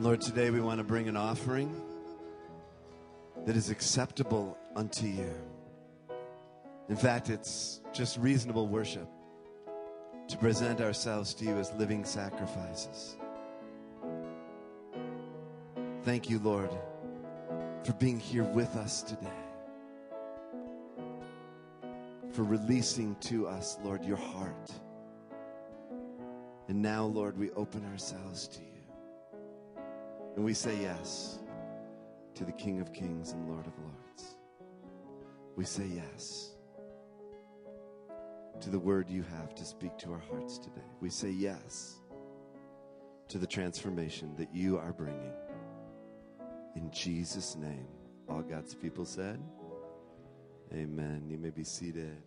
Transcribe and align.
Lord, 0.00 0.22
today 0.22 0.48
we 0.48 0.62
want 0.62 0.78
to 0.78 0.84
bring 0.84 1.08
an 1.08 1.16
offering 1.16 1.78
that 3.44 3.54
is 3.54 3.68
acceptable 3.68 4.56
unto 4.74 5.04
you. 5.04 5.30
In 6.88 6.96
fact, 6.96 7.28
it's 7.28 7.82
just 7.92 8.16
reasonable 8.16 8.66
worship 8.66 9.06
to 10.26 10.38
present 10.38 10.80
ourselves 10.80 11.34
to 11.34 11.44
you 11.44 11.58
as 11.58 11.70
living 11.74 12.06
sacrifices. 12.06 13.18
Thank 16.04 16.30
you, 16.30 16.38
Lord, 16.38 16.70
for 17.84 17.92
being 17.92 18.18
here 18.18 18.44
with 18.44 18.74
us 18.76 19.02
today. 19.02 19.28
For 22.32 22.42
releasing 22.42 23.16
to 23.16 23.46
us, 23.48 23.76
Lord, 23.84 24.02
your 24.02 24.16
heart. 24.16 24.70
And 26.68 26.80
now, 26.80 27.04
Lord, 27.04 27.36
we 27.36 27.50
open 27.50 27.84
ourselves 27.84 28.48
to 28.48 28.60
you. 28.60 28.69
And 30.36 30.44
we 30.44 30.54
say 30.54 30.76
yes 30.80 31.38
to 32.34 32.44
the 32.44 32.52
King 32.52 32.80
of 32.80 32.92
Kings 32.92 33.32
and 33.32 33.48
Lord 33.48 33.66
of 33.66 33.72
Lords. 33.78 34.36
We 35.56 35.64
say 35.64 35.86
yes 35.86 36.52
to 38.60 38.70
the 38.70 38.78
word 38.78 39.08
you 39.08 39.22
have 39.22 39.54
to 39.54 39.64
speak 39.64 39.96
to 39.98 40.12
our 40.12 40.22
hearts 40.30 40.58
today. 40.58 40.86
We 41.00 41.10
say 41.10 41.30
yes 41.30 41.96
to 43.28 43.38
the 43.38 43.46
transformation 43.46 44.34
that 44.36 44.54
you 44.54 44.78
are 44.78 44.92
bringing. 44.92 45.32
In 46.76 46.90
Jesus' 46.90 47.56
name, 47.56 47.86
all 48.28 48.42
God's 48.42 48.74
people 48.74 49.04
said, 49.04 49.40
Amen. 50.72 51.24
You 51.28 51.36
may 51.36 51.50
be 51.50 51.64
seated. 51.64 52.22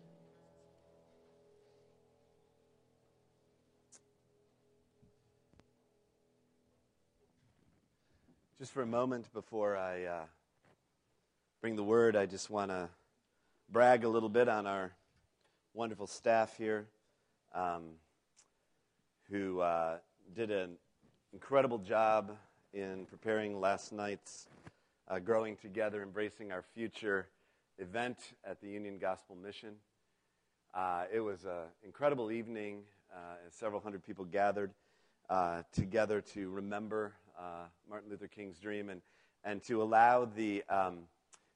Just 8.64 8.72
for 8.72 8.80
a 8.80 8.86
moment 8.86 9.30
before 9.34 9.76
I 9.76 10.04
uh, 10.04 10.22
bring 11.60 11.76
the 11.76 11.82
word, 11.82 12.16
I 12.16 12.24
just 12.24 12.48
want 12.48 12.70
to 12.70 12.88
brag 13.70 14.04
a 14.04 14.08
little 14.08 14.30
bit 14.30 14.48
on 14.48 14.66
our 14.66 14.90
wonderful 15.74 16.06
staff 16.06 16.56
here 16.56 16.86
um, 17.54 17.82
who 19.30 19.60
uh, 19.60 19.98
did 20.34 20.50
an 20.50 20.78
incredible 21.34 21.76
job 21.76 22.38
in 22.72 23.04
preparing 23.04 23.60
last 23.60 23.92
night's 23.92 24.48
uh, 25.08 25.18
Growing 25.18 25.56
Together, 25.56 26.02
Embracing 26.02 26.50
Our 26.50 26.62
Future 26.62 27.28
event 27.78 28.16
at 28.48 28.62
the 28.62 28.68
Union 28.68 28.96
Gospel 28.96 29.36
Mission. 29.36 29.74
Uh, 30.72 31.04
it 31.12 31.20
was 31.20 31.44
an 31.44 31.68
incredible 31.84 32.32
evening 32.32 32.80
uh, 33.14 33.34
several 33.50 33.82
hundred 33.82 34.02
people 34.06 34.24
gathered 34.24 34.70
uh, 35.28 35.60
together 35.74 36.22
to 36.22 36.48
remember 36.48 37.12
uh, 37.38 37.66
Martin 37.88 38.10
Luther 38.10 38.28
King's 38.28 38.58
dream 38.58 38.88
and, 38.88 39.00
and 39.44 39.62
to 39.64 39.82
allow 39.82 40.24
the, 40.24 40.62
um, 40.68 41.00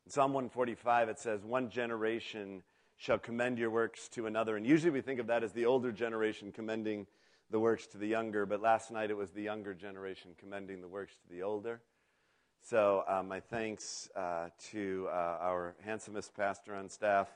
in 0.05 0.13
Psalm 0.13 0.33
145, 0.33 1.09
it 1.09 1.19
says, 1.19 1.45
one 1.45 1.71
generation 1.71 2.63
shall 2.97 3.19
commend 3.19 3.59
your 3.59 3.71
works 3.71 4.09
to 4.09 4.27
another. 4.27 4.57
And 4.57 4.67
usually 4.67 4.91
we 4.91 5.01
think 5.01 5.21
of 5.21 5.29
that 5.29 5.45
as 5.45 5.53
the 5.53 5.67
older 5.67 5.93
generation 5.93 6.53
commending 6.53 7.07
the 7.51 7.61
works 7.61 7.87
to 7.89 7.99
the 7.99 8.07
younger, 8.07 8.45
but 8.45 8.61
last 8.61 8.91
night 8.91 9.11
it 9.11 9.17
was 9.17 9.31
the 9.31 9.43
younger 9.43 9.73
generation 9.73 10.33
commending 10.39 10.81
the 10.81 10.89
works 10.89 11.15
to 11.23 11.35
the 11.35 11.43
older. 11.43 11.81
So 12.61 13.05
uh, 13.09 13.23
my 13.23 13.41
thanks 13.41 14.11
uh, 14.15 14.49
to 14.73 15.09
uh, 15.11 15.39
our 15.41 15.75
handsomest 15.85 16.37
pastor 16.37 16.75
on 16.75 16.89
staff, 16.91 17.29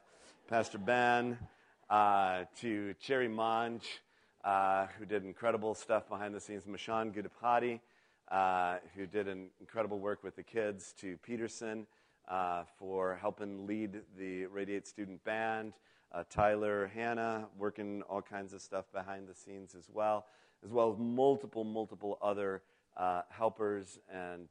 Pastor 0.48 0.78
Ben, 0.78 1.38
uh, 1.88 2.44
to 2.60 2.94
Cherry 3.00 3.28
Monge, 3.28 3.86
uh, 4.44 4.86
who 4.98 5.06
did 5.06 5.24
incredible 5.24 5.74
stuff 5.74 6.08
behind 6.08 6.34
the 6.34 6.40
scenes, 6.40 6.64
Mashan 6.64 7.14
Gudapati, 7.14 7.80
uh, 8.30 8.76
who 8.94 9.06
did 9.06 9.28
an 9.28 9.48
incredible 9.60 9.98
work 9.98 10.22
with 10.22 10.36
the 10.36 10.42
kids, 10.42 10.94
to 10.98 11.16
Peterson 11.18 11.86
uh, 12.28 12.64
for 12.78 13.18
helping 13.20 13.66
lead 13.66 14.00
the 14.16 14.46
Radiate 14.46 14.86
Student 14.86 15.22
Band, 15.24 15.74
uh, 16.12 16.24
Tyler 16.30 16.90
Hannah 16.94 17.46
working 17.58 18.02
all 18.02 18.22
kinds 18.22 18.52
of 18.52 18.60
stuff 18.60 18.84
behind 18.92 19.28
the 19.28 19.34
scenes 19.34 19.74
as 19.74 19.88
well, 19.92 20.26
as 20.64 20.70
well 20.70 20.90
as 20.90 20.98
multiple, 20.98 21.64
multiple 21.64 22.18
other 22.22 22.62
uh, 22.96 23.22
helpers 23.30 23.98
and 24.12 24.48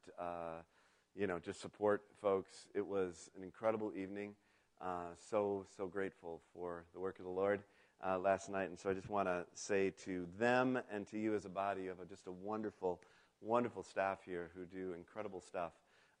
you 1.14 1.26
know 1.26 1.38
just 1.38 1.60
support 1.60 2.02
folks. 2.20 2.68
It 2.74 2.86
was 2.86 3.30
an 3.36 3.42
incredible 3.42 3.92
evening. 3.96 4.34
so 5.30 5.66
so 5.76 5.86
grateful 5.86 6.40
for 6.54 6.84
the 6.94 7.00
work 7.00 7.18
of 7.18 7.24
the 7.24 7.30
Lord. 7.30 7.62
Uh, 8.04 8.18
last 8.18 8.50
night. 8.50 8.68
And 8.68 8.76
so 8.76 8.90
I 8.90 8.94
just 8.94 9.08
want 9.08 9.28
to 9.28 9.44
say 9.54 9.90
to 10.04 10.26
them 10.36 10.76
and 10.92 11.06
to 11.06 11.18
you 11.20 11.36
as 11.36 11.44
a 11.44 11.48
body, 11.48 11.82
you 11.82 11.88
have 11.90 12.00
a, 12.00 12.04
just 12.04 12.26
a 12.26 12.32
wonderful 12.32 13.00
wonderful 13.42 13.82
staff 13.82 14.20
here 14.24 14.50
who 14.54 14.64
do 14.64 14.92
incredible 14.94 15.40
stuff, 15.40 15.72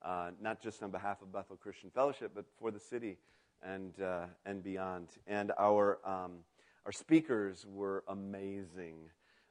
uh, 0.02 0.30
not 0.40 0.60
just 0.60 0.82
on 0.82 0.90
behalf 0.90 1.22
of 1.22 1.32
Bethel 1.32 1.56
Christian 1.56 1.90
Fellowship, 1.90 2.32
but 2.34 2.44
for 2.58 2.70
the 2.70 2.80
city 2.80 3.16
and, 3.62 4.00
uh, 4.00 4.26
and 4.44 4.62
beyond. 4.62 5.08
And 5.26 5.52
our, 5.58 6.00
um, 6.04 6.38
our 6.84 6.92
speakers 6.92 7.64
were 7.72 8.02
amazing. 8.08 8.96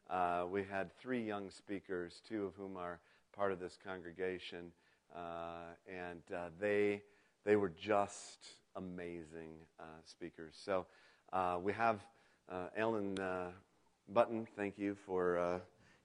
Uh, 0.10 0.46
we 0.50 0.64
had 0.64 0.96
three 0.98 1.24
young 1.24 1.50
speakers, 1.50 2.22
two 2.28 2.46
of 2.46 2.56
whom 2.56 2.76
are 2.76 3.00
part 3.34 3.54
of 3.54 3.60
this 3.60 3.78
congregation, 3.82 4.74
uh, 5.16 5.74
and 5.88 6.22
uh, 6.36 6.50
they, 6.60 7.02
they 7.46 7.56
were 7.56 7.70
just 7.70 8.48
amazing 8.76 9.52
uh, 9.80 9.84
speakers. 10.06 10.56
So 10.64 10.86
we 11.62 11.72
have 11.72 12.02
Alan 12.76 13.18
Button, 14.10 14.46
thank 14.58 14.78
you 14.78 14.96
for 15.06 15.62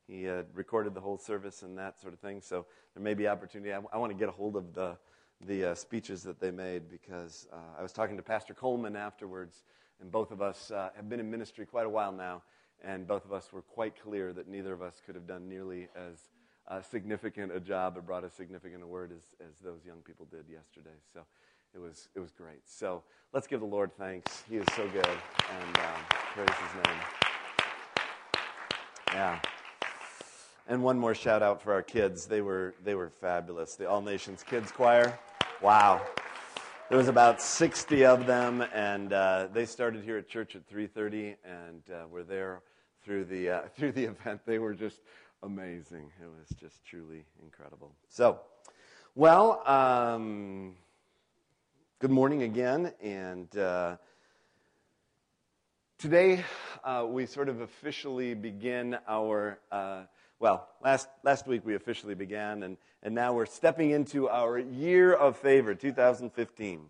he 0.06 0.28
recorded 0.54 0.94
the 0.94 1.00
whole 1.00 1.18
service 1.18 1.62
and 1.62 1.76
that 1.78 2.00
sort 2.00 2.12
of 2.12 2.20
thing. 2.20 2.40
So 2.40 2.66
there 2.94 3.02
may 3.02 3.14
be 3.14 3.26
opportunity. 3.26 3.72
I, 3.72 3.80
I 3.92 3.98
want 3.98 4.12
to 4.12 4.18
get 4.18 4.28
a 4.28 4.32
hold 4.32 4.56
of 4.56 4.72
the 4.74 4.96
the 5.42 5.72
uh, 5.72 5.74
speeches 5.74 6.22
that 6.22 6.40
they 6.40 6.50
made 6.50 6.88
because 6.88 7.46
uh, 7.52 7.78
I 7.78 7.82
was 7.82 7.92
talking 7.92 8.16
to 8.16 8.22
Pastor 8.22 8.54
Coleman 8.54 8.96
afterwards, 8.96 9.64
and 10.00 10.10
both 10.10 10.30
of 10.30 10.40
us 10.40 10.70
uh, 10.70 10.90
have 10.96 11.08
been 11.08 11.20
in 11.20 11.30
ministry 11.30 11.66
quite 11.66 11.86
a 11.86 11.90
while 11.90 12.12
now, 12.12 12.42
and 12.82 13.06
both 13.06 13.24
of 13.24 13.32
us 13.32 13.52
were 13.52 13.62
quite 13.62 14.00
clear 14.00 14.32
that 14.32 14.48
neither 14.48 14.72
of 14.72 14.82
us 14.82 15.02
could 15.04 15.14
have 15.14 15.26
done 15.26 15.48
nearly 15.48 15.88
as 15.94 16.30
uh, 16.68 16.80
significant 16.80 17.54
a 17.54 17.60
job 17.60 17.96
or 17.96 18.00
brought 18.00 18.24
as 18.24 18.32
significant 18.32 18.82
a 18.82 18.86
word 18.86 19.12
as, 19.12 19.22
as 19.46 19.58
those 19.58 19.84
young 19.84 19.98
people 19.98 20.26
did 20.30 20.44
yesterday. 20.50 20.96
So 21.12 21.20
it 21.74 21.78
was, 21.78 22.08
it 22.14 22.20
was 22.20 22.32
great. 22.32 22.62
So 22.64 23.02
let's 23.32 23.46
give 23.46 23.60
the 23.60 23.66
Lord 23.66 23.90
thanks. 23.98 24.42
He 24.48 24.56
is 24.56 24.66
so 24.74 24.88
good, 24.88 25.06
and 25.06 25.76
um, 25.76 26.00
praise 26.34 26.48
his 26.48 26.74
name. 26.86 27.00
Yeah. 29.12 29.40
And 30.68 30.82
one 30.82 30.98
more 30.98 31.14
shout 31.14 31.44
out 31.44 31.62
for 31.62 31.72
our 31.72 31.82
kids. 31.82 32.26
They 32.26 32.40
were, 32.40 32.74
they 32.82 32.96
were 32.96 33.08
fabulous. 33.08 33.76
The 33.76 33.88
All 33.88 34.02
Nations 34.02 34.42
Kids 34.42 34.72
Choir. 34.72 35.16
Wow. 35.62 36.04
There 36.88 36.98
was 36.98 37.06
about 37.06 37.40
60 37.40 38.04
of 38.04 38.26
them, 38.26 38.64
and 38.74 39.12
uh, 39.12 39.46
they 39.52 39.64
started 39.64 40.02
here 40.02 40.18
at 40.18 40.28
church 40.28 40.56
at 40.56 40.68
3.30, 40.68 41.36
and 41.44 41.82
uh, 41.88 42.08
were 42.08 42.24
there 42.24 42.62
through 43.04 43.26
the, 43.26 43.48
uh, 43.48 43.60
through 43.76 43.92
the 43.92 44.06
event. 44.06 44.40
They 44.44 44.58
were 44.58 44.74
just 44.74 45.02
amazing. 45.44 46.10
It 46.20 46.26
was 46.26 46.48
just 46.58 46.84
truly 46.84 47.24
incredible. 47.44 47.92
So, 48.08 48.40
well, 49.14 49.62
um, 49.68 50.74
good 52.00 52.10
morning 52.10 52.42
again, 52.42 52.92
and 53.00 53.56
uh, 53.56 53.98
today 55.96 56.44
uh, 56.82 57.06
we 57.08 57.24
sort 57.24 57.48
of 57.48 57.60
officially 57.60 58.34
begin 58.34 58.98
our 59.06 59.60
uh, 59.70 60.02
well, 60.38 60.68
last, 60.84 61.08
last 61.22 61.46
week 61.46 61.62
we 61.64 61.74
officially 61.74 62.14
began, 62.14 62.62
and, 62.62 62.76
and 63.02 63.14
now 63.14 63.32
we're 63.32 63.46
stepping 63.46 63.90
into 63.90 64.28
our 64.28 64.58
year 64.58 65.14
of 65.14 65.36
favor, 65.36 65.74
2015. 65.74 66.80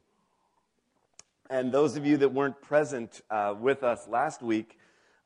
And 1.48 1.70
those 1.70 1.96
of 1.96 2.04
you 2.04 2.16
that 2.16 2.32
weren't 2.32 2.60
present 2.60 3.20
uh, 3.30 3.54
with 3.58 3.84
us 3.84 4.08
last 4.08 4.42
week, 4.42 4.78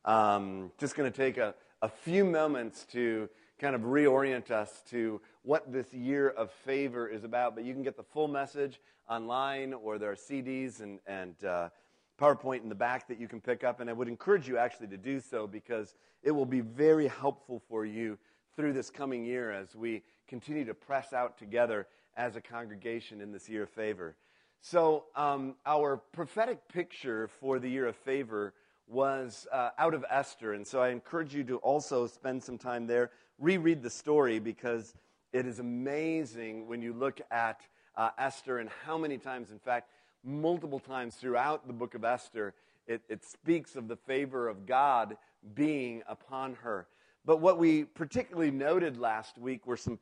um, 0.05 0.71
just 0.77 0.97
going 0.97 1.11
to 1.11 1.17
take 1.17 1.39
a, 1.39 1.55
a 1.81 1.89
few 1.89 2.27
moments 2.27 2.85
to 2.93 3.31
kind 3.59 3.75
of 3.75 3.83
reorient 3.83 4.51
us 4.51 4.83
to 4.91 5.21
what 5.43 5.73
this 5.73 5.91
year 5.95 6.29
of 6.29 6.51
favor 6.51 7.09
is 7.09 7.25
about. 7.25 7.55
But 7.55 7.65
you 7.65 7.73
can 7.73 7.83
get 7.83 7.97
the 7.97 8.03
full 8.03 8.29
message 8.29 8.81
online, 9.09 9.73
or 9.73 9.99
there 9.99 10.11
are 10.11 10.17
CDs 10.17 10.81
and, 10.81 10.99
and 11.07 11.43
uh, 11.43 11.71
PowerPoint 12.21 12.63
in 12.63 12.69
the 12.69 12.75
back 12.75 13.09
that 13.09 13.19
you 13.19 13.27
can 13.27 13.41
pick 13.41 13.65
up. 13.65 13.81
And 13.81 13.89
I 13.89 13.93
would 13.93 14.09
encourage 14.09 14.47
you 14.47 14.59
actually 14.59 14.89
to 14.89 14.97
do 14.97 15.21
so 15.21 15.47
because 15.47 15.95
it 16.23 16.31
will 16.31 16.47
be 16.47 16.61
very 16.61 17.09
helpful 17.09 17.63
for 17.69 17.87
you 17.87 18.19
through 18.57 18.75
this 18.75 18.91
coming 18.91 19.25
year 19.25 19.51
as 19.51 19.75
we 19.75 20.03
continue 20.29 20.65
to 20.67 20.75
press 20.75 21.13
out 21.13 21.39
together 21.39 21.87
as 22.17 22.37
a 22.37 22.41
congregation 22.41 23.21
in 23.21 23.33
this 23.33 23.49
year 23.49 23.63
of 23.63 23.71
favor. 23.71 24.17
So, 24.61 25.05
um, 25.17 25.55
our 25.65 25.97
prophetic 25.97 26.69
picture 26.69 27.29
for 27.41 27.59
the 27.59 27.69
year 27.69 27.87
of 27.87 27.97
favor 27.97 28.53
was 28.87 29.47
uh, 29.51 29.71
out 29.79 29.95
of 29.95 30.05
Esther. 30.11 30.53
And 30.53 30.67
so 30.67 30.83
I 30.83 30.91
encourage 30.91 31.35
you 31.35 31.45
to 31.45 31.57
also 31.59 32.07
spend 32.07 32.43
some 32.43 32.59
time 32.59 32.87
there, 32.87 33.11
reread 33.39 33.83
the 33.83 33.89
story 33.89 34.39
because 34.39 34.95
it 35.33 35.47
is 35.47 35.61
amazing 35.61 36.67
when 36.67 36.83
you 36.83 36.93
look 36.93 37.21
at 37.31 37.63
uh, 37.97 38.11
Esther 38.19 38.59
and 38.59 38.69
how 38.85 38.99
many 38.99 39.17
times, 39.17 39.51
in 39.51 39.59
fact, 39.59 39.91
multiple 40.25 40.79
times 40.79 41.15
throughout 41.17 41.67
the 41.67 41.73
book 41.73 41.95
of 41.95 42.05
Esther, 42.05 42.55
it, 42.87 43.03
it 43.09 43.25
speaks 43.25 43.77
of 43.77 43.89
the 43.89 43.97
favor 43.97 44.49
of 44.49 44.67
God 44.67 45.17
being 45.55 46.03
upon 46.09 46.55
her. 46.55 46.87
But 47.25 47.41
what 47.41 47.59
we 47.59 47.85
particularly 47.85 48.51
noted 48.51 48.99
last 48.99 49.39
week 49.39 49.67
were 49.67 49.77
some, 49.77 49.99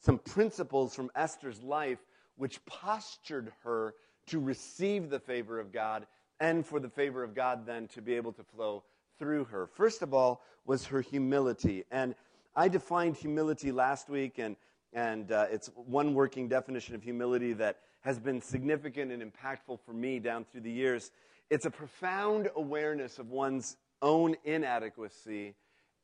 some 0.00 0.18
principles 0.18 0.94
from 0.94 1.10
Esther's 1.14 1.62
life 1.62 1.98
which 2.36 2.64
postured 2.66 3.52
her 3.62 3.94
to 4.26 4.40
receive 4.40 5.08
the 5.08 5.20
favor 5.20 5.58
of 5.58 5.72
God 5.72 6.06
and 6.40 6.66
for 6.66 6.80
the 6.80 6.88
favor 6.88 7.22
of 7.22 7.34
God 7.34 7.66
then 7.66 7.88
to 7.88 8.02
be 8.02 8.14
able 8.14 8.32
to 8.32 8.42
flow 8.42 8.82
through 9.18 9.44
her. 9.44 9.66
First 9.66 10.02
of 10.02 10.12
all, 10.12 10.42
was 10.66 10.84
her 10.84 11.00
humility. 11.00 11.84
And 11.90 12.14
I 12.54 12.68
defined 12.68 13.16
humility 13.16 13.72
last 13.72 14.08
week, 14.08 14.38
and, 14.38 14.56
and 14.92 15.30
uh, 15.30 15.46
it's 15.50 15.70
one 15.74 16.12
working 16.12 16.48
definition 16.48 16.94
of 16.94 17.02
humility 17.02 17.52
that 17.54 17.78
has 18.06 18.20
been 18.20 18.40
significant 18.40 19.10
and 19.10 19.20
impactful 19.20 19.80
for 19.84 19.92
me 19.92 20.20
down 20.20 20.44
through 20.44 20.60
the 20.60 20.70
years. 20.70 21.10
It's 21.50 21.66
a 21.66 21.70
profound 21.70 22.48
awareness 22.54 23.18
of 23.18 23.30
one's 23.30 23.76
own 24.00 24.36
inadequacy 24.44 25.56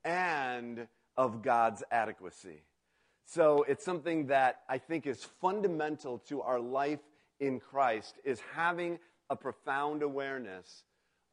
and 0.04 0.88
of 1.16 1.42
God's 1.42 1.84
adequacy. 1.92 2.64
So 3.24 3.64
it's 3.68 3.84
something 3.84 4.26
that 4.26 4.62
I 4.68 4.78
think 4.78 5.06
is 5.06 5.22
fundamental 5.40 6.18
to 6.28 6.42
our 6.42 6.58
life 6.58 6.98
in 7.38 7.60
Christ 7.60 8.16
is 8.24 8.40
having 8.52 8.98
a 9.30 9.36
profound 9.36 10.02
awareness 10.02 10.82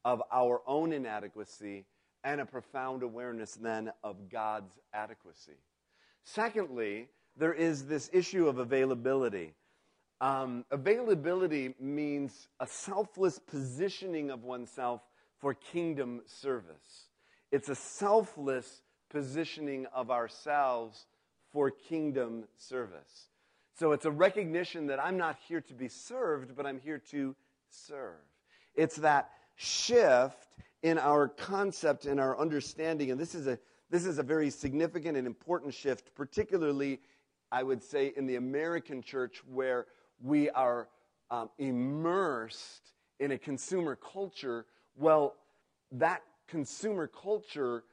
of 0.05 0.21
our 0.31 0.61
own 0.67 0.93
inadequacy 0.93 1.85
and 2.23 2.39
a 2.41 2.45
profound 2.45 3.01
awareness 3.01 3.55
then 3.55 3.91
of 4.03 4.29
God's 4.29 4.77
adequacy. 4.93 5.57
Secondly, 6.23 7.07
there 7.35 7.53
is 7.53 7.87
this 7.87 8.07
issue 8.13 8.47
of 8.47 8.59
availability. 8.59 9.55
Um, 10.21 10.65
availability 10.71 11.75
means 11.79 12.49
a 12.59 12.67
selfless 12.67 13.39
positioning 13.39 14.31
of 14.31 14.43
oneself 14.43 15.01
for 15.39 15.53
kingdom 15.53 16.21
service. 16.25 17.07
It's 17.51 17.69
a 17.69 17.75
selfless 17.75 18.81
positioning 19.09 19.85
of 19.87 20.11
ourselves 20.11 21.05
for 21.51 21.71
kingdom 21.71 22.43
service. 22.57 23.27
So 23.77 23.93
it's 23.93 24.05
a 24.05 24.11
recognition 24.11 24.87
that 24.87 25.01
I'm 25.01 25.17
not 25.17 25.37
here 25.47 25.61
to 25.61 25.73
be 25.73 25.87
served, 25.87 26.55
but 26.55 26.65
I'm 26.65 26.79
here 26.79 27.01
to 27.11 27.35
serve. 27.69 28.19
It's 28.75 28.97
that 28.97 29.31
shift 29.55 30.49
in 30.83 30.97
our 30.97 31.29
concept 31.29 32.05
and 32.05 32.19
our 32.19 32.37
understanding, 32.37 33.11
and 33.11 33.19
this 33.19 33.35
is 33.35 33.47
a 33.47 33.57
this 33.89 34.05
is 34.05 34.19
a 34.19 34.23
very 34.23 34.51
significant 34.51 35.17
and 35.17 35.25
important 35.25 35.73
shift, 35.73 36.13
particularly, 36.13 36.99
I 37.51 37.63
would 37.63 37.81
say, 37.81 38.13
in 38.15 38.27
the 38.27 38.35
American 38.35 39.01
church 39.01 39.41
where 39.47 39.87
we 40.21 40.49
are 40.49 40.87
um, 41.31 41.49
immersed 41.57 42.93
in 43.19 43.31
a 43.31 43.37
consumer 43.37 43.95
culture. 43.95 44.65
Well, 44.95 45.35
that 45.91 46.23
consumer 46.47 47.07
culture 47.07 47.83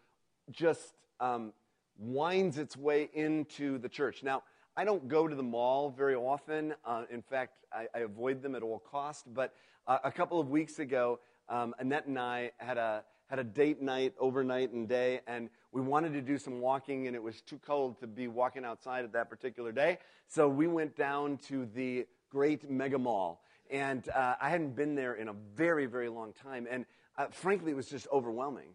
just 0.51 0.95
um, 1.21 1.53
winds 1.99 2.59
its 2.59 2.77
way 2.77 3.11
into 3.15 3.79
the 3.79 3.89
church. 3.89 4.23
Now, 4.23 4.43
I 4.77 4.85
don't 4.85 5.09
go 5.09 5.27
to 5.27 5.35
the 5.35 5.43
mall 5.43 5.91
very 5.91 6.15
often. 6.15 6.75
Uh, 6.85 7.05
in 7.11 7.23
fact, 7.23 7.65
I, 7.73 7.87
I, 7.95 8.01
avoid 8.01 8.43
them 8.43 8.55
at 8.55 8.63
all 8.63 8.79
costs. 8.79 9.25
But 9.27 9.55
uh, 9.87 9.99
a 10.05 10.13
couple 10.13 10.39
of 10.39 10.51
weeks 10.51 10.79
ago, 10.79 11.19
um, 11.49 11.75
Annette 11.79 12.07
and 12.07 12.19
I 12.19 12.53
had 12.59 12.77
a 12.77 13.05
had 13.29 13.39
a 13.41 13.45
date 13.45 13.83
night 13.83 14.15
overnight 14.21 14.71
and 14.71 14.89
day, 14.89 15.21
and 15.27 15.49
we 15.73 15.81
wanted 15.81 16.13
to 16.13 16.21
do 16.21 16.39
some 16.39 16.61
walking, 16.61 17.09
and 17.09 17.17
it 17.17 17.23
was 17.23 17.41
too 17.41 17.59
cold 17.59 17.99
to 17.99 18.07
be 18.07 18.29
walking 18.29 18.65
outside 18.65 19.05
at 19.05 19.13
that 19.13 19.29
particular 19.29 19.73
day. 19.73 19.99
So 20.29 20.49
we 20.49 20.69
went 20.69 20.97
down 20.97 21.39
to 21.49 21.67
the 21.75 22.07
great 22.31 22.69
mega 22.71 22.99
mall, 22.99 23.43
and 23.71 24.09
uh, 24.09 24.37
I 24.41 24.51
hadn't 24.51 24.77
been 24.77 24.95
there 24.95 25.15
in 25.15 25.29
a 25.29 25.35
very, 25.55 25.87
very 25.87 26.09
long 26.09 26.33
time, 26.33 26.67
and 26.71 26.87
uh, 27.19 27.27
frankly, 27.31 27.73
it 27.73 27.75
was 27.75 27.89
just 27.89 28.07
overwhelming. 28.13 28.69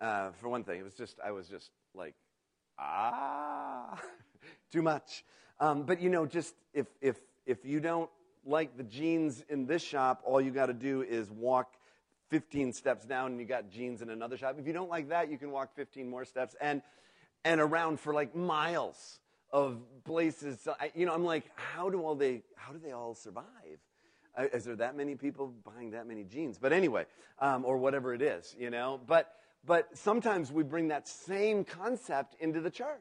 Uh, 0.00 0.30
for 0.32 0.48
one 0.48 0.64
thing, 0.64 0.80
it 0.80 0.84
was 0.84 0.94
just 0.94 1.18
I 1.24 1.30
was 1.30 1.48
just 1.48 1.70
like, 1.94 2.14
ah, 2.78 4.00
too 4.72 4.82
much. 4.82 5.24
Um, 5.60 5.84
but 5.84 6.00
you 6.00 6.10
know, 6.10 6.26
just 6.26 6.54
if 6.74 6.86
if 7.00 7.16
if 7.46 7.64
you 7.64 7.80
don't 7.80 8.10
like 8.44 8.76
the 8.76 8.82
jeans 8.82 9.44
in 9.48 9.66
this 9.66 9.82
shop, 9.82 10.22
all 10.24 10.40
you 10.40 10.50
got 10.50 10.66
to 10.66 10.72
do 10.72 11.02
is 11.02 11.30
walk 11.30 11.74
15 12.30 12.72
steps 12.72 13.04
down 13.04 13.32
and 13.32 13.40
you 13.40 13.46
got 13.46 13.70
jeans 13.70 14.02
in 14.02 14.10
another 14.10 14.36
shop. 14.36 14.56
If 14.58 14.66
you 14.66 14.72
don't 14.72 14.90
like 14.90 15.10
that, 15.10 15.30
you 15.30 15.38
can 15.38 15.50
walk 15.50 15.74
15 15.76 16.08
more 16.08 16.24
steps 16.24 16.56
and, 16.60 16.82
and 17.44 17.60
around 17.60 18.00
for 18.00 18.14
like 18.14 18.34
miles 18.34 19.20
of 19.52 19.78
places. 20.04 20.66
I, 20.80 20.90
you 20.94 21.06
know, 21.06 21.14
I'm 21.14 21.24
like, 21.24 21.44
how 21.54 21.90
do 21.90 22.02
all 22.02 22.14
they, 22.14 22.42
how 22.56 22.72
do 22.72 22.78
they 22.78 22.92
all 22.92 23.14
survive? 23.14 23.44
Uh, 24.36 24.46
is 24.54 24.64
there 24.64 24.76
that 24.76 24.96
many 24.96 25.14
people 25.14 25.52
buying 25.64 25.90
that 25.90 26.06
many 26.06 26.24
jeans? 26.24 26.58
But 26.58 26.72
anyway, 26.72 27.04
um, 27.38 27.64
or 27.64 27.76
whatever 27.76 28.14
it 28.14 28.22
is, 28.22 28.56
you 28.58 28.70
know. 28.70 28.98
But 29.06 29.34
but 29.64 29.96
sometimes 29.96 30.50
we 30.50 30.64
bring 30.64 30.88
that 30.88 31.06
same 31.06 31.64
concept 31.64 32.34
into 32.40 32.60
the 32.60 32.70
church, 32.70 32.98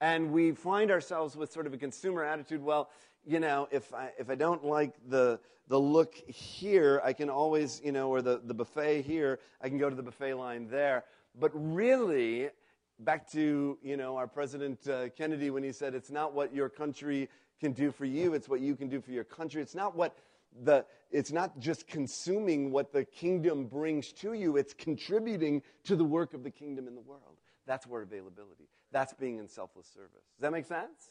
and 0.00 0.32
we 0.32 0.52
find 0.52 0.90
ourselves 0.90 1.36
with 1.36 1.52
sort 1.52 1.66
of 1.66 1.74
a 1.74 1.76
consumer 1.76 2.24
attitude. 2.24 2.62
Well, 2.62 2.88
you 3.26 3.40
know, 3.40 3.68
if 3.70 3.92
I, 3.92 4.10
if 4.18 4.30
I 4.30 4.36
don't 4.36 4.64
like 4.64 4.94
the, 5.08 5.38
the 5.68 5.78
look 5.78 6.14
here, 6.28 7.00
I 7.04 7.12
can 7.12 7.28
always, 7.28 7.82
you 7.84 7.92
know, 7.92 8.08
or 8.08 8.22
the, 8.22 8.40
the 8.42 8.54
buffet 8.54 9.02
here, 9.02 9.40
I 9.60 9.68
can 9.68 9.78
go 9.78 9.90
to 9.90 9.96
the 9.96 10.02
buffet 10.02 10.34
line 10.34 10.68
there. 10.68 11.04
But 11.38 11.50
really, 11.52 12.50
back 12.98 13.30
to, 13.32 13.78
you 13.82 13.96
know, 13.96 14.16
our 14.16 14.26
President 14.26 14.86
uh, 14.88 15.08
Kennedy 15.10 15.50
when 15.50 15.62
he 15.62 15.72
said, 15.72 15.94
it's 15.94 16.10
not 16.10 16.34
what 16.34 16.54
your 16.54 16.68
country 16.68 17.28
can 17.60 17.72
do 17.72 17.90
for 17.90 18.04
you, 18.04 18.34
it's 18.34 18.48
what 18.48 18.60
you 18.60 18.76
can 18.76 18.88
do 18.88 19.00
for 19.00 19.10
your 19.10 19.24
country. 19.24 19.62
It's 19.62 19.74
not 19.74 19.96
what 19.96 20.16
the, 20.64 20.84
it's 21.10 21.32
not 21.32 21.58
just 21.58 21.86
consuming 21.86 22.70
what 22.70 22.92
the 22.92 23.04
kingdom 23.04 23.66
brings 23.66 24.12
to 24.14 24.32
you, 24.32 24.56
it's 24.56 24.74
contributing 24.74 25.62
to 25.84 25.96
the 25.96 26.04
work 26.04 26.34
of 26.34 26.42
the 26.42 26.50
kingdom 26.50 26.86
in 26.88 26.94
the 26.94 27.00
world. 27.00 27.40
That's 27.66 27.86
where 27.86 28.02
availability. 28.02 28.68
That's 28.92 29.12
being 29.14 29.38
in 29.38 29.48
selfless 29.48 29.86
service. 29.88 30.12
Does 30.36 30.42
that 30.42 30.52
make 30.52 30.66
sense? 30.66 31.10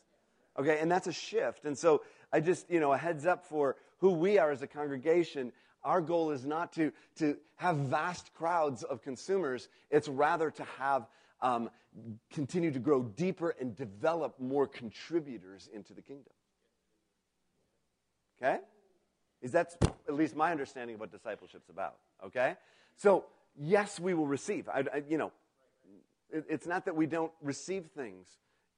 Okay, 0.58 0.80
and 0.80 0.90
that's 0.90 1.08
a 1.08 1.14
shift. 1.14 1.66
And 1.66 1.78
so 1.78 2.02
I 2.32 2.40
just, 2.40 2.70
you 2.70 2.80
know, 2.80 2.94
a 2.94 2.98
heads 2.98 3.26
up 3.26 3.46
for 3.46 3.76
who 4.00 4.12
we 4.12 4.40
are 4.40 4.52
as 4.52 4.62
a 4.62 4.68
congregation. 4.68 5.52
Our 5.84 6.02
goal 6.02 6.32
is 6.32 6.46
not 6.46 6.74
to, 6.74 6.94
to 7.18 7.38
have 7.58 7.76
vast 7.76 8.34
crowds 8.34 8.84
of 8.84 9.02
consumers, 9.02 9.68
it's 9.92 10.08
rather 10.08 10.50
to 10.52 10.64
have 10.80 11.08
um, 11.42 11.70
continue 12.32 12.72
to 12.72 12.80
grow 12.80 13.04
deeper 13.04 13.56
and 13.60 13.76
develop 13.76 14.40
more 14.40 14.68
contributors 14.68 15.70
into 15.74 15.94
the 15.94 16.02
kingdom. 16.02 16.34
Okay? 18.42 18.60
Is 19.42 19.52
that 19.52 19.76
at 20.08 20.14
least 20.14 20.36
my 20.36 20.52
understanding 20.52 20.96
of 20.96 21.00
what 21.00 21.12
discipleship's 21.12 21.70
about? 21.70 21.96
Okay? 22.26 22.56
So, 22.98 23.26
yes, 23.58 24.00
we 24.00 24.14
will 24.14 24.28
receive. 24.28 24.68
I, 24.68 24.84
I, 24.94 25.04
you 25.08 25.18
know, 25.18 25.32
it, 26.32 26.46
it's 26.50 26.68
not 26.68 26.86
that 26.86 26.96
we 26.96 27.06
don't 27.06 27.32
receive 27.42 27.86
things 27.96 28.28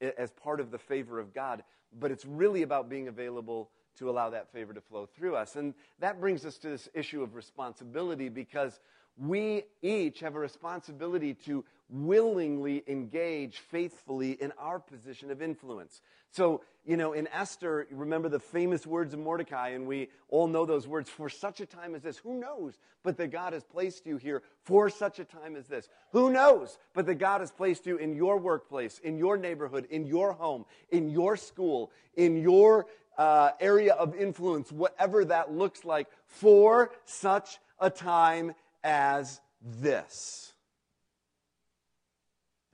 as 0.01 0.31
part 0.31 0.59
of 0.59 0.69
the 0.69 0.77
favor 0.77 1.19
of 1.19 1.33
God, 1.33 1.63
but 1.99 2.11
it's 2.11 2.25
really 2.25 2.61
about 2.61 2.89
being 2.89 3.07
available 3.07 3.71
to 3.97 4.09
allow 4.09 4.29
that 4.29 4.51
favor 4.51 4.73
to 4.73 4.81
flow 4.81 5.07
through 5.07 5.35
us. 5.35 5.55
And 5.55 5.73
that 5.99 6.19
brings 6.19 6.45
us 6.45 6.57
to 6.59 6.69
this 6.69 6.87
issue 6.93 7.23
of 7.23 7.33
responsibility 7.33 8.29
because 8.29 8.79
we 9.17 9.63
each 9.81 10.19
have 10.19 10.35
a 10.35 10.39
responsibility 10.39 11.33
to 11.45 11.65
willingly 11.89 12.83
engage 12.87 13.59
faithfully 13.59 14.31
in 14.31 14.51
our 14.57 14.79
position 14.79 15.31
of 15.31 15.41
influence. 15.41 16.01
So, 16.31 16.61
you 16.85 16.97
know, 16.97 17.13
in 17.13 17.27
Esther, 17.33 17.87
remember 17.91 18.29
the 18.29 18.39
famous 18.39 18.85
words 18.85 19.13
of 19.13 19.19
Mordecai, 19.19 19.69
and 19.69 19.87
we 19.87 20.09
all 20.29 20.47
know 20.47 20.65
those 20.65 20.87
words 20.87 21.09
for 21.09 21.29
such 21.29 21.61
a 21.61 21.65
time 21.65 21.95
as 21.95 22.01
this. 22.01 22.17
Who 22.17 22.39
knows 22.39 22.77
but 23.03 23.17
that 23.17 23.27
God 23.27 23.53
has 23.53 23.63
placed 23.63 24.05
you 24.05 24.17
here 24.17 24.43
for 24.63 24.89
such 24.89 25.19
a 25.19 25.25
time 25.25 25.55
as 25.55 25.67
this? 25.67 25.87
Who 26.11 26.31
knows 26.31 26.77
but 26.93 27.05
that 27.05 27.15
God 27.15 27.41
has 27.41 27.51
placed 27.51 27.85
you 27.85 27.97
in 27.97 28.15
your 28.15 28.37
workplace, 28.37 28.99
in 28.99 29.17
your 29.17 29.37
neighborhood, 29.37 29.87
in 29.89 30.05
your 30.05 30.33
home, 30.33 30.65
in 30.91 31.09
your 31.09 31.37
school, 31.37 31.91
in 32.15 32.37
your 32.37 32.87
uh, 33.17 33.51
area 33.59 33.93
of 33.93 34.15
influence, 34.15 34.71
whatever 34.71 35.25
that 35.25 35.51
looks 35.51 35.83
like, 35.85 36.07
for 36.25 36.91
such 37.05 37.59
a 37.79 37.89
time 37.89 38.53
as 38.83 39.39
this? 39.61 40.53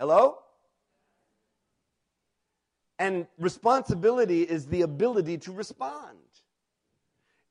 Hello? 0.03 0.39
And 2.99 3.25
responsibility 3.39 4.41
is 4.41 4.65
the 4.65 4.81
ability 4.81 5.37
to 5.37 5.53
respond. 5.53 6.17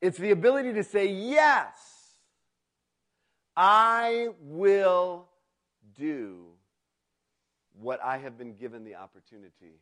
It's 0.01 0.19
the 0.19 0.29
ability 0.29 0.71
to 0.73 0.83
say, 0.83 1.07
Yes, 1.07 1.73
I 3.57 4.27
will 4.39 5.29
do 5.97 6.45
what 7.81 7.99
I 8.03 8.19
have 8.19 8.37
been 8.37 8.53
given 8.53 8.83
the 8.83 8.93
opportunity 8.93 9.79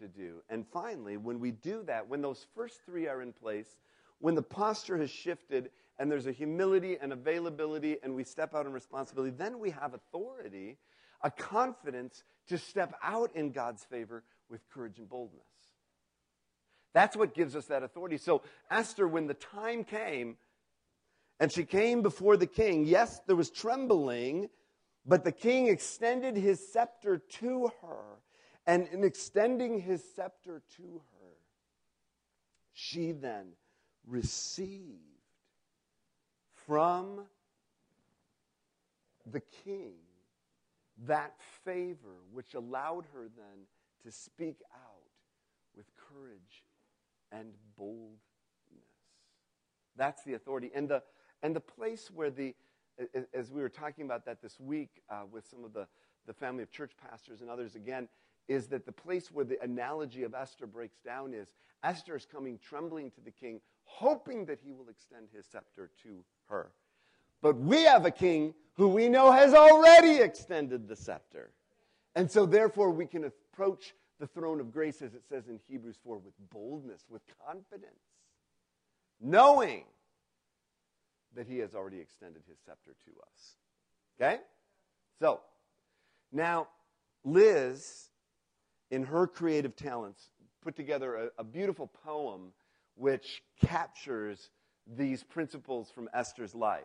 to 0.00 0.08
do. 0.08 0.36
And 0.48 0.64
finally, 0.66 1.18
when 1.18 1.38
we 1.40 1.50
do 1.50 1.82
that, 1.82 2.08
when 2.08 2.22
those 2.22 2.46
first 2.54 2.80
three 2.86 3.06
are 3.06 3.20
in 3.20 3.34
place, 3.34 3.76
when 4.20 4.34
the 4.34 4.40
posture 4.40 4.96
has 4.96 5.10
shifted 5.10 5.68
and 5.98 6.10
there's 6.10 6.26
a 6.26 6.32
humility 6.32 6.96
and 7.02 7.12
availability 7.12 7.98
and 8.02 8.14
we 8.14 8.24
step 8.24 8.54
out 8.54 8.64
in 8.64 8.72
responsibility, 8.72 9.34
then 9.36 9.58
we 9.58 9.68
have 9.68 9.92
authority 9.92 10.78
a 11.24 11.30
confidence 11.30 12.22
to 12.46 12.58
step 12.58 12.94
out 13.02 13.34
in 13.34 13.50
God's 13.50 13.82
favor 13.82 14.22
with 14.48 14.60
courage 14.70 14.98
and 14.98 15.08
boldness. 15.08 15.42
That's 16.92 17.16
what 17.16 17.34
gives 17.34 17.56
us 17.56 17.66
that 17.66 17.82
authority. 17.82 18.18
So, 18.18 18.42
Esther, 18.70 19.08
when 19.08 19.26
the 19.26 19.34
time 19.34 19.82
came 19.82 20.36
and 21.40 21.50
she 21.50 21.64
came 21.64 22.02
before 22.02 22.36
the 22.36 22.46
king, 22.46 22.84
yes, 22.84 23.20
there 23.26 23.34
was 23.34 23.50
trembling, 23.50 24.48
but 25.04 25.24
the 25.24 25.32
king 25.32 25.66
extended 25.66 26.36
his 26.36 26.72
scepter 26.72 27.18
to 27.40 27.72
her 27.82 28.20
And 28.66 28.88
in 28.88 29.04
extending 29.04 29.80
his 29.80 30.02
scepter 30.14 30.62
to 30.76 31.02
her, 31.12 31.32
she 32.72 33.12
then 33.12 33.52
received 34.06 35.00
from 36.66 37.26
the 39.26 39.40
king 39.64 39.94
that 41.06 41.34
favor 41.64 42.16
which 42.32 42.54
allowed 42.54 43.06
her 43.12 43.28
then 43.36 43.66
to 44.04 44.12
speak 44.12 44.60
out 44.74 45.10
with 45.76 45.86
courage 45.96 46.64
and 47.32 47.52
boldness. 47.76 48.18
That's 49.96 50.22
the 50.24 50.34
authority. 50.34 50.70
And 50.74 50.88
the, 50.88 51.02
and 51.42 51.54
the 51.54 51.60
place 51.60 52.10
where 52.12 52.30
the, 52.30 52.54
as 53.32 53.50
we 53.50 53.60
were 53.60 53.68
talking 53.68 54.04
about 54.04 54.24
that 54.26 54.40
this 54.40 54.60
week 54.60 55.02
uh, 55.10 55.22
with 55.30 55.46
some 55.48 55.64
of 55.64 55.72
the, 55.72 55.86
the 56.26 56.32
family 56.32 56.62
of 56.62 56.70
church 56.70 56.92
pastors 57.10 57.40
and 57.40 57.50
others 57.50 57.74
again, 57.74 58.08
is 58.46 58.66
that 58.68 58.84
the 58.84 58.92
place 58.92 59.32
where 59.32 59.44
the 59.44 59.58
analogy 59.62 60.22
of 60.22 60.34
Esther 60.34 60.66
breaks 60.66 60.98
down 60.98 61.32
is 61.32 61.48
Esther 61.82 62.16
is 62.16 62.26
coming 62.26 62.58
trembling 62.58 63.10
to 63.12 63.20
the 63.20 63.30
king, 63.30 63.60
hoping 63.84 64.44
that 64.46 64.58
he 64.62 64.72
will 64.72 64.88
extend 64.88 65.28
his 65.34 65.46
scepter 65.46 65.90
to 66.02 66.24
her. 66.48 66.72
But 67.42 67.56
we 67.56 67.84
have 67.84 68.06
a 68.06 68.10
king 68.10 68.54
who 68.74 68.88
we 68.88 69.08
know 69.08 69.30
has 69.30 69.54
already 69.54 70.18
extended 70.18 70.88
the 70.88 70.96
scepter. 70.96 71.50
And 72.14 72.30
so, 72.30 72.46
therefore, 72.46 72.90
we 72.90 73.06
can 73.06 73.24
approach 73.24 73.94
the 74.20 74.26
throne 74.26 74.60
of 74.60 74.72
grace, 74.72 75.02
as 75.02 75.14
it 75.14 75.26
says 75.28 75.48
in 75.48 75.58
Hebrews 75.68 75.96
4, 76.04 76.18
with 76.18 76.34
boldness, 76.50 77.04
with 77.08 77.22
confidence, 77.44 78.00
knowing 79.20 79.84
that 81.34 81.46
he 81.46 81.58
has 81.58 81.74
already 81.74 81.98
extended 81.98 82.42
his 82.48 82.58
scepter 82.64 82.94
to 83.04 83.10
us. 83.20 83.56
Okay? 84.20 84.40
So, 85.20 85.40
now, 86.32 86.68
Liz, 87.24 88.10
in 88.90 89.04
her 89.04 89.26
creative 89.26 89.74
talents, 89.74 90.30
put 90.62 90.76
together 90.76 91.16
a, 91.16 91.28
a 91.38 91.44
beautiful 91.44 91.90
poem 92.04 92.52
which 92.96 93.42
captures 93.60 94.50
these 94.96 95.24
principles 95.24 95.90
from 95.90 96.08
Esther's 96.14 96.54
life. 96.54 96.84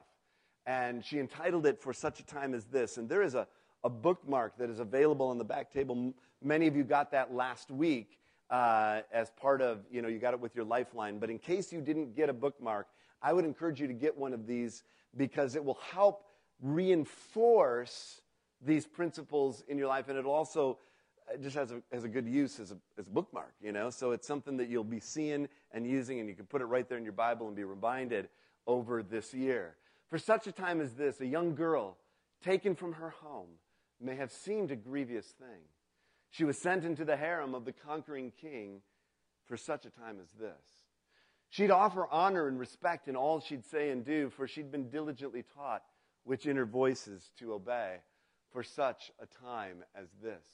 And 0.69 1.03
she 1.03 1.17
entitled 1.17 1.65
it 1.65 1.81
For 1.81 1.93
Such 1.93 2.19
a 2.19 2.23
Time 2.23 2.53
as 2.53 2.65
This. 2.65 2.97
And 2.97 3.09
there 3.09 3.23
is 3.23 3.33
a, 3.33 3.47
a 3.83 3.89
bookmark 3.89 4.55
that 4.59 4.69
is 4.69 4.79
available 4.79 5.25
on 5.25 5.39
the 5.39 5.43
back 5.43 5.73
table. 5.73 6.13
Many 6.43 6.67
of 6.67 6.75
you 6.75 6.83
got 6.83 7.09
that 7.11 7.33
last 7.33 7.71
week 7.71 8.19
uh, 8.51 9.01
as 9.11 9.31
part 9.31 9.63
of, 9.63 9.79
you 9.89 10.03
know, 10.03 10.07
you 10.07 10.19
got 10.19 10.35
it 10.35 10.39
with 10.39 10.55
your 10.55 10.65
lifeline. 10.65 11.17
But 11.17 11.31
in 11.31 11.39
case 11.39 11.73
you 11.73 11.81
didn't 11.81 12.15
get 12.15 12.29
a 12.29 12.33
bookmark, 12.33 12.85
I 13.19 13.33
would 13.33 13.45
encourage 13.45 13.81
you 13.81 13.87
to 13.87 13.95
get 13.95 14.15
one 14.15 14.31
of 14.31 14.45
these 14.45 14.83
because 15.17 15.55
it 15.55 15.65
will 15.65 15.79
help 15.91 16.27
reinforce 16.61 18.21
these 18.61 18.85
principles 18.85 19.63
in 19.69 19.75
your 19.75 19.87
life. 19.87 20.07
And 20.07 20.19
it'll 20.19 20.31
also 20.31 20.77
it 21.33 21.41
just 21.41 21.55
has 21.55 21.71
a, 21.71 21.81
has 21.91 22.03
a 22.03 22.07
good 22.07 22.27
use 22.27 22.59
as 22.59 22.71
a, 22.71 22.77
as 22.99 23.07
a 23.07 23.09
bookmark, 23.09 23.55
you 23.59 23.71
know? 23.71 23.89
So 23.89 24.11
it's 24.11 24.27
something 24.27 24.55
that 24.57 24.69
you'll 24.69 24.83
be 24.83 24.99
seeing 24.99 25.47
and 25.71 25.87
using, 25.87 26.19
and 26.19 26.29
you 26.29 26.35
can 26.35 26.45
put 26.45 26.61
it 26.61 26.65
right 26.65 26.87
there 26.87 26.99
in 26.99 27.03
your 27.03 27.13
Bible 27.13 27.47
and 27.47 27.55
be 27.55 27.63
reminded 27.63 28.29
over 28.67 29.01
this 29.01 29.33
year. 29.33 29.75
For 30.09 30.17
such 30.17 30.47
a 30.47 30.51
time 30.51 30.81
as 30.81 30.93
this, 30.93 31.21
a 31.21 31.25
young 31.25 31.55
girl 31.55 31.97
taken 32.43 32.75
from 32.75 32.93
her 32.93 33.09
home 33.09 33.49
may 34.01 34.15
have 34.15 34.31
seemed 34.31 34.71
a 34.71 34.75
grievous 34.75 35.27
thing. 35.27 35.61
She 36.31 36.43
was 36.43 36.57
sent 36.57 36.83
into 36.83 37.05
the 37.05 37.17
harem 37.17 37.53
of 37.53 37.65
the 37.65 37.73
conquering 37.73 38.31
king 38.39 38.81
for 39.45 39.57
such 39.57 39.85
a 39.85 39.89
time 39.89 40.17
as 40.21 40.31
this. 40.31 40.85
She'd 41.49 41.71
offer 41.71 42.07
honor 42.11 42.47
and 42.47 42.59
respect 42.59 43.07
in 43.07 43.15
all 43.15 43.39
she'd 43.39 43.65
say 43.65 43.89
and 43.89 44.05
do, 44.05 44.29
for 44.29 44.47
she'd 44.47 44.71
been 44.71 44.89
diligently 44.89 45.43
taught 45.55 45.83
which 46.23 46.45
inner 46.45 46.65
voices 46.65 47.31
to 47.39 47.53
obey 47.53 47.97
for 48.51 48.63
such 48.63 49.11
a 49.19 49.25
time 49.25 49.83
as 49.95 50.07
this. 50.21 50.45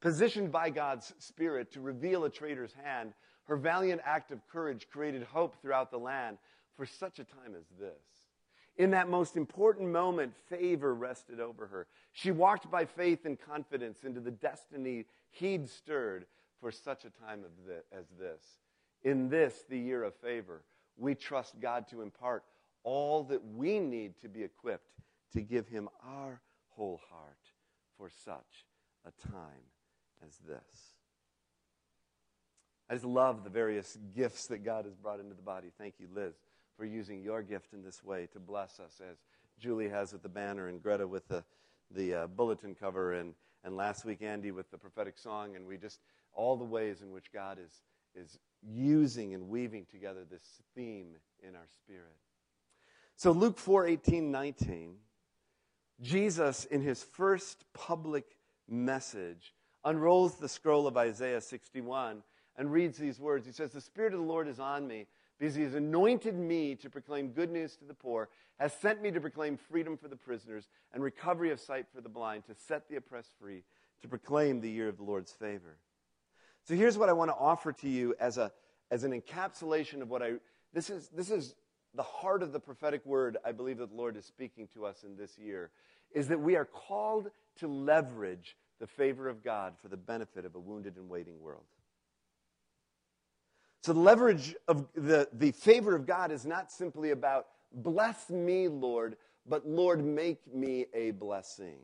Positioned 0.00 0.50
by 0.50 0.70
God's 0.70 1.12
Spirit 1.18 1.72
to 1.72 1.80
reveal 1.80 2.24
a 2.24 2.30
traitor's 2.30 2.72
hand, 2.72 3.12
her 3.44 3.56
valiant 3.56 4.00
act 4.04 4.30
of 4.30 4.46
courage 4.48 4.88
created 4.90 5.22
hope 5.22 5.60
throughout 5.60 5.90
the 5.90 5.98
land 5.98 6.38
for 6.76 6.86
such 6.86 7.18
a 7.18 7.24
time 7.24 7.54
as 7.56 7.66
this. 7.78 8.19
In 8.80 8.92
that 8.92 9.10
most 9.10 9.36
important 9.36 9.90
moment, 9.90 10.32
favor 10.48 10.94
rested 10.94 11.38
over 11.38 11.66
her. 11.66 11.86
She 12.12 12.30
walked 12.30 12.70
by 12.70 12.86
faith 12.86 13.26
and 13.26 13.38
confidence 13.38 14.04
into 14.04 14.20
the 14.20 14.30
destiny 14.30 15.04
he'd 15.28 15.68
stirred 15.68 16.24
for 16.62 16.72
such 16.72 17.04
a 17.04 17.10
time 17.10 17.44
as 17.92 18.06
this. 18.18 18.42
In 19.02 19.28
this, 19.28 19.66
the 19.68 19.78
year 19.78 20.02
of 20.02 20.14
favor, 20.14 20.62
we 20.96 21.14
trust 21.14 21.60
God 21.60 21.88
to 21.88 22.00
impart 22.00 22.42
all 22.82 23.22
that 23.24 23.44
we 23.54 23.80
need 23.80 24.14
to 24.22 24.30
be 24.30 24.42
equipped 24.42 24.94
to 25.34 25.42
give 25.42 25.68
him 25.68 25.90
our 26.02 26.40
whole 26.70 27.02
heart 27.10 27.52
for 27.98 28.08
such 28.24 28.64
a 29.04 29.28
time 29.28 29.68
as 30.26 30.38
this. 30.48 30.94
I 32.88 32.94
just 32.94 33.04
love 33.04 33.44
the 33.44 33.50
various 33.50 33.98
gifts 34.16 34.46
that 34.46 34.64
God 34.64 34.86
has 34.86 34.94
brought 34.94 35.20
into 35.20 35.34
the 35.34 35.42
body. 35.42 35.68
Thank 35.76 35.96
you, 35.98 36.08
Liz, 36.14 36.32
for 36.80 36.86
using 36.86 37.20
your 37.20 37.42
gift 37.42 37.74
in 37.74 37.82
this 37.82 38.02
way 38.02 38.26
to 38.32 38.40
bless 38.40 38.80
us, 38.80 39.02
as 39.06 39.18
Julie 39.58 39.90
has 39.90 40.14
with 40.14 40.22
the 40.22 40.30
banner 40.30 40.68
and 40.68 40.82
Greta 40.82 41.06
with 41.06 41.28
the, 41.28 41.44
the 41.90 42.14
uh, 42.14 42.26
bulletin 42.26 42.74
cover, 42.74 43.12
and, 43.12 43.34
and 43.64 43.76
last 43.76 44.06
week, 44.06 44.22
Andy 44.22 44.50
with 44.50 44.70
the 44.70 44.78
prophetic 44.78 45.18
song. 45.18 45.56
And 45.56 45.66
we 45.66 45.76
just, 45.76 46.00
all 46.32 46.56
the 46.56 46.64
ways 46.64 47.02
in 47.02 47.12
which 47.12 47.30
God 47.34 47.58
is, 47.62 47.82
is 48.14 48.38
using 48.66 49.34
and 49.34 49.50
weaving 49.50 49.88
together 49.90 50.20
this 50.24 50.62
theme 50.74 51.08
in 51.46 51.54
our 51.54 51.68
spirit. 51.84 52.16
So, 53.16 53.30
Luke 53.30 53.58
4 53.58 53.86
18, 53.86 54.30
19, 54.30 54.94
Jesus, 56.00 56.64
in 56.64 56.80
his 56.80 57.02
first 57.02 57.62
public 57.74 58.38
message, 58.66 59.52
unrolls 59.84 60.36
the 60.36 60.48
scroll 60.48 60.86
of 60.86 60.96
Isaiah 60.96 61.42
61 61.42 62.22
and 62.56 62.72
reads 62.72 62.96
these 62.96 63.20
words. 63.20 63.44
He 63.44 63.52
says, 63.52 63.72
The 63.72 63.82
Spirit 63.82 64.14
of 64.14 64.20
the 64.20 64.26
Lord 64.26 64.48
is 64.48 64.58
on 64.58 64.86
me 64.86 65.08
because 65.40 65.54
he 65.54 65.62
has 65.62 65.74
anointed 65.74 66.38
me 66.38 66.74
to 66.74 66.90
proclaim 66.90 67.28
good 67.28 67.50
news 67.50 67.74
to 67.74 67.86
the 67.86 67.94
poor, 67.94 68.28
has 68.58 68.74
sent 68.74 69.00
me 69.00 69.10
to 69.10 69.20
proclaim 69.20 69.56
freedom 69.56 69.96
for 69.96 70.06
the 70.06 70.14
prisoners 70.14 70.68
and 70.92 71.02
recovery 71.02 71.50
of 71.50 71.58
sight 71.58 71.86
for 71.94 72.02
the 72.02 72.10
blind, 72.10 72.44
to 72.44 72.54
set 72.54 72.86
the 72.90 72.96
oppressed 72.96 73.32
free, 73.40 73.62
to 74.02 74.08
proclaim 74.08 74.60
the 74.60 74.70
year 74.70 74.86
of 74.86 74.98
the 74.98 75.02
Lord's 75.02 75.32
favor. 75.32 75.78
So 76.64 76.74
here's 76.74 76.98
what 76.98 77.08
I 77.08 77.14
want 77.14 77.30
to 77.30 77.36
offer 77.36 77.72
to 77.72 77.88
you 77.88 78.14
as, 78.20 78.36
a, 78.36 78.52
as 78.90 79.02
an 79.02 79.18
encapsulation 79.18 80.02
of 80.02 80.10
what 80.10 80.22
I. 80.22 80.34
This 80.74 80.90
is, 80.90 81.08
this 81.08 81.30
is 81.30 81.54
the 81.94 82.02
heart 82.02 82.42
of 82.42 82.52
the 82.52 82.60
prophetic 82.60 83.04
word 83.06 83.38
I 83.42 83.52
believe 83.52 83.78
that 83.78 83.90
the 83.90 83.96
Lord 83.96 84.18
is 84.18 84.26
speaking 84.26 84.68
to 84.74 84.84
us 84.84 85.04
in 85.04 85.16
this 85.16 85.38
year, 85.38 85.70
is 86.12 86.28
that 86.28 86.38
we 86.38 86.56
are 86.56 86.66
called 86.66 87.30
to 87.60 87.66
leverage 87.66 88.58
the 88.78 88.86
favor 88.86 89.26
of 89.26 89.42
God 89.42 89.72
for 89.80 89.88
the 89.88 89.96
benefit 89.96 90.44
of 90.44 90.54
a 90.54 90.60
wounded 90.60 90.96
and 90.96 91.08
waiting 91.08 91.40
world. 91.40 91.64
So, 93.82 93.92
the 93.94 94.00
leverage 94.00 94.54
of 94.68 94.86
the, 94.94 95.28
the 95.32 95.52
favor 95.52 95.96
of 95.96 96.06
God 96.06 96.30
is 96.30 96.44
not 96.44 96.70
simply 96.70 97.12
about, 97.12 97.46
bless 97.72 98.28
me, 98.28 98.68
Lord, 98.68 99.16
but 99.46 99.66
Lord, 99.66 100.04
make 100.04 100.52
me 100.52 100.86
a 100.92 101.12
blessing. 101.12 101.78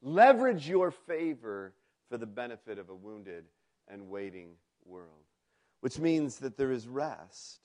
Leverage 0.00 0.68
your 0.68 0.90
favor 0.90 1.74
for 2.08 2.16
the 2.16 2.26
benefit 2.26 2.78
of 2.78 2.88
a 2.88 2.94
wounded 2.94 3.44
and 3.88 4.08
waiting 4.08 4.54
world, 4.86 5.24
which 5.80 5.98
means 5.98 6.38
that 6.38 6.56
there 6.56 6.72
is 6.72 6.88
rest 6.88 7.60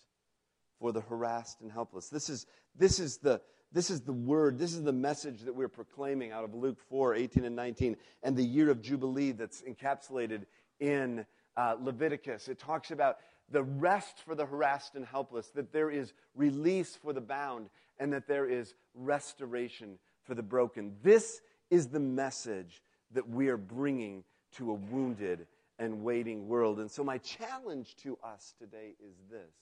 for 0.80 0.92
the 0.92 1.02
harassed 1.02 1.62
and 1.62 1.72
helpless. 1.72 2.10
This 2.10 2.30
is, 2.30 2.46
this 2.76 3.00
is 3.00 3.18
the, 3.18 3.42
this 3.72 3.90
is 3.90 4.02
the 4.02 4.14
word, 4.14 4.60
this 4.60 4.74
is 4.74 4.84
the 4.84 4.94
message 4.94 5.42
that 5.42 5.56
we're 5.56 5.68
proclaiming 5.68 6.32
out 6.32 6.44
of 6.44 6.54
Luke 6.54 6.78
4 6.90 7.16
18 7.16 7.46
and 7.46 7.56
19, 7.56 7.96
and 8.24 8.36
the 8.36 8.44
year 8.44 8.70
of 8.70 8.82
Jubilee 8.82 9.32
that's 9.32 9.64
encapsulated 9.64 10.44
in 10.80 11.26
uh, 11.58 11.76
Leviticus. 11.82 12.48
It 12.48 12.60
talks 12.60 12.92
about 12.92 13.18
the 13.50 13.64
rest 13.64 14.20
for 14.26 14.36
the 14.36 14.46
harassed 14.46 14.96
and 14.96 15.06
helpless, 15.06 15.48
that 15.56 15.74
there 15.74 15.90
is 15.90 16.14
release 16.36 16.96
for 16.96 17.14
the 17.14 17.22
bound, 17.22 17.70
and 18.00 18.14
that 18.14 18.28
there 18.28 18.46
is 18.46 18.76
restoration 18.94 19.98
for 20.24 20.36
the 20.36 20.44
broken. 20.44 20.96
This 21.02 21.42
is 21.70 21.88
the 21.88 22.00
message 22.00 22.82
that 23.12 23.28
we 23.28 23.48
are 23.48 23.58
bringing 23.58 24.24
to 24.54 24.72
a 24.72 24.74
wounded 24.74 25.48
and 25.80 26.04
waiting 26.04 26.48
world. 26.48 26.80
And 26.80 26.90
so, 26.90 27.04
my 27.04 27.18
challenge 27.18 27.96
to 27.98 28.18
us 28.24 28.54
today 28.60 28.96
is 29.00 29.16
this 29.30 29.54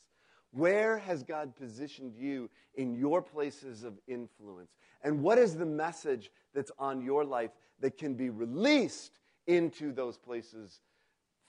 where 0.51 0.97
has 0.99 1.21
God 1.21 1.55
positioned 1.55 2.15
you 2.15 2.49
in 2.75 2.95
your 2.95 3.21
places 3.21 3.83
of 3.83 3.99
influence? 4.07 4.71
And 5.01 5.21
what 5.21 5.37
is 5.37 5.55
the 5.55 5.65
message 5.65 6.31
that's 6.53 6.71
on 6.79 7.01
your 7.01 7.25
life 7.25 7.51
that 7.81 7.97
can 7.97 8.15
be 8.15 8.29
released 8.29 9.19
into 9.47 9.91
those 9.91 10.17
places 10.17 10.79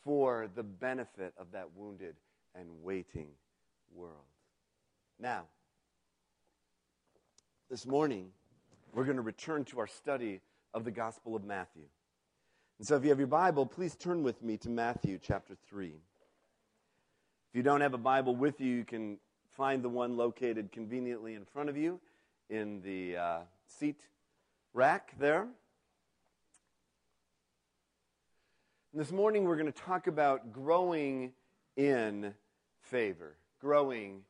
for 0.07 0.49
the 0.55 0.63
benefit 0.63 1.35
of 1.37 1.51
that 1.51 1.69
wounded 1.75 2.15
and 2.55 2.69
waiting 2.85 3.27
world? 3.93 4.15
Now, 5.19 5.47
this 7.69 7.85
morning, 7.85 8.29
we're 8.95 9.03
going 9.03 9.17
to 9.17 9.23
return 9.23 9.65
to 9.65 9.81
our 9.81 9.89
study 9.89 10.41
of 10.73 10.85
the 10.85 10.93
Gospel 10.93 11.35
of 11.35 11.43
Matthew. 11.43 11.87
And 12.79 12.87
so, 12.87 12.95
if 12.95 13.03
you 13.03 13.09
have 13.09 13.19
your 13.19 13.27
Bible, 13.27 13.67
please 13.67 13.97
turn 13.97 14.23
with 14.23 14.45
me 14.45 14.57
to 14.59 14.71
Matthew 14.71 15.19
chapter 15.21 15.57
3. 15.69 15.89
If 15.89 15.95
you 17.53 17.65
don't 17.65 17.81
have 17.81 17.95
a 17.95 17.99
Bible 17.99 18.37
with 18.37 18.61
you, 18.61 18.73
you 18.73 18.85
can 18.85 19.19
find 19.57 19.83
the 19.83 19.89
one 19.89 20.17
located 20.17 20.71
conveniently 20.71 21.35
in 21.35 21.45
front 21.45 21.69
of 21.69 21.77
you 21.77 21.99
in 22.49 22.81
the 22.83 23.17
uh, 23.17 23.39
seat 23.67 24.03
rack 24.73 25.15
there. 25.19 25.49
This 28.97 29.13
morning 29.13 29.45
we're 29.45 29.59
going 29.59 29.71
to 29.71 29.79
talk 29.79 30.07
about 30.07 30.55
growing 30.55 31.33
in 31.77 32.33
favor. 32.81 33.37
Growing 33.61 34.23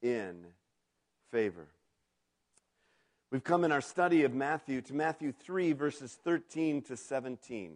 in 0.00 0.46
favor. 1.30 1.66
We've 3.30 3.44
come 3.44 3.64
in 3.64 3.70
our 3.70 3.82
study 3.82 4.24
of 4.24 4.32
Matthew 4.32 4.80
to 4.80 4.94
Matthew 4.94 5.30
3, 5.30 5.74
verses 5.74 6.16
13 6.24 6.80
to 6.84 6.96
17. 6.96 7.74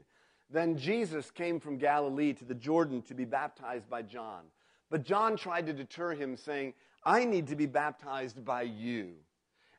Then 0.49 0.78
Jesus 0.78 1.31
came 1.31 1.61
from 1.61 1.76
Galilee 1.76 2.33
to 2.33 2.47
the 2.47 2.55
Jordan 2.55 3.02
to 3.02 3.14
be 3.14 3.26
baptized 3.26 3.90
by 3.90 4.00
John. 4.00 4.45
But 4.88 5.05
John 5.05 5.37
tried 5.37 5.67
to 5.67 5.75
deter 5.75 6.14
him, 6.14 6.38
saying, 6.38 6.73
I 7.05 7.26
need 7.26 7.49
to 7.49 7.57
be 7.57 7.67
baptized 7.67 8.43
by 8.43 8.62
you. 8.62 9.17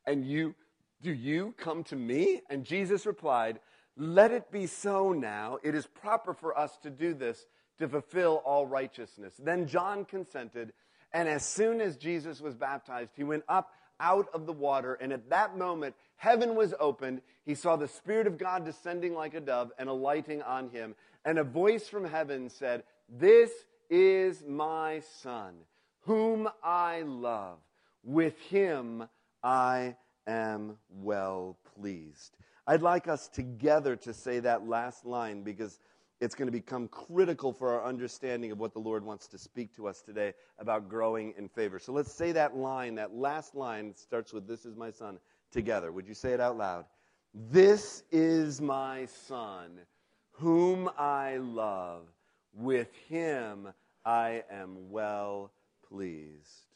And 0.05 0.23
you, 0.23 0.53
do 1.01 1.11
you 1.11 1.55
come 1.57 1.83
to 1.85 1.95
me? 1.95 2.41
And 2.47 2.63
Jesus 2.63 3.07
replied, 3.07 3.59
let 3.99 4.31
it 4.31 4.51
be 4.51 4.65
so 4.65 5.11
now. 5.11 5.59
It 5.61 5.75
is 5.75 5.85
proper 5.85 6.33
for 6.33 6.57
us 6.57 6.77
to 6.83 6.89
do 6.89 7.13
this 7.13 7.45
to 7.79 7.87
fulfill 7.87 8.41
all 8.45 8.65
righteousness. 8.65 9.33
Then 9.37 9.67
John 9.67 10.05
consented, 10.05 10.73
and 11.13 11.27
as 11.27 11.45
soon 11.45 11.81
as 11.81 11.97
Jesus 11.97 12.39
was 12.41 12.55
baptized, 12.55 13.11
he 13.15 13.23
went 13.23 13.43
up 13.49 13.71
out 13.99 14.29
of 14.33 14.45
the 14.45 14.53
water, 14.53 14.93
and 14.93 15.11
at 15.11 15.29
that 15.29 15.57
moment, 15.57 15.95
heaven 16.15 16.55
was 16.55 16.73
opened. 16.79 17.21
He 17.45 17.55
saw 17.55 17.75
the 17.75 17.87
Spirit 17.87 18.27
of 18.27 18.37
God 18.37 18.63
descending 18.63 19.13
like 19.13 19.33
a 19.33 19.41
dove 19.41 19.71
and 19.77 19.89
alighting 19.89 20.41
on 20.41 20.69
him. 20.69 20.95
And 21.25 21.37
a 21.37 21.43
voice 21.43 21.87
from 21.87 22.05
heaven 22.05 22.49
said, 22.49 22.83
This 23.09 23.51
is 23.89 24.43
my 24.47 25.01
Son, 25.21 25.55
whom 26.01 26.47
I 26.63 27.01
love. 27.01 27.57
With 28.03 28.39
him 28.43 29.09
I 29.43 29.97
am 30.25 30.77
well 30.89 31.57
pleased. 31.75 32.37
I'd 32.69 32.83
like 32.83 33.07
us 33.07 33.27
together 33.27 33.95
to 33.95 34.13
say 34.13 34.39
that 34.41 34.67
last 34.67 35.03
line 35.03 35.41
because 35.41 35.79
it's 36.21 36.35
going 36.35 36.45
to 36.45 36.51
become 36.51 36.87
critical 36.87 37.51
for 37.51 37.73
our 37.73 37.83
understanding 37.83 38.51
of 38.51 38.59
what 38.59 38.73
the 38.73 38.79
Lord 38.79 39.03
wants 39.03 39.27
to 39.29 39.39
speak 39.39 39.75
to 39.77 39.87
us 39.87 40.03
today 40.03 40.35
about 40.59 40.87
growing 40.87 41.33
in 41.35 41.49
favor. 41.49 41.79
So 41.79 41.93
let's 41.93 42.13
say 42.13 42.31
that 42.33 42.55
line, 42.55 42.93
that 42.93 43.15
last 43.15 43.55
line 43.55 43.95
starts 43.95 44.33
with, 44.33 44.47
This 44.47 44.65
is 44.67 44.75
my 44.75 44.91
son, 44.91 45.17
together. 45.51 45.91
Would 45.91 46.07
you 46.07 46.13
say 46.13 46.31
it 46.33 46.39
out 46.39 46.59
loud? 46.59 46.85
This 47.33 48.03
is 48.11 48.61
my 48.61 49.07
son, 49.07 49.79
whom 50.33 50.91
I 50.95 51.37
love. 51.37 52.03
With 52.53 52.93
him 53.07 53.69
I 54.05 54.43
am 54.51 54.91
well 54.91 55.51
pleased. 55.87 56.67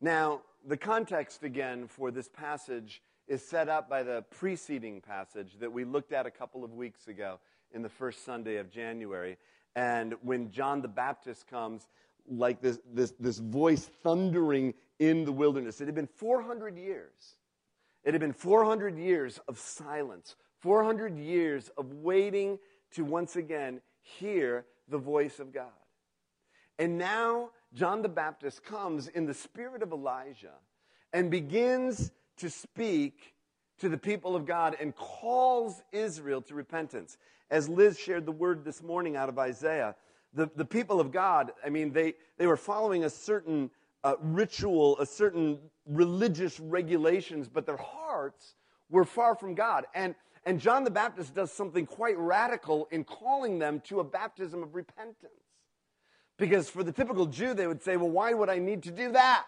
Now, 0.00 0.42
the 0.64 0.76
context 0.76 1.42
again 1.42 1.88
for 1.88 2.12
this 2.12 2.28
passage 2.28 3.02
is 3.28 3.42
set 3.42 3.68
up 3.68 3.88
by 3.88 4.02
the 4.02 4.24
preceding 4.30 5.00
passage 5.00 5.52
that 5.60 5.70
we 5.70 5.84
looked 5.84 6.12
at 6.12 6.26
a 6.26 6.30
couple 6.30 6.64
of 6.64 6.72
weeks 6.72 7.08
ago 7.08 7.38
in 7.72 7.82
the 7.82 7.88
first 7.88 8.24
Sunday 8.24 8.56
of 8.56 8.70
January. 8.70 9.36
And 9.76 10.14
when 10.22 10.50
John 10.50 10.80
the 10.80 10.88
Baptist 10.88 11.46
comes, 11.46 11.86
like 12.26 12.60
this, 12.62 12.78
this, 12.92 13.12
this 13.20 13.38
voice 13.38 13.84
thundering 14.02 14.74
in 14.98 15.24
the 15.24 15.32
wilderness, 15.32 15.80
it 15.80 15.86
had 15.86 15.94
been 15.94 16.06
400 16.06 16.78
years. 16.78 17.36
It 18.02 18.14
had 18.14 18.20
been 18.20 18.32
400 18.32 18.96
years 18.96 19.38
of 19.46 19.58
silence, 19.58 20.34
400 20.60 21.18
years 21.18 21.70
of 21.76 21.92
waiting 21.92 22.58
to 22.92 23.04
once 23.04 23.36
again 23.36 23.82
hear 24.00 24.64
the 24.88 24.98
voice 24.98 25.38
of 25.38 25.52
God. 25.52 25.66
And 26.78 26.96
now 26.96 27.50
John 27.74 28.00
the 28.00 28.08
Baptist 28.08 28.64
comes 28.64 29.08
in 29.08 29.26
the 29.26 29.34
spirit 29.34 29.82
of 29.82 29.92
Elijah 29.92 30.54
and 31.12 31.30
begins 31.30 32.10
to 32.38 32.50
speak 32.50 33.34
to 33.78 33.88
the 33.88 33.98
people 33.98 34.34
of 34.34 34.44
God 34.44 34.76
and 34.80 34.94
calls 34.94 35.82
Israel 35.92 36.42
to 36.42 36.54
repentance. 36.54 37.16
As 37.50 37.68
Liz 37.68 37.98
shared 37.98 38.26
the 38.26 38.32
word 38.32 38.64
this 38.64 38.82
morning 38.82 39.16
out 39.16 39.28
of 39.28 39.38
Isaiah, 39.38 39.94
the, 40.34 40.50
the 40.56 40.64
people 40.64 41.00
of 41.00 41.10
God, 41.10 41.52
I 41.64 41.70
mean, 41.70 41.92
they, 41.92 42.14
they 42.36 42.46
were 42.46 42.56
following 42.56 43.04
a 43.04 43.10
certain 43.10 43.70
uh, 44.04 44.14
ritual, 44.20 44.98
a 44.98 45.06
certain 45.06 45.58
religious 45.86 46.60
regulations, 46.60 47.48
but 47.48 47.66
their 47.66 47.78
hearts 47.78 48.54
were 48.90 49.04
far 49.04 49.34
from 49.34 49.54
God. 49.54 49.86
And, 49.94 50.14
and 50.44 50.60
John 50.60 50.84
the 50.84 50.90
Baptist 50.90 51.34
does 51.34 51.52
something 51.52 51.86
quite 51.86 52.18
radical 52.18 52.88
in 52.90 53.04
calling 53.04 53.58
them 53.58 53.80
to 53.86 54.00
a 54.00 54.04
baptism 54.04 54.62
of 54.62 54.74
repentance. 54.74 55.32
Because 56.36 56.70
for 56.70 56.84
the 56.84 56.92
typical 56.92 57.26
Jew, 57.26 57.54
they 57.54 57.66
would 57.66 57.82
say, 57.82 57.96
well, 57.96 58.10
why 58.10 58.32
would 58.32 58.48
I 58.48 58.58
need 58.58 58.82
to 58.84 58.90
do 58.90 59.12
that? 59.12 59.46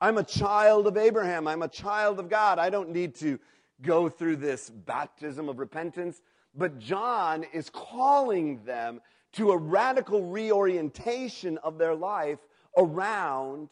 I'm 0.00 0.18
a 0.18 0.24
child 0.24 0.86
of 0.86 0.96
Abraham. 0.96 1.48
I'm 1.48 1.62
a 1.62 1.68
child 1.68 2.18
of 2.18 2.28
God. 2.28 2.58
I 2.58 2.70
don't 2.70 2.90
need 2.90 3.14
to 3.16 3.38
go 3.82 4.08
through 4.08 4.36
this 4.36 4.68
baptism 4.70 5.48
of 5.48 5.58
repentance. 5.58 6.20
But 6.54 6.78
John 6.78 7.44
is 7.52 7.70
calling 7.70 8.62
them 8.64 9.00
to 9.32 9.50
a 9.50 9.56
radical 9.56 10.22
reorientation 10.22 11.58
of 11.58 11.78
their 11.78 11.94
life 11.94 12.38
around 12.76 13.70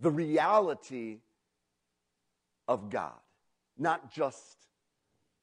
the 0.00 0.10
reality 0.10 1.18
of 2.66 2.90
God, 2.90 3.18
not 3.78 4.12
just 4.12 4.56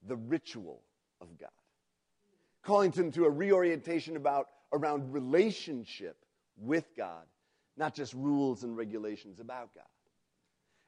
the 0.08 0.16
ritual 0.16 0.82
of 1.20 1.38
God. 1.38 1.50
Calling 2.64 2.92
them 2.92 3.12
to 3.12 3.26
a 3.26 3.30
reorientation 3.30 4.16
about 4.16 4.48
around 4.74 5.14
relationship 5.14 6.18
with 6.58 6.86
God 6.96 7.24
not 7.78 7.96
just 7.96 8.14
rules 8.14 8.64
and 8.64 8.76
regulations 8.76 9.40
about 9.40 9.74
God. 9.74 9.84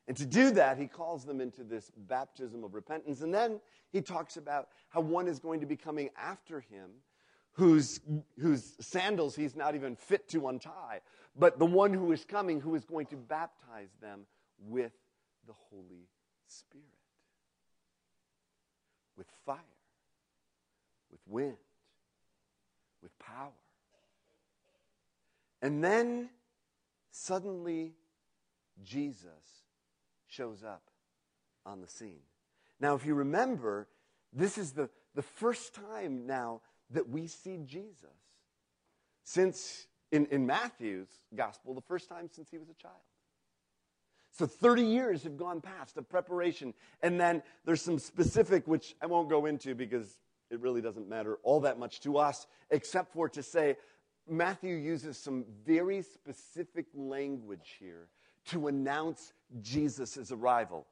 And 0.08 0.18
to 0.18 0.26
do 0.26 0.52
that, 0.52 0.78
he 0.78 0.88
calls 0.88 1.24
them 1.24 1.40
into 1.40 1.64
this 1.64 1.90
baptism 1.96 2.64
of 2.64 2.74
repentance. 2.74 3.22
And 3.22 3.34
then 3.34 3.62
he 3.92 4.02
talks 4.02 4.36
about 4.36 4.68
how 4.90 5.02
one 5.02 5.28
is 5.28 5.40
going 5.40 5.62
to 5.62 5.66
be 5.66 5.78
coming 5.78 6.10
after 6.18 6.60
him 6.60 6.90
whose, 7.54 8.02
whose 8.40 8.74
sandals 8.82 9.36
he's 9.36 9.56
not 9.56 9.76
even 9.76 9.96
fit 9.96 10.28
to 10.30 10.48
untie, 10.48 11.00
but 11.38 11.58
the 11.58 11.66
one 11.66 11.94
who 11.94 12.12
is 12.12 12.26
coming 12.26 12.60
who 12.60 12.76
is 12.76 12.84
going 12.84 13.06
to 13.08 13.16
baptize 13.16 13.90
them 14.02 14.26
with 14.60 14.92
the 15.48 15.54
Holy 15.70 16.08
Spirit, 16.48 16.86
with 19.18 19.28
fire, 19.46 19.58
with 21.12 21.22
wind, 21.28 21.58
with 23.02 23.18
power. 23.20 23.52
And 25.62 25.84
then 25.84 26.30
Suddenly, 27.16 27.94
Jesus 28.84 29.62
shows 30.26 30.64
up 30.64 30.90
on 31.64 31.80
the 31.80 31.88
scene. 31.88 32.24
Now, 32.80 32.96
if 32.96 33.06
you 33.06 33.14
remember, 33.14 33.88
this 34.34 34.58
is 34.58 34.72
the, 34.72 34.90
the 35.14 35.22
first 35.22 35.76
time 35.76 36.26
now 36.26 36.62
that 36.90 37.08
we 37.08 37.28
see 37.28 37.60
Jesus. 37.68 38.18
Since 39.24 39.86
in, 40.12 40.26
in 40.32 40.48
Matthew's 40.48 41.08
gospel, 41.36 41.76
the 41.76 41.82
first 41.82 42.10
time 42.10 42.30
since 42.32 42.50
he 42.50 42.58
was 42.58 42.70
a 42.70 42.74
child. 42.74 42.96
So 44.32 44.48
30 44.48 44.82
years 44.82 45.24
have 45.24 45.38
gone 45.38 45.62
past 45.62 45.98
of 45.98 46.10
preparation. 46.10 46.74
And 47.04 47.20
then 47.20 47.44
there's 47.64 47.84
some 47.84 48.00
specific, 48.00 48.68
which 48.68 48.96
I 49.04 49.06
won't 49.06 49.30
go 49.30 49.46
into 49.46 49.76
because 49.76 50.18
it 50.50 50.60
really 50.60 50.82
doesn't 50.82 51.08
matter 51.08 51.38
all 51.44 51.60
that 51.62 51.78
much 51.78 52.00
to 52.02 52.18
us, 52.18 52.48
except 52.72 53.14
for 53.14 53.30
to 53.30 53.44
say 53.44 53.76
Matthew 54.28 54.76
uses 54.76 55.18
some 55.18 55.46
very 55.66 56.02
specific 56.02 56.86
language 56.94 57.76
here 57.80 58.08
to 58.46 58.68
announce 58.68 59.34
Jesus' 59.62 60.32
arrival. 60.32 60.86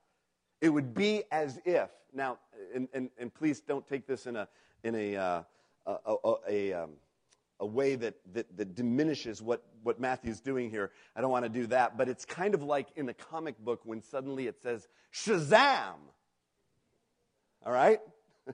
It 0.60 0.70
would 0.70 0.94
be 0.94 1.24
as 1.32 1.60
if, 1.66 1.90
now, 2.14 2.38
and, 2.74 2.88
and, 2.94 3.10
and 3.18 3.34
please 3.34 3.62
don't 3.62 3.88
take 3.88 4.06
this 4.06 4.28
in 4.28 4.36
a, 4.36 4.48
in 4.84 4.96
a, 4.96 5.16
uh, 5.16 5.44
a, 5.86 5.96
a, 6.06 6.34
a, 6.48 6.74
um, 6.74 6.92
a 7.60 7.66
way 7.66 7.96
that, 7.96 8.16
that, 8.34 8.58
that 8.58 8.76
diminishes 8.76 9.42
what, 9.42 9.64
what 9.84 10.00
Matthew's 10.00 10.40
doing 10.40 10.70
here. 10.70 10.92
I 11.16 11.22
don't 11.22 11.32
want 11.32 11.46
to 11.46 11.50
do 11.50 11.68
that, 11.68 11.98
but 11.98 12.10
it's 12.10 12.26
kind 12.26 12.54
of 12.54 12.64
like 12.64 12.88
in 12.96 13.06
the 13.06 13.14
comic 13.14 13.58
book 13.60 13.82
when 13.86 14.02
suddenly 14.02 14.48
it 14.48 14.62
says, 14.62 14.88
Shazam! 15.14 15.96
All 17.66 17.72
right? 17.72 18.00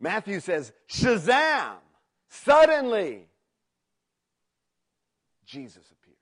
Matthew 0.00 0.40
says, 0.40 0.72
Shazam! 0.88 1.76
Suddenly! 2.28 3.26
Jesus 5.46 5.92
appears. 5.92 6.16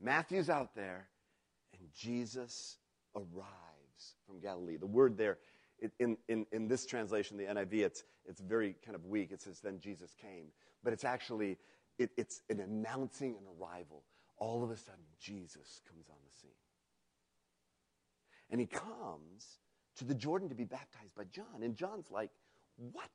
Matthew's 0.00 0.50
out 0.50 0.74
there, 0.74 1.08
and 1.78 1.88
Jesus 1.96 2.78
arrives 3.16 4.16
from 4.26 4.40
Galilee. 4.40 4.76
The 4.76 4.86
word 4.86 5.16
there, 5.16 5.38
in, 5.98 6.16
in, 6.28 6.46
in 6.52 6.68
this 6.68 6.86
translation, 6.86 7.36
the 7.36 7.44
NIV, 7.44 7.74
it's, 7.74 8.04
it's 8.26 8.40
very 8.40 8.76
kind 8.84 8.94
of 8.94 9.06
weak. 9.06 9.32
It 9.32 9.40
says, 9.42 9.60
then 9.60 9.78
Jesus 9.80 10.14
came. 10.20 10.46
But 10.82 10.92
it's 10.92 11.04
actually, 11.04 11.58
it, 11.98 12.10
it's 12.16 12.42
an 12.50 12.60
announcing 12.60 13.36
an 13.36 13.44
arrival. 13.58 14.02
All 14.38 14.62
of 14.64 14.70
a 14.70 14.76
sudden, 14.76 15.04
Jesus 15.20 15.80
comes 15.88 16.08
on 16.08 16.16
the 16.24 16.32
scene. 16.40 16.50
And 18.50 18.60
he 18.60 18.66
comes 18.66 19.58
to 19.96 20.04
the 20.04 20.14
Jordan 20.14 20.48
to 20.48 20.54
be 20.54 20.64
baptized 20.64 21.14
by 21.16 21.24
John. 21.24 21.62
And 21.62 21.74
John's 21.74 22.10
like, 22.10 22.30
what? 22.76 23.10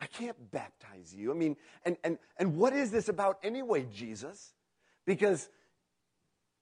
I 0.00 0.06
can't 0.06 0.50
baptize 0.50 1.14
you. 1.14 1.30
I 1.30 1.34
mean, 1.34 1.56
and, 1.84 1.96
and, 2.04 2.18
and 2.38 2.56
what 2.56 2.74
is 2.74 2.90
this 2.90 3.08
about 3.08 3.38
anyway, 3.42 3.86
Jesus? 3.92 4.52
Because 5.06 5.48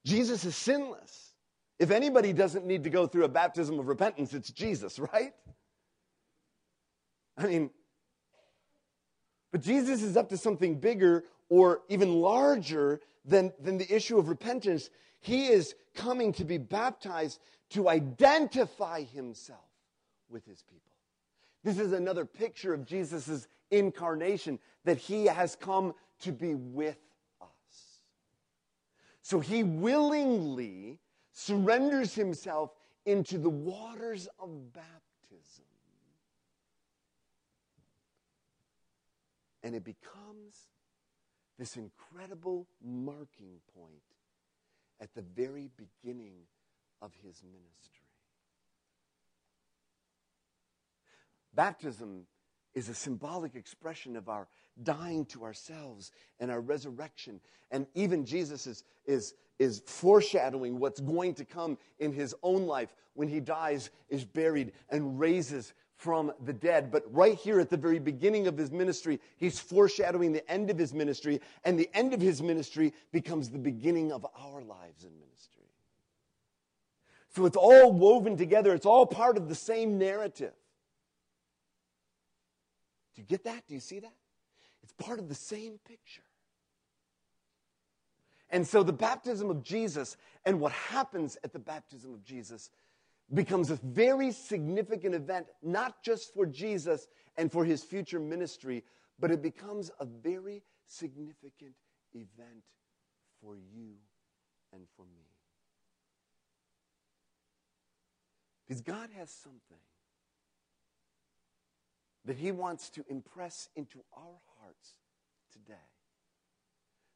Jesus 0.05 0.45
is 0.45 0.55
sinless. 0.55 1.33
If 1.79 1.91
anybody 1.91 2.33
doesn't 2.33 2.65
need 2.65 2.85
to 2.85 2.91
go 2.91 3.07
through 3.07 3.25
a 3.25 3.29
baptism 3.29 3.79
of 3.81 3.89
repentance, 3.89 4.33
it's 4.35 4.51
Jesus, 4.51 4.99
right? 4.99 5.35
I 7.37 7.47
mean, 7.47 7.71
but 9.51 9.61
Jesus 9.61 10.03
is 10.03 10.17
up 10.17 10.29
to 10.31 10.37
something 10.37 10.79
bigger 10.79 11.25
or 11.49 11.83
even 11.89 12.21
larger 12.21 13.01
than, 13.25 13.53
than 13.61 13.79
the 13.79 13.93
issue 13.93 14.19
of 14.19 14.29
repentance. 14.29 14.91
He 15.21 15.47
is 15.47 15.75
coming 15.95 16.33
to 16.35 16.45
be 16.45 16.59
baptized 16.59 17.41
to 17.71 17.89
identify 17.89 19.03
himself 19.03 19.59
with 20.29 20.45
his 20.45 20.63
people. 20.63 20.94
This 21.65 21.79
is 21.79 21.93
another 21.93 22.27
picture 22.27 22.73
of 22.75 22.85
Jesus' 22.85 23.49
incarnation, 23.71 24.61
that 24.85 24.99
he 24.99 25.25
has 25.25 25.57
come 25.57 25.95
to 26.21 26.31
be 26.31 26.55
with 26.55 26.99
us. 27.41 27.49
So 29.23 29.41
he 29.41 29.65
willingly 29.65 31.01
surrenders 31.33 32.15
himself 32.15 32.71
into 33.07 33.39
the 33.39 33.51
waters 33.51 34.29
of 34.39 34.73
baptism. 34.73 35.65
And 39.63 39.75
it 39.75 39.83
becomes 39.83 40.69
this 41.59 41.77
incredible 41.77 42.67
marking 42.83 43.61
point 43.75 44.03
at 45.01 45.15
the 45.15 45.23
very 45.23 45.71
beginning 45.77 46.35
of 47.01 47.13
his 47.23 47.43
ministry. 47.43 48.04
Baptism 51.55 52.27
is 52.75 52.89
a 52.89 52.95
symbolic 52.95 53.55
expression 53.55 54.17
of 54.17 54.29
our 54.29 54.49
dying 54.83 55.25
to 55.27 55.45
ourselves 55.45 56.11
and 56.41 56.51
our 56.51 56.61
resurrection. 56.61 57.41
And 57.71 57.87
even 57.95 58.25
Jesus 58.25 58.67
is, 58.67 58.85
is, 59.07 59.35
is 59.59 59.83
foreshadowing 59.87 60.79
what's 60.79 61.01
going 61.01 61.35
to 61.35 61.45
come 61.45 61.79
in 62.01 62.13
his 62.13 62.35
own 62.43 62.67
life 62.67 62.95
when 63.15 63.29
he 63.29 63.41
dies, 63.41 63.91
is 64.09 64.25
buried, 64.25 64.73
and 64.91 65.19
raises 65.19 65.73
from 65.97 66.33
the 66.45 66.53
dead. 66.53 66.91
But 66.91 67.05
right 67.15 67.37
here 67.37 67.61
at 67.61 67.71
the 67.71 67.77
very 67.77 68.01
beginning 68.01 68.49
of 68.49 68.59
his 68.59 68.73
ministry, 68.73 69.21
he's 69.37 69.61
foreshadowing 69.61 70.33
the 70.33 70.49
end 70.51 70.71
of 70.71 70.79
his 70.79 70.93
ministry, 70.93 71.41
and 71.65 71.79
the 71.79 71.89
end 71.95 72.13
of 72.13 72.21
his 72.21 72.43
ministry 72.43 72.93
becomes 73.13 73.49
the 73.49 73.59
beginning 73.59 74.11
of 74.11 74.27
our 74.37 74.63
lives 74.63 75.05
in 75.05 75.11
ministry. 75.21 75.63
So 77.31 77.47
it's 77.47 77.57
all 77.57 77.93
woven 77.93 78.37
together, 78.37 78.75
it's 78.75 78.87
all 78.87 79.07
part 79.07 79.37
of 79.37 79.49
the 79.49 79.55
same 79.55 79.99
narrative. 79.99 80.53
Do 83.15 83.23
you 83.23 83.27
get 83.27 83.45
that? 83.45 83.67
Do 83.67 83.75
you 83.75 83.81
see 83.81 84.01
that? 84.01 84.15
It's 84.83 84.93
part 84.93 85.19
of 85.19 85.29
the 85.29 85.35
same 85.35 85.79
picture. 85.87 86.23
And 88.51 88.67
so 88.67 88.83
the 88.83 88.93
baptism 88.93 89.51
of 89.51 89.63
Jesus 89.63 90.17
and 90.45 90.61
what 90.61 90.73
happens 90.73 91.39
at 91.43 91.53
the 91.53 91.59
baptism 91.59 92.13
of 92.13 92.23
Jesus 92.25 92.71
becomes 93.33 93.71
a 93.71 93.77
very 93.77 94.31
significant 94.31 95.15
event, 95.15 95.47
not 95.63 96.03
just 96.03 96.35
for 96.35 96.45
Jesus 96.45 97.09
and 97.37 97.51
for 97.51 97.65
his 97.65 97.83
future 97.83 98.21
ministry, 98.21 98.85
but 99.19 99.31
it 99.31 99.43
becomes 99.43 99.91
a 99.99 100.05
very 100.05 100.63
significant 100.87 101.75
event 102.13 102.65
for 103.41 103.57
you 103.57 103.95
and 104.73 104.83
for 104.97 105.05
me. 105.07 105.25
Because 108.67 108.83
God 108.83 109.09
has 109.19 109.31
something 109.31 109.79
that 112.25 112.37
He 112.37 112.53
wants 112.53 112.91
to 112.91 113.05
impress 113.09 113.69
into 113.77 114.01
our 114.17 114.41
hearts 114.61 114.93
today 115.53 115.75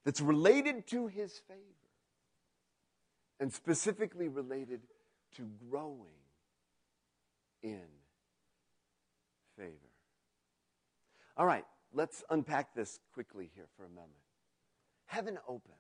that's 0.05 0.21
related 0.21 0.87
to 0.89 1.07
His 1.07 1.33
favor 1.49 1.63
and 3.41 3.53
specifically 3.53 4.29
related 4.29 4.81
to 5.37 5.49
growing 5.71 6.19
in 7.63 7.87
favor. 9.57 9.73
All 11.37 11.47
right, 11.47 11.65
let's 11.93 12.25
unpack 12.31 12.75
this 12.75 12.99
quickly 13.15 13.51
here 13.55 13.67
for 13.77 13.85
a 13.85 13.89
moment. 13.89 14.13
Heaven 15.07 15.39
opens. 15.49 15.77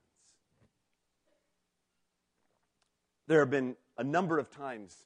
There 3.27 3.41
have 3.41 3.51
been 3.51 3.77
a 3.99 4.05
number 4.05 4.39
of 4.39 4.51
times 4.51 4.97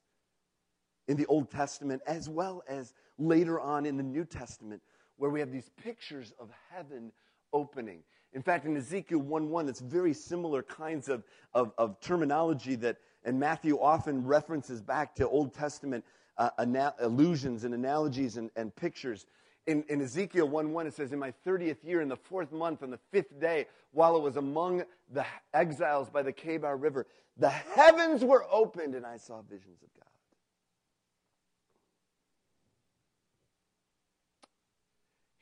in 1.13 1.19
the 1.19 1.27
Old 1.27 1.51
Testament 1.51 2.01
as 2.07 2.31
well 2.31 2.65
as 2.67 2.95
later 3.19 3.61
on 3.61 3.85
in 3.85 3.99
the 3.99 4.03
New 4.03 4.25
Testament 4.25 4.81
where 5.19 5.31
we 5.31 5.41
have 5.41 5.53
these 5.53 5.69
pictures 5.77 6.33
of 6.41 6.49
heaven 6.75 7.13
opening. 7.53 7.99
In 8.33 8.41
fact, 8.41 8.65
in 8.65 8.75
Ezekiel 8.75 9.19
1 9.19 9.51
1, 9.51 9.69
it's 9.69 9.81
very 9.81 10.15
similar 10.15 10.63
kinds 10.63 11.11
of, 11.11 11.23
of, 11.53 11.73
of 11.77 12.01
terminology 12.01 12.77
that, 12.77 12.97
and 13.25 13.39
Matthew 13.39 13.79
often 13.79 14.27
references 14.27 14.81
back 14.81 15.15
to 15.17 15.29
Old 15.29 15.53
Testament 15.53 16.03
uh, 16.39 16.49
ana- 16.59 16.95
allusions 16.99 17.65
and 17.65 17.75
analogies 17.75 18.39
and, 18.39 18.51
and 18.57 18.75
pictures. 18.75 19.27
In, 19.67 19.85
in 19.91 20.01
Ezekiel 20.01 20.49
1 20.49 20.73
1, 20.73 20.87
it 20.87 20.95
says, 20.95 21.13
In 21.13 21.19
my 21.19 21.35
30th 21.47 21.85
year, 21.85 22.01
in 22.01 22.09
the 22.09 22.17
fourth 22.17 22.53
month, 22.53 22.83
on 22.83 22.91
the 22.91 22.99
fifth 23.11 23.39
day, 23.39 23.67
while 23.91 24.17
I 24.17 24.19
was 24.19 24.37
among 24.37 24.83
the 25.13 25.27
exiles 25.53 26.09
by 26.09 26.23
the 26.23 26.33
Kebar 26.33 26.81
River, 26.81 27.07
the 27.37 27.51
heavens 27.51 28.25
were 28.25 28.47
opened 28.51 28.95
and 28.95 29.05
I 29.05 29.19
saw 29.19 29.43
visions 29.43 29.83
of 29.83 29.93
God. 29.95 30.12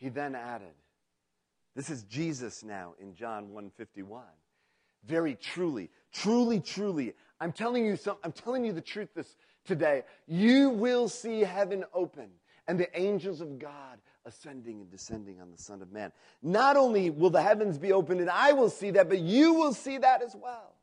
He 0.00 0.08
then 0.08 0.34
added, 0.34 0.72
this 1.76 1.90
is 1.90 2.02
Jesus 2.04 2.64
now 2.64 2.94
in 2.98 3.14
John 3.14 3.52
151. 3.52 4.22
Very 5.04 5.34
truly, 5.34 5.90
truly, 6.12 6.58
truly, 6.58 7.14
I'm 7.38 7.52
telling 7.52 7.84
you 7.84 7.96
some, 7.96 8.16
I'm 8.24 8.32
telling 8.32 8.64
you 8.64 8.72
the 8.72 8.80
truth 8.80 9.10
this 9.14 9.36
today. 9.64 10.04
You 10.26 10.70
will 10.70 11.08
see 11.08 11.40
heaven 11.40 11.84
open 11.94 12.30
and 12.66 12.80
the 12.80 12.98
angels 12.98 13.40
of 13.40 13.58
God 13.58 13.98
ascending 14.24 14.80
and 14.80 14.90
descending 14.90 15.40
on 15.40 15.50
the 15.50 15.58
Son 15.58 15.82
of 15.82 15.92
Man. 15.92 16.12
Not 16.42 16.76
only 16.76 17.10
will 17.10 17.30
the 17.30 17.42
heavens 17.42 17.78
be 17.78 17.92
opened 17.92 18.20
and 18.20 18.30
I 18.30 18.52
will 18.52 18.70
see 18.70 18.90
that, 18.92 19.08
but 19.08 19.18
you 19.18 19.52
will 19.54 19.74
see 19.74 19.98
that 19.98 20.22
as 20.22 20.34
well. 20.34 20.74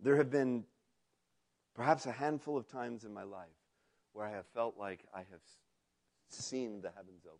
There 0.00 0.16
have 0.16 0.30
been 0.30 0.64
Perhaps 1.74 2.06
a 2.06 2.12
handful 2.12 2.56
of 2.56 2.68
times 2.68 3.04
in 3.04 3.14
my 3.14 3.22
life 3.22 3.48
where 4.12 4.26
I 4.26 4.30
have 4.30 4.46
felt 4.54 4.76
like 4.78 5.04
I 5.14 5.20
have 5.20 5.40
seen 6.28 6.80
the 6.82 6.90
heavens 6.90 7.24
open. 7.26 7.38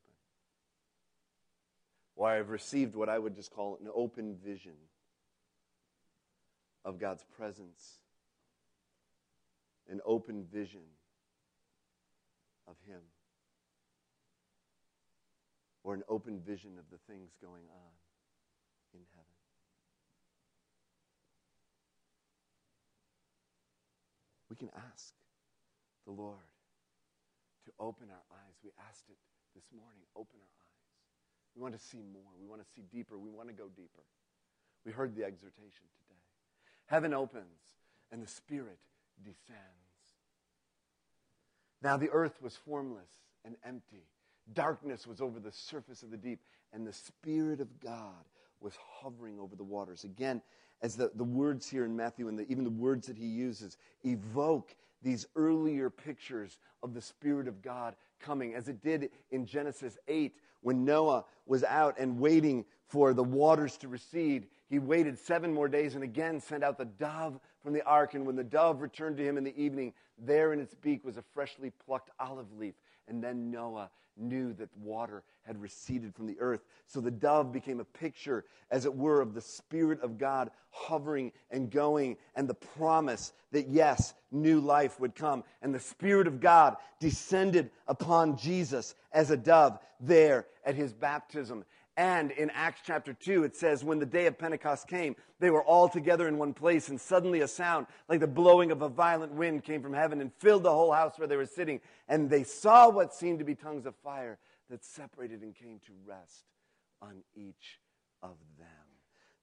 Where 2.14 2.33
I've 2.33 2.51
received 2.51 2.95
what 2.95 3.09
I 3.09 3.18
would 3.18 3.35
just 3.35 3.51
call 3.51 3.79
an 3.81 3.88
open 3.95 4.37
vision 4.37 4.75
of 6.85 6.99
God's 6.99 7.25
presence, 7.37 7.99
an 9.88 10.01
open 10.05 10.45
vision 10.45 10.83
of 12.66 12.77
Him, 12.87 13.01
or 15.85 15.95
an 15.95 16.03
open 16.09 16.40
vision 16.40 16.73
of 16.79 16.85
the 16.90 16.99
things 17.12 17.33
going 17.40 17.64
on 17.71 17.92
in 18.95 19.01
heaven. 19.14 19.27
We 24.53 24.57
can 24.57 24.69
ask 24.93 25.15
the 26.05 26.12
Lord 26.12 26.37
to 27.65 27.73
open 27.81 28.09
our 28.11 28.37
eyes. 28.37 28.55
We 28.62 28.71
asked 28.87 29.09
it 29.09 29.17
this 29.55 29.65
morning 29.73 30.03
open 30.15 30.37
our 30.37 30.57
eyes. 30.61 31.57
We 31.57 31.62
want 31.62 31.73
to 31.73 31.81
see 31.81 32.03
more. 32.12 32.29
We 32.38 32.47
want 32.47 32.61
to 32.61 32.69
see 32.77 32.83
deeper. 32.93 33.17
We 33.17 33.31
want 33.31 33.49
to 33.49 33.55
go 33.55 33.69
deeper. 33.75 34.05
We 34.85 34.93
heard 34.93 35.17
the 35.17 35.25
exhortation 35.25 35.88
today. 35.97 36.21
Heaven 36.85 37.15
opens 37.15 37.73
and 38.11 38.23
the 38.23 38.29
Spirit 38.29 38.77
descends. 39.25 39.62
Now 41.83 41.97
the 41.97 42.11
earth 42.11 42.43
was 42.43 42.55
formless 42.55 43.09
and 43.47 43.57
empty. 43.65 44.05
Darkness 44.53 45.07
was 45.07 45.23
over 45.23 45.41
the 45.41 45.53
surface 45.53 46.03
of 46.03 46.11
the 46.11 46.19
deep, 46.19 46.41
and 46.75 46.87
the 46.87 46.93
Spirit 46.93 47.61
of 47.61 47.81
God 47.81 48.29
was 48.61 48.75
hovering 49.01 49.38
over 49.38 49.57
the 49.57 49.65
waters. 49.65 50.05
Again, 50.05 50.43
as 50.83 50.97
the, 50.97 51.11
the 51.14 51.25
words 51.25 51.68
here 51.68 51.85
in 51.85 51.97
Matthew 51.97 52.29
and 52.29 52.38
the, 52.38 52.47
even 52.51 52.64
the 52.64 52.71
words 52.71 53.07
that 53.07 53.16
he 53.16 53.27
uses 53.27 53.77
evoke 54.05 54.75
these 55.03 55.27
earlier 55.37 55.90
pictures 55.90 56.59
of 56.83 56.95
the 56.95 57.01
Spirit 57.01 57.49
of 57.49 57.62
God 57.62 57.95
coming, 58.21 58.55
as 58.55 58.68
it 58.68 58.83
did 58.83 59.11
in 59.31 59.47
Genesis 59.47 59.99
8 60.09 60.35
when 60.61 60.85
Noah 60.85 61.25
was 61.47 61.64
out 61.64 61.97
and 61.99 62.18
waiting 62.18 62.64
for 62.87 63.12
the 63.14 63.23
waters 63.23 63.77
to 63.79 63.88
recede. 63.88 64.47
He 64.68 64.79
waited 64.79 65.18
seven 65.18 65.53
more 65.53 65.68
days 65.68 65.95
and 65.95 66.05
again 66.05 66.40
sent 66.40 66.64
out 66.64 66.79
the 66.79 66.85
dove 66.85 67.38
from 67.62 67.73
the 67.73 67.85
ark. 67.85 68.14
And 68.14 68.27
when 68.27 68.37
the 68.37 68.45
dove 68.45 68.81
returned 68.81 69.16
to 69.16 69.25
him 69.25 69.37
in 69.37 69.45
the 69.45 69.61
evening, 69.61 69.92
there 70.18 70.53
in 70.53 70.61
its 70.61 70.75
beak 70.75 71.05
was 71.05 71.16
a 71.16 71.23
freshly 71.35 71.71
plucked 71.85 72.11
olive 72.21 72.53
leaf. 72.59 72.75
And 73.09 73.23
then 73.23 73.51
Noah 73.51 73.90
knew 74.16 74.53
that 74.55 74.68
water 74.77 75.22
had 75.44 75.61
receded 75.61 76.14
from 76.14 76.27
the 76.27 76.38
earth. 76.38 76.61
So 76.87 77.01
the 77.01 77.11
dove 77.11 77.53
became 77.53 77.81
a 77.81 77.85
picture, 77.85 78.44
as 78.70 78.85
it 78.85 78.94
were, 78.94 79.20
of 79.20 79.35
the 79.35 79.40
Spirit 79.40 80.01
of 80.03 80.18
God 80.18 80.51
hovering 80.70 81.33
and 81.51 81.70
going, 81.70 82.16
and 82.35 82.48
the 82.48 82.55
promise 82.55 83.33
that, 83.51 83.68
yes, 83.68 84.14
new 84.31 84.61
life 84.61 85.01
would 85.01 85.14
come. 85.14 85.44
And 85.61 85.75
the 85.75 85.81
Spirit 85.81 86.27
of 86.27 86.40
God 86.40 86.77
descended 87.01 87.70
upon 87.88 88.37
Jesus 88.37 88.94
as 89.12 89.31
a 89.31 89.37
dove 89.37 89.79
there 90.01 90.46
at 90.64 90.75
his 90.75 90.92
baptism. 90.92 91.64
And 91.97 92.31
in 92.31 92.51
Acts 92.51 92.81
chapter 92.87 93.13
2, 93.13 93.45
it 93.45 93.55
says, 93.55 93.85
when 93.85 93.99
the 93.99 94.07
day 94.07 94.27
of 94.27 94.39
Pentecost 94.39 94.89
came, 94.89 95.15
they 95.41 95.51
were 95.51 95.63
all 95.63 95.91
together 95.91 96.27
in 96.27 96.39
one 96.39 96.55
place, 96.55 96.89
and 96.89 96.99
suddenly 96.99 97.41
a 97.41 97.49
sound 97.49 97.87
like 98.09 98.21
the 98.21 98.27
blowing 98.27 98.71
of 98.71 98.81
a 98.81 98.89
violent 98.89 99.33
wind 99.33 99.63
came 99.63 99.83
from 99.83 99.93
heaven 99.93 100.23
and 100.23 100.33
filled 100.39 100.63
the 100.63 100.73
whole 100.73 100.93
house 100.93 101.19
where 101.19 101.29
they 101.29 101.37
were 101.37 101.45
sitting. 101.45 101.81
And 102.09 102.31
they 102.31 102.45
saw 102.45 102.89
what 102.89 103.15
seemed 103.15 103.41
to 103.41 103.45
be 103.45 103.55
tongues 103.55 103.85
of 103.85 103.95
fire 103.97 104.39
that 104.71 104.83
separated 104.83 105.43
and 105.43 105.55
came 105.55 105.81
to 105.87 105.93
rest 106.07 106.45
on 107.03 107.23
each 107.35 107.79
of 108.23 108.37
them. 108.59 108.69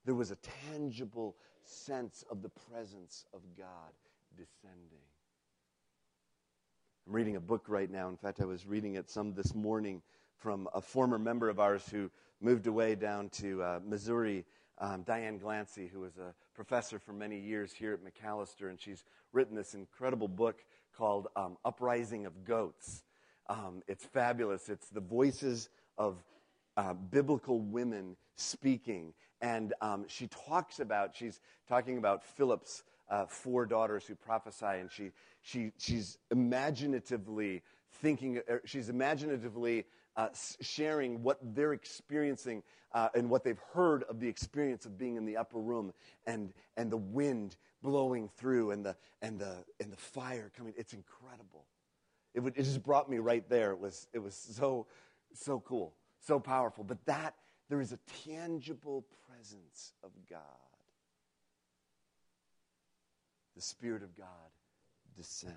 There 0.06 0.16
was 0.16 0.32
a 0.32 0.38
tangible 0.72 1.36
sense 1.64 2.24
of 2.32 2.42
the 2.42 2.50
presence 2.50 3.26
of 3.32 3.42
God 3.56 3.94
descending. 4.36 5.06
I'm 7.06 7.14
reading 7.14 7.36
a 7.36 7.42
book 7.42 7.66
right 7.68 7.92
now. 7.92 8.10
In 8.10 8.18
fact, 8.18 8.42
I 8.42 8.46
was 8.46 8.66
reading 8.66 8.96
it 8.96 9.10
some 9.10 9.36
this 9.36 9.54
morning 9.54 10.02
from 10.40 10.68
a 10.74 10.82
former 10.82 11.20
member 11.20 11.50
of 11.50 11.60
ours 11.60 11.88
who 11.92 12.10
moved 12.42 12.68
away 12.68 12.96
down 12.96 13.30
to 13.30 13.62
uh, 13.62 13.80
Missouri, 13.86 14.46
um, 14.80 15.04
Diane 15.04 15.38
Glancy, 15.38 15.90
who 15.90 16.00
was 16.00 16.18
a 16.18 16.34
professor 16.56 16.98
for 16.98 17.12
many 17.12 17.38
years 17.38 17.74
here 17.74 17.94
at 17.94 18.00
Macalester, 18.00 18.70
and 18.70 18.80
she's 18.80 19.04
written 19.34 19.56
this 19.56 19.74
incredible 19.74 20.30
book 20.30 20.64
called 20.98 21.28
um, 21.36 21.58
Uprising 21.66 22.26
of 22.26 22.46
Goats. 22.46 23.04
Um, 23.50 23.82
it's 23.88 24.06
fabulous. 24.06 24.70
It's 24.70 24.88
the 24.90 25.02
voices 25.02 25.70
of 25.98 26.24
uh, 26.78 26.94
biblical 26.94 27.60
women 27.60 28.16
speaking. 28.36 29.14
And 29.42 29.74
um, 29.82 30.06
she 30.08 30.28
talks 30.28 30.80
about, 30.80 31.16
she's 31.16 31.42
talking 31.68 31.98
about 31.98 32.24
Philip's 32.24 32.84
uh, 33.10 33.26
four 33.26 33.66
daughters 33.66 34.06
who 34.06 34.16
prophesy, 34.16 34.66
and 34.66 34.92
she, 34.92 35.12
she, 35.42 35.72
she's 35.78 36.18
imaginatively 36.32 37.64
thinking, 38.02 38.42
er, 38.50 38.62
she's 38.66 38.90
imaginatively 38.90 39.86
uh, 40.20 40.28
sharing 40.60 41.24
what 41.24 41.40
they're 41.56 41.72
experiencing 41.72 42.62
uh, 42.92 43.08
and 43.16 43.30
what 43.30 43.42
they've 43.42 43.62
heard 43.74 44.04
of 44.04 44.20
the 44.20 44.28
experience 44.28 44.86
of 44.86 44.98
being 44.98 45.16
in 45.16 45.24
the 45.24 45.38
upper 45.38 45.60
room 45.60 45.94
and, 46.28 46.52
and 46.76 46.92
the 46.92 46.98
wind 46.98 47.56
blowing 47.82 48.30
through 48.36 48.72
and 48.72 48.86
the, 48.86 48.94
and, 49.22 49.40
the, 49.40 49.64
and 49.80 49.90
the 49.90 49.98
fire 49.98 50.52
coming. 50.58 50.74
It's 50.76 50.92
incredible. 50.92 51.64
It, 52.34 52.42
would, 52.42 52.58
it 52.58 52.64
just 52.64 52.84
brought 52.84 53.10
me 53.10 53.20
right 53.20 53.48
there. 53.48 53.72
It 53.72 53.80
was, 53.80 54.08
it 54.12 54.20
was 54.20 54.36
so, 54.36 54.88
so 55.34 55.62
cool, 55.62 55.94
so 56.20 56.38
powerful. 56.38 56.84
But 56.84 56.98
that, 57.06 57.36
there 57.70 57.80
is 57.80 57.94
a 57.94 58.00
tangible 58.26 59.06
presence 59.26 59.94
of 60.04 60.12
God. 60.30 60.42
The 63.56 63.62
Spirit 63.62 64.04
of 64.04 64.18
God 64.18 64.28
descends. 65.16 65.56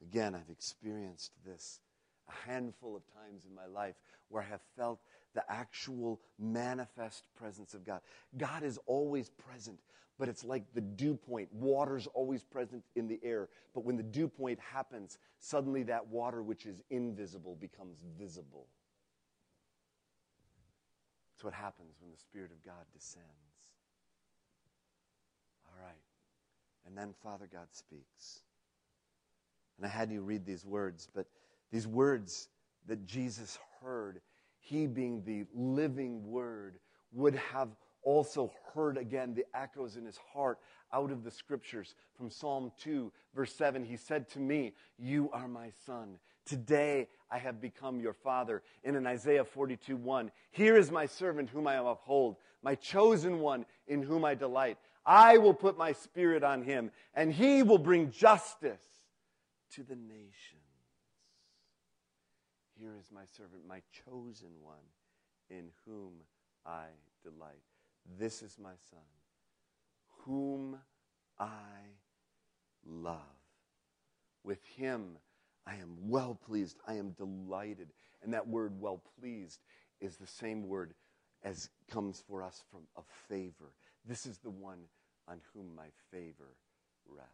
Again, 0.00 0.36
I've 0.36 0.48
experienced 0.48 1.32
this 1.44 1.80
a 2.28 2.50
handful 2.50 2.96
of 2.96 3.02
times 3.14 3.44
in 3.48 3.54
my 3.54 3.66
life 3.66 3.94
where 4.28 4.42
I 4.42 4.46
have 4.46 4.60
felt 4.76 5.00
the 5.34 5.44
actual 5.50 6.20
manifest 6.38 7.26
presence 7.36 7.74
of 7.74 7.84
God. 7.84 8.00
God 8.36 8.62
is 8.62 8.78
always 8.86 9.30
present, 9.30 9.78
but 10.18 10.28
it's 10.28 10.44
like 10.44 10.64
the 10.74 10.80
dew 10.80 11.14
point. 11.14 11.48
Water's 11.52 12.06
always 12.08 12.42
present 12.42 12.82
in 12.94 13.06
the 13.06 13.20
air, 13.22 13.48
but 13.74 13.84
when 13.84 13.96
the 13.96 14.02
dew 14.02 14.28
point 14.28 14.58
happens, 14.58 15.18
suddenly 15.38 15.82
that 15.84 16.06
water 16.08 16.42
which 16.42 16.66
is 16.66 16.82
invisible 16.90 17.56
becomes 17.60 17.98
visible. 18.18 18.66
That's 21.34 21.44
what 21.44 21.54
happens 21.54 21.96
when 22.00 22.10
the 22.10 22.16
Spirit 22.16 22.50
of 22.50 22.64
God 22.64 22.86
descends. 22.94 23.26
All 25.66 25.84
right. 25.84 26.00
And 26.86 26.96
then 26.96 27.12
Father 27.22 27.46
God 27.52 27.66
speaks. 27.72 28.40
And 29.76 29.84
I 29.84 29.90
had 29.90 30.10
you 30.10 30.22
read 30.22 30.46
these 30.46 30.64
words, 30.64 31.08
but 31.14 31.26
these 31.72 31.86
words 31.86 32.48
that 32.86 33.06
Jesus 33.06 33.58
heard, 33.80 34.20
he 34.58 34.86
being 34.86 35.22
the 35.24 35.44
living 35.54 36.26
word, 36.26 36.78
would 37.12 37.34
have 37.34 37.68
also 38.02 38.52
heard 38.72 38.96
again 38.96 39.34
the 39.34 39.44
echoes 39.54 39.96
in 39.96 40.04
his 40.04 40.18
heart 40.32 40.58
out 40.92 41.10
of 41.10 41.24
the 41.24 41.30
scriptures. 41.30 41.94
From 42.16 42.30
Psalm 42.30 42.70
2, 42.80 43.12
verse 43.34 43.52
7, 43.52 43.84
he 43.84 43.96
said 43.96 44.28
to 44.30 44.38
me, 44.38 44.72
You 44.98 45.30
are 45.32 45.48
my 45.48 45.70
son. 45.84 46.18
Today 46.44 47.08
I 47.30 47.38
have 47.38 47.60
become 47.60 48.00
your 48.00 48.12
father. 48.12 48.62
And 48.84 48.96
in 48.96 49.06
Isaiah 49.06 49.44
42, 49.44 49.96
1, 49.96 50.30
Here 50.52 50.76
is 50.76 50.90
my 50.90 51.06
servant 51.06 51.50
whom 51.50 51.66
I 51.66 51.76
uphold, 51.76 52.36
my 52.62 52.76
chosen 52.76 53.40
one 53.40 53.66
in 53.88 54.02
whom 54.02 54.24
I 54.24 54.34
delight. 54.34 54.78
I 55.04 55.38
will 55.38 55.54
put 55.54 55.78
my 55.78 55.92
spirit 55.92 56.42
on 56.42 56.62
him, 56.62 56.90
and 57.14 57.32
he 57.32 57.62
will 57.62 57.78
bring 57.78 58.10
justice 58.10 58.82
to 59.72 59.82
the 59.82 59.94
nation. 59.94 60.58
Here 62.78 62.94
is 62.98 63.10
my 63.12 63.24
servant, 63.36 63.66
my 63.66 63.80
chosen 64.04 64.50
one, 64.62 64.76
in 65.48 65.70
whom 65.86 66.12
I 66.64 66.86
delight. 67.22 67.62
This 68.18 68.42
is 68.42 68.58
my 68.58 68.74
son, 68.90 69.00
whom 70.24 70.78
I 71.38 71.46
love. 72.84 73.20
With 74.44 74.64
him 74.76 75.18
I 75.66 75.74
am 75.74 75.96
well 76.08 76.38
pleased. 76.46 76.76
I 76.86 76.94
am 76.94 77.10
delighted. 77.10 77.88
And 78.22 78.32
that 78.32 78.46
word 78.46 78.80
well 78.80 79.02
pleased 79.18 79.60
is 80.00 80.16
the 80.16 80.26
same 80.26 80.68
word 80.68 80.94
as 81.42 81.70
comes 81.90 82.22
for 82.28 82.42
us 82.42 82.62
from 82.70 82.82
a 82.96 83.02
favor. 83.28 83.72
This 84.06 84.26
is 84.26 84.38
the 84.38 84.50
one 84.50 84.78
on 85.28 85.40
whom 85.52 85.74
my 85.74 85.88
favor 86.10 86.54
rests. 87.08 87.32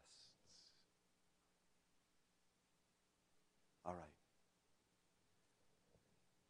All 3.84 3.94
right. 3.94 4.11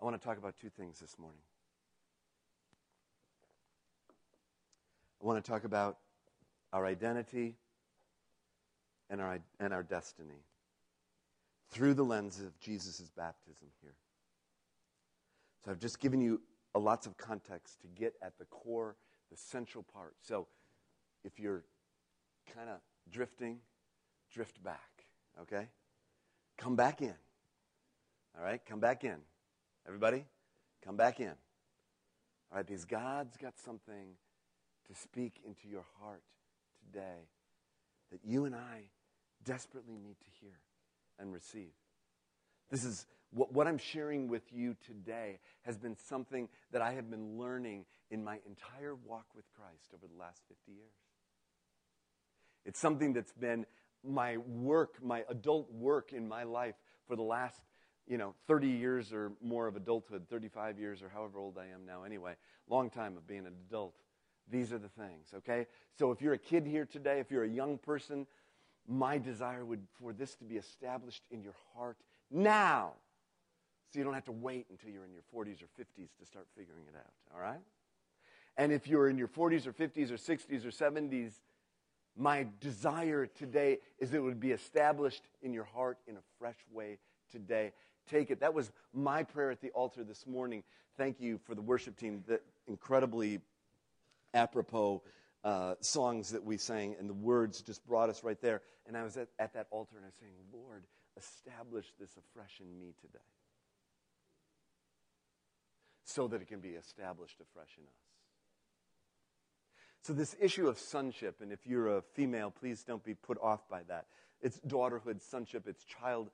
I 0.03 0.05
want 0.05 0.21
to 0.21 0.27
talk 0.27 0.37
about 0.37 0.57
two 0.61 0.69
things 0.69 0.99
this 0.99 1.17
morning. 1.17 1.39
I 5.23 5.25
want 5.25 5.43
to 5.43 5.49
talk 5.49 5.63
about 5.63 5.99
our 6.73 6.85
identity 6.85 7.55
and 9.09 9.21
our, 9.21 9.39
and 9.61 9.73
our 9.73 9.85
destiny 9.85 10.43
through 11.71 11.95
the 11.95 12.03
lens 12.03 12.41
of 12.41 12.59
Jesus' 12.59 13.13
baptism 13.17 13.69
here. 13.81 13.95
So 15.65 15.71
I've 15.71 15.79
just 15.79 16.01
given 16.01 16.21
you 16.21 16.41
a 16.75 16.81
lots 16.81 17.07
of 17.07 17.17
context 17.17 17.81
to 17.83 17.87
get 17.87 18.15
at 18.21 18.37
the 18.41 18.45
core, 18.47 18.97
the 19.31 19.37
central 19.37 19.85
part. 19.85 20.17
So 20.21 20.49
if 21.23 21.39
you're 21.39 21.63
kind 22.57 22.69
of 22.69 22.79
drifting, 23.09 23.59
drift 24.33 24.61
back, 24.65 25.05
okay? 25.43 25.69
Come 26.59 26.75
back 26.75 27.03
in. 27.03 27.15
All 28.37 28.43
right? 28.43 28.61
Come 28.67 28.81
back 28.81 29.05
in. 29.05 29.19
Everybody, 29.87 30.25
come 30.85 30.97
back 30.97 31.21
in. 31.21 31.29
All 32.51 32.57
right, 32.59 32.67
because 32.67 32.85
God's 32.85 33.37
got 33.37 33.59
something 33.59 34.15
to 34.89 34.95
speak 34.95 35.41
into 35.45 35.69
your 35.69 35.85
heart 36.01 36.23
today 36.87 37.29
that 38.11 38.21
you 38.25 38.45
and 38.45 38.55
I 38.55 38.91
desperately 39.45 39.97
need 39.97 40.17
to 40.21 40.27
hear 40.41 40.61
and 41.19 41.33
receive. 41.33 41.73
This 42.71 42.85
is 42.85 43.07
what, 43.33 43.53
what 43.53 43.67
I'm 43.67 43.79
sharing 43.79 44.29
with 44.29 44.53
you 44.53 44.77
today 44.87 45.41
has 45.63 45.77
been 45.79 45.97
something 45.97 46.49
that 46.73 46.83
I 46.83 46.93
have 46.93 47.11
been 47.11 47.39
learning 47.39 47.87
in 48.11 48.23
my 48.23 48.39
entire 48.47 48.95
walk 48.95 49.27
with 49.35 49.45
Christ 49.57 49.91
over 49.95 50.07
the 50.07 50.19
last 50.19 50.43
50 50.49 50.73
years. 50.73 50.93
It's 52.65 52.79
something 52.79 53.13
that's 53.13 53.33
been 53.33 53.67
my 54.05 54.37
work, 54.37 55.03
my 55.03 55.25
adult 55.29 55.73
work 55.73 56.13
in 56.13 56.29
my 56.29 56.45
life 56.45 56.75
for 57.07 57.17
the 57.17 57.23
last 57.23 57.61
you 58.13 58.19
know, 58.19 58.35
30 58.47 58.69
years 58.69 59.11
or 59.11 59.33
more 59.43 59.67
of 59.67 59.75
adulthood, 59.75 60.27
35 60.29 60.79
years 60.79 61.03
or 61.03 61.09
however 61.09 61.39
old 61.39 61.57
I 61.57 61.73
am 61.75 61.87
now 61.87 62.03
anyway, 62.03 62.35
long 62.69 62.91
time 62.91 63.17
of 63.17 63.27
being 63.27 63.47
an 63.47 63.55
adult. 63.71 63.95
These 64.51 64.71
are 64.71 64.79
the 64.79 64.91
things, 64.91 65.29
okay? 65.35 65.67
So 65.99 66.11
if 66.11 66.21
you're 66.21 66.35
a 66.35 66.39
kid 66.39 66.67
here 66.67 66.85
today, 66.85 67.21
if 67.21 67.31
you're 67.31 67.45
a 67.45 67.49
young 67.49 67.79
person, 67.79 68.27
my 68.87 69.17
desire 69.17 69.65
would 69.65 69.81
for 69.99 70.13
this 70.13 70.35
to 70.35 70.45
be 70.45 70.57
established 70.57 71.23
in 71.31 71.41
your 71.41 71.55
heart 71.75 71.97
now. 72.31 72.93
So 73.91 73.99
you 73.99 74.05
don't 74.05 74.13
have 74.13 74.27
to 74.27 74.33
wait 74.33 74.67
until 74.69 74.91
you're 74.91 75.07
in 75.07 75.13
your 75.15 75.23
40s 75.35 75.63
or 75.63 75.83
50s 75.83 76.11
to 76.19 76.27
start 76.27 76.47
figuring 76.55 76.85
it 76.93 76.95
out, 76.95 77.15
all 77.35 77.41
right? 77.41 77.63
And 78.59 78.73
if 78.73 78.87
you're 78.87 79.09
in 79.09 79.17
your 79.17 79.29
40s 79.29 79.67
or 79.67 79.73
50s 79.73 80.11
or 80.11 80.19
60s 80.19 80.67
or 80.67 80.71
70s, 80.71 81.33
my 82.15 82.47
desire 82.61 83.25
today 83.25 83.79
is 83.99 84.13
it 84.13 84.23
would 84.23 84.39
be 84.39 84.51
established 84.51 85.23
in 85.41 85.55
your 85.55 85.65
heart 85.65 85.97
in 86.07 86.17
a 86.17 86.23
fresh 86.39 86.59
way 86.71 86.99
today 87.31 87.73
take 88.09 88.31
it. 88.31 88.41
That 88.41 88.55
was 88.55 88.71
my 88.93 89.23
prayer 89.23 89.51
at 89.51 89.61
the 89.61 89.71
altar 89.71 90.05
this 90.05 90.27
morning. 90.27 90.63
Thank 90.97 91.21
you 91.21 91.39
for 91.45 91.55
the 91.55 91.63
worship 91.63 91.97
team, 91.97 92.23
the 92.27 92.41
incredibly 92.67 93.41
apropos 94.35 95.03
uh, 95.45 95.75
songs 95.81 96.31
that 96.31 96.45
we 96.45 96.57
sang, 96.57 96.97
and 96.99 97.09
the 97.09 97.15
words 97.15 97.63
just 97.63 97.87
brought 97.87 98.09
us 98.09 98.23
right 98.23 98.41
there. 98.41 98.63
And 98.87 98.97
I 98.97 99.03
was 99.03 99.17
at, 99.17 99.29
at 99.39 99.55
that 99.55 99.67
altar 99.71 99.97
and 99.97 100.05
I 100.05 100.09
was 100.09 100.15
saying, 100.21 100.33
Lord, 100.53 100.85
establish 101.17 101.87
this 101.99 102.11
afresh 102.17 102.61
in 102.61 102.79
me 102.79 102.95
today 103.01 103.25
so 106.05 106.29
that 106.29 106.43
it 106.43 106.49
can 106.49 106.61
be 106.61 106.71
established 106.71 107.37
afresh 107.41 107.71
in 107.79 107.85
us. 107.85 107.95
So, 110.03 110.13
this 110.13 110.35
issue 110.41 110.67
of 110.67 110.79
sonship, 110.79 111.37
and 111.41 111.53
if 111.53 111.65
you're 111.65 111.99
a 111.99 112.03
female, 112.03 112.51
please 112.51 112.83
don't 112.83 113.05
be 113.05 113.15
put 113.15 113.39
off 113.41 113.69
by 113.69 113.83
that. 113.85 114.07
It's 114.41 114.59
daughterhood, 114.67 115.23
sonship, 115.23 115.69
it's 115.69 115.85
child 115.85 116.31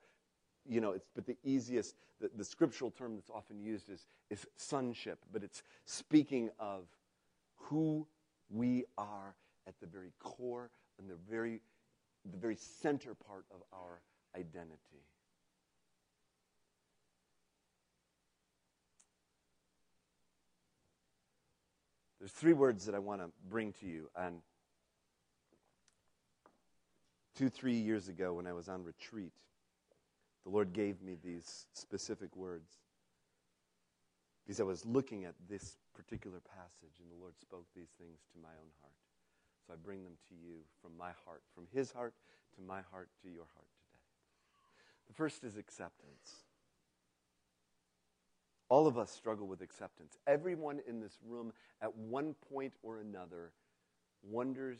you 0.69 0.79
know, 0.79 0.91
it's, 0.91 1.09
but 1.15 1.25
the 1.25 1.37
easiest, 1.43 1.95
the, 2.21 2.29
the 2.37 2.43
scriptural 2.43 2.91
term 2.91 3.15
that's 3.15 3.31
often 3.31 3.59
used 3.59 3.89
is, 3.89 4.05
is 4.29 4.45
sonship, 4.55 5.19
but 5.33 5.43
it's 5.43 5.63
speaking 5.85 6.51
of 6.59 6.85
who 7.55 8.07
we 8.49 8.85
are 8.97 9.35
at 9.67 9.73
the 9.81 9.87
very 9.87 10.11
core 10.19 10.69
and 10.99 11.09
the 11.09 11.17
very, 11.29 11.61
the 12.31 12.37
very 12.37 12.55
center 12.55 13.15
part 13.15 13.45
of 13.51 13.61
our 13.73 14.01
identity. 14.35 15.03
There's 22.19 22.31
three 22.31 22.53
words 22.53 22.85
that 22.85 22.93
I 22.93 22.99
want 22.99 23.21
to 23.21 23.29
bring 23.49 23.73
to 23.79 23.87
you. 23.87 24.09
And 24.15 24.41
two, 27.35 27.49
three 27.49 27.77
years 27.77 28.09
ago, 28.09 28.33
when 28.33 28.45
I 28.45 28.51
was 28.51 28.67
on 28.67 28.83
retreat, 28.83 29.33
the 30.49 30.55
Lord 30.55 30.73
gave 30.73 30.99
me 31.03 31.15
these 31.23 31.67
specific 31.73 32.35
words 32.35 32.79
because 34.43 34.59
I 34.59 34.63
was 34.63 34.83
looking 34.83 35.25
at 35.25 35.35
this 35.47 35.77
particular 35.93 36.39
passage, 36.39 36.97
and 36.99 37.11
the 37.11 37.21
Lord 37.21 37.37
spoke 37.39 37.65
these 37.75 37.91
things 37.99 38.17
to 38.33 38.39
my 38.41 38.49
own 38.49 38.71
heart. 38.81 38.95
So 39.67 39.73
I 39.73 39.75
bring 39.75 40.03
them 40.03 40.13
to 40.29 40.33
you 40.33 40.55
from 40.81 40.97
my 40.97 41.11
heart, 41.23 41.43
from 41.53 41.67
His 41.71 41.91
heart 41.91 42.15
to 42.55 42.63
my 42.63 42.81
heart 42.91 43.09
to 43.21 43.29
your 43.29 43.45
heart 43.53 43.67
today. 43.77 44.01
The 45.07 45.13
first 45.13 45.43
is 45.43 45.55
acceptance. 45.55 46.45
All 48.69 48.87
of 48.87 48.97
us 48.97 49.11
struggle 49.11 49.45
with 49.45 49.61
acceptance. 49.61 50.17
Everyone 50.25 50.79
in 50.87 50.99
this 50.99 51.19
room, 51.27 51.53
at 51.79 51.95
one 51.95 52.33
point 52.51 52.73
or 52.81 52.97
another, 52.97 53.51
wonders 54.23 54.79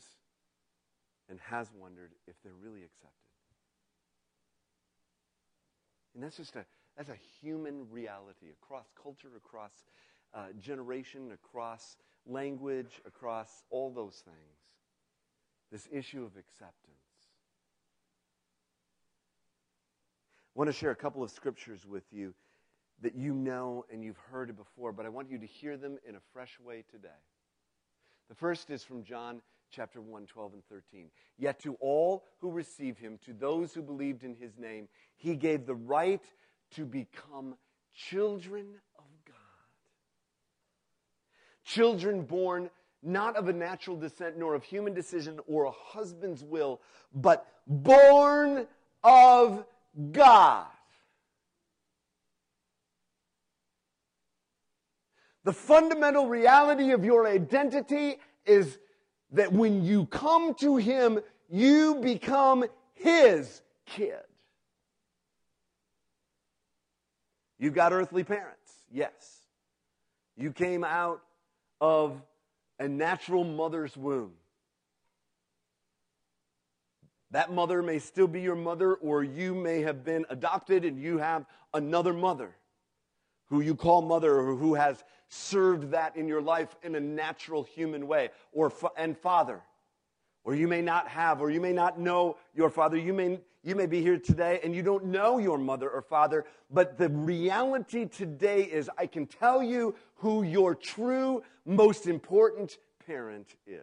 and 1.30 1.40
has 1.42 1.70
wondered 1.78 2.14
if 2.28 2.34
they're 2.44 2.54
really 2.60 2.82
accepted. 2.84 3.29
And 6.20 6.26
that's 6.26 6.36
just 6.36 6.58
a, 6.58 6.66
that's 6.98 7.08
a 7.08 7.16
human 7.40 7.90
reality 7.90 8.48
across 8.62 8.88
culture, 9.02 9.30
across 9.38 9.72
uh, 10.34 10.48
generation, 10.60 11.32
across 11.32 11.96
language, 12.26 13.00
across 13.08 13.64
all 13.70 13.90
those 13.90 14.22
things. 14.26 14.58
This 15.72 15.88
issue 15.90 16.26
of 16.26 16.36
acceptance. 16.36 16.76
I 20.54 20.60
want 20.60 20.68
to 20.68 20.74
share 20.74 20.92
a 20.92 20.96
couple 20.96 21.24
of 21.24 21.32
scriptures 21.32 21.86
with 21.86 22.04
you 22.12 22.34
that 23.02 23.16
you 23.16 23.34
know 23.34 23.86
and 23.90 24.04
you've 24.04 24.20
heard 24.30 24.58
before, 24.58 24.92
but 24.92 25.06
I 25.06 25.10
want 25.10 25.32
you 25.32 25.38
to 25.38 25.48
hear 25.48 25.78
them 25.78 26.00
in 26.06 26.16
a 26.16 26.22
fresh 26.34 26.60
way 26.60 26.84
today. 26.92 27.08
The 28.28 28.36
first 28.36 28.70
is 28.72 28.84
from 28.84 29.06
John 29.06 29.42
chapter 29.72 30.02
1, 30.02 30.26
12 30.28 30.54
and 30.54 30.64
13. 30.66 31.10
Yet 31.38 31.60
to 31.62 31.76
all 31.80 32.26
who 32.40 32.52
received 32.52 33.00
him, 33.00 33.20
to 33.26 33.34
those 33.34 33.74
who 33.74 33.82
believed 33.82 34.24
in 34.24 34.36
his 34.36 34.58
name, 34.58 34.88
he 35.16 35.36
gave 35.36 35.66
the 35.66 35.76
right 35.76 36.24
to 36.76 36.86
become 36.86 37.56
children 37.94 38.66
of 38.98 39.06
God. 39.26 39.36
Children 41.64 42.24
born 42.24 42.70
not 43.02 43.36
of 43.38 43.48
a 43.48 43.54
natural 43.54 43.96
descent, 43.96 44.38
nor 44.38 44.56
of 44.56 44.64
human 44.64 44.94
decision 44.94 45.40
or 45.48 45.66
a 45.66 45.72
husband's 45.72 46.44
will, 46.44 46.82
but 47.14 47.46
born 47.66 48.68
of 49.04 49.64
God. 50.12 50.68
The 55.46 55.54
fundamental 55.54 56.28
reality 56.28 56.92
of 56.92 57.06
your 57.06 57.26
identity 57.26 58.20
is 58.46 58.78
that 59.32 59.52
when 59.52 59.84
you 59.84 60.06
come 60.06 60.54
to 60.56 60.78
Him, 60.78 61.20
you 61.50 61.96
become 62.02 62.66
His 62.94 63.62
kid. 63.86 64.20
You've 67.58 67.74
got 67.74 67.92
earthly 67.92 68.24
parents, 68.24 68.72
yes. 68.92 69.12
You 70.38 70.54
came 70.54 70.84
out 70.84 71.22
of 71.82 72.22
a 72.80 72.88
natural 72.88 73.44
mother's 73.44 73.98
womb. 73.98 74.32
That 77.32 77.52
mother 77.52 77.84
may 77.84 78.00
still 78.00 78.28
be 78.28 78.42
your 78.42 78.56
mother, 78.56 78.96
or 78.96 79.24
you 79.24 79.54
may 79.54 79.82
have 79.82 80.04
been 80.04 80.26
adopted 80.30 80.86
and 80.86 81.00
you 81.00 81.18
have 81.20 81.46
another 81.74 82.14
mother 82.14 82.56
who 83.50 83.62
you 83.62 83.76
call 83.76 84.02
mother 84.02 84.36
or 84.40 84.56
who 84.56 84.76
has 84.76 85.04
served 85.30 85.92
that 85.92 86.18
in 86.18 86.28
your 86.28 86.42
life 86.42 86.76
in 86.84 86.96
a 86.96 87.00
natural 87.00 87.64
human 87.64 88.08
way, 88.08 88.30
or 88.52 88.74
and 88.98 89.18
father. 89.18 89.62
Or 90.44 90.56
you 90.56 90.68
may 90.68 90.82
not 90.82 91.08
have, 91.08 91.42
or 91.42 91.52
you 91.52 91.62
may 91.62 91.74
not 91.74 92.00
know 92.00 92.38
your 92.56 92.70
father. 92.70 92.98
You 92.98 93.14
may, 93.14 93.40
you 93.64 93.76
may 93.76 93.86
be 93.86 94.02
here 94.02 94.18
today 94.18 94.60
and 94.64 94.74
you 94.74 94.82
don't 94.82 95.06
know 95.06 95.38
your 95.38 95.58
mother 95.58 95.90
or 95.90 96.02
father, 96.02 96.46
but 96.72 96.98
the 96.98 97.10
reality 97.10 98.06
today 98.06 98.64
is 98.64 98.90
I 98.98 99.06
can 99.06 99.28
tell 99.28 99.62
you 99.62 99.96
who 100.16 100.44
your 100.44 100.74
true, 100.76 101.44
most 101.66 102.08
important 102.08 102.78
parent 103.06 103.56
is. 103.68 103.82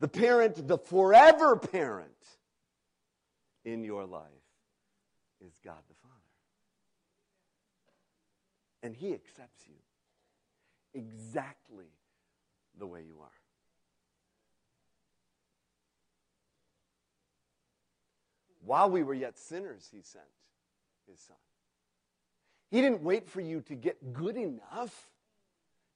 The 0.00 0.08
parent, 0.08 0.66
the 0.66 0.78
forever 0.78 1.56
parent 1.56 2.10
in 3.64 3.84
your 3.84 4.04
life 4.04 4.22
is 5.46 5.52
God 5.64 5.78
the. 5.88 5.93
And 8.84 8.94
He 8.94 9.14
accepts 9.14 9.64
you 9.66 9.74
exactly 10.92 11.86
the 12.78 12.86
way 12.86 13.00
you 13.00 13.16
are. 13.20 13.28
While 18.66 18.90
we 18.90 19.02
were 19.02 19.14
yet 19.14 19.38
sinners, 19.38 19.88
He 19.90 20.02
sent 20.02 20.24
His 21.10 21.18
Son. 21.18 21.36
He 22.70 22.82
didn't 22.82 23.02
wait 23.02 23.28
for 23.28 23.40
you 23.40 23.62
to 23.62 23.74
get 23.74 24.12
good 24.12 24.36
enough 24.36 25.08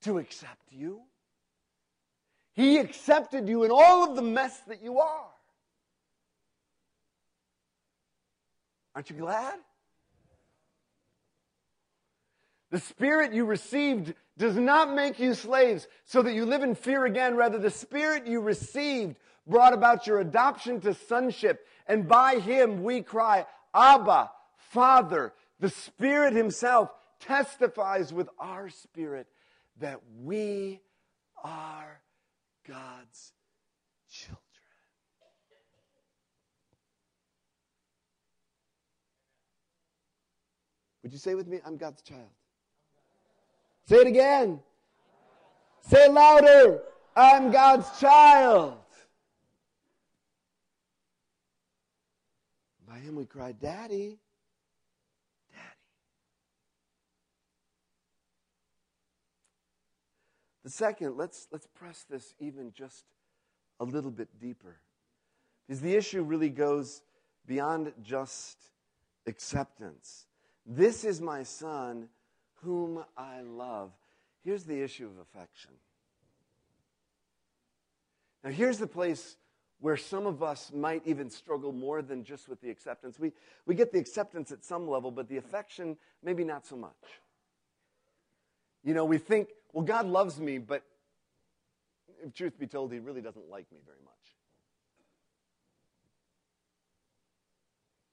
to 0.03 0.17
accept 0.19 0.73
you. 0.73 1.03
He 2.55 2.79
accepted 2.79 3.49
you 3.49 3.65
in 3.65 3.71
all 3.71 4.09
of 4.09 4.17
the 4.17 4.23
mess 4.23 4.59
that 4.67 4.83
you 4.83 4.99
are. 4.99 5.31
Aren't 8.95 9.11
you 9.11 9.17
glad? 9.17 9.59
The 12.71 12.81
spirit 12.81 13.33
you 13.33 13.45
received 13.45 14.15
does 14.37 14.57
not 14.57 14.95
make 14.95 15.19
you 15.19 15.35
slaves 15.35 15.89
so 16.05 16.23
that 16.23 16.35
you 16.35 16.45
live 16.45 16.63
in 16.63 16.75
fear 16.75 17.07
again. 17.07 17.35
Rather, 17.35 17.59
the 17.59 17.71
spirit 17.71 18.27
you 18.27 18.41
received 18.41 19.17
brought 19.47 19.73
about 19.73 20.07
your 20.07 20.21
adoption 20.21 20.81
to 20.83 20.95
sonship. 20.95 21.67
And 21.87 22.07
by 22.07 22.39
him 22.39 22.83
we 22.83 23.03
cry, 23.03 23.47
Abba, 23.75 24.31
Father. 24.57 25.33
The 25.61 25.71
Spirit 25.71 26.35
Himself 26.35 26.91
testifies 27.21 28.13
with 28.13 28.29
our 28.39 28.69
spirit 28.69 29.27
that 29.81 30.01
we 30.23 30.81
are 31.43 32.01
God's 32.67 33.33
children. 34.11 34.39
Would 41.03 41.13
you 41.13 41.19
say 41.19 41.35
with 41.35 41.49
me, 41.49 41.59
I'm 41.65 41.77
God's 41.77 42.03
child? 42.03 42.29
Say 43.89 43.97
it 43.97 44.07
again. 44.07 44.61
Say 45.81 46.11
louder. 46.11 46.83
I'm 47.17 47.51
God's 47.51 47.99
child. 47.99 48.77
By 52.87 52.99
him 52.99 53.17
we 53.17 53.25
cry, 53.25 53.53
Daddy. 53.53 54.19
Daddy. 55.51 55.69
The 60.65 60.71
second, 60.71 61.17
let's, 61.17 61.49
let's 61.51 61.67
press 61.67 62.05
this 62.11 62.35
even 62.39 62.73
just 62.73 63.07
a 63.81 63.85
little 63.85 64.11
bit 64.11 64.29
deeper. 64.39 64.77
Because 65.67 65.81
the 65.81 65.97
issue 65.97 66.23
really 66.25 66.51
goes 66.51 67.01
beyond 67.47 67.95
just 68.03 68.59
acceptance. 69.27 70.27
This 70.67 71.05
is 71.05 71.23
my 71.23 71.43
son 71.43 72.11
whom 72.63 73.05
I 73.17 73.41
love. 73.43 73.91
Here's 74.45 74.65
the 74.65 74.81
issue 74.81 75.07
of 75.07 75.19
affection. 75.19 75.73
Now, 78.45 78.51
here's 78.51 78.79
the 78.79 78.87
place 78.87 79.37
where 79.81 79.97
some 79.97 80.27
of 80.27 80.43
us 80.43 80.73
might 80.75 81.03
even 81.07 81.31
struggle 81.31 81.73
more 81.73 82.03
than 82.03 82.25
just 82.25 82.49
with 82.49 82.61
the 82.61 82.71
acceptance. 82.71 83.19
We, 83.19 83.33
we 83.67 83.75
get 83.75 83.93
the 83.93 83.99
acceptance 83.99 84.51
at 84.51 84.65
some 84.65 84.89
level, 84.89 85.11
but 85.11 85.29
the 85.29 85.37
affection, 85.37 85.97
maybe 86.23 86.45
not 86.45 86.67
so 86.67 86.77
much. 86.77 86.93
You 88.85 88.95
know, 88.95 89.05
we 89.05 89.19
think, 89.19 89.49
well, 89.73 89.85
God 89.85 90.07
loves 90.07 90.41
me, 90.41 90.59
but 90.59 90.83
if 92.25 92.35
truth 92.35 92.59
be 92.59 92.67
told, 92.67 92.93
He 92.93 92.99
really 92.99 93.21
doesn't 93.21 93.49
like 93.49 93.71
me 93.71 93.79
very 93.85 93.99
much. 94.05 94.15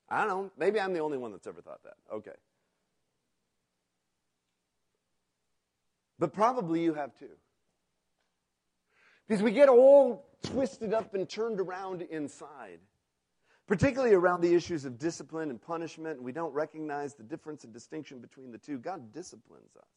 I 0.09 0.19
don't 0.19 0.27
know. 0.27 0.51
Maybe 0.57 0.79
I'm 0.79 0.93
the 0.93 0.99
only 0.99 1.17
one 1.17 1.31
that's 1.31 1.47
ever 1.47 1.61
thought 1.61 1.83
that. 1.83 1.95
Okay. 2.13 2.31
But 6.17 6.33
probably 6.33 6.83
you 6.83 6.93
have 6.93 7.17
too. 7.17 7.29
Because 9.27 9.43
we 9.43 9.51
get 9.51 9.69
all 9.69 10.25
twisted 10.43 10.93
up 10.93 11.13
and 11.13 11.27
turned 11.27 11.59
around 11.59 12.01
inside. 12.03 12.79
particularly 13.67 14.13
around 14.13 14.41
the 14.41 14.53
issues 14.53 14.85
of 14.85 14.99
discipline 14.99 15.49
and 15.49 15.61
punishment, 15.61 16.17
and 16.17 16.25
we 16.25 16.31
don't 16.31 16.53
recognize 16.53 17.15
the 17.15 17.23
difference 17.23 17.63
and 17.63 17.73
distinction 17.73 18.19
between 18.19 18.51
the 18.51 18.57
two. 18.57 18.77
God 18.77 19.11
disciplines 19.11 19.75
us. 19.75 19.87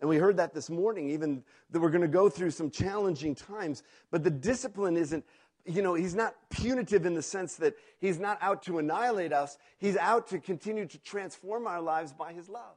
And 0.00 0.08
we 0.08 0.16
heard 0.16 0.36
that 0.36 0.54
this 0.54 0.70
morning, 0.70 1.10
even 1.10 1.42
that 1.70 1.80
we're 1.80 1.90
going 1.90 2.02
to 2.02 2.08
go 2.08 2.28
through 2.28 2.50
some 2.50 2.70
challenging 2.70 3.34
times. 3.34 3.82
But 4.10 4.22
the 4.22 4.30
discipline 4.30 4.96
isn't, 4.96 5.24
you 5.64 5.82
know, 5.82 5.94
he's 5.94 6.14
not 6.14 6.34
punitive 6.50 7.06
in 7.06 7.14
the 7.14 7.22
sense 7.22 7.56
that 7.56 7.74
he's 8.00 8.18
not 8.18 8.38
out 8.40 8.62
to 8.64 8.78
annihilate 8.78 9.32
us. 9.32 9.56
He's 9.78 9.96
out 9.96 10.28
to 10.28 10.38
continue 10.38 10.86
to 10.86 10.98
transform 10.98 11.66
our 11.66 11.80
lives 11.80 12.12
by 12.12 12.32
his 12.32 12.48
love. 12.48 12.76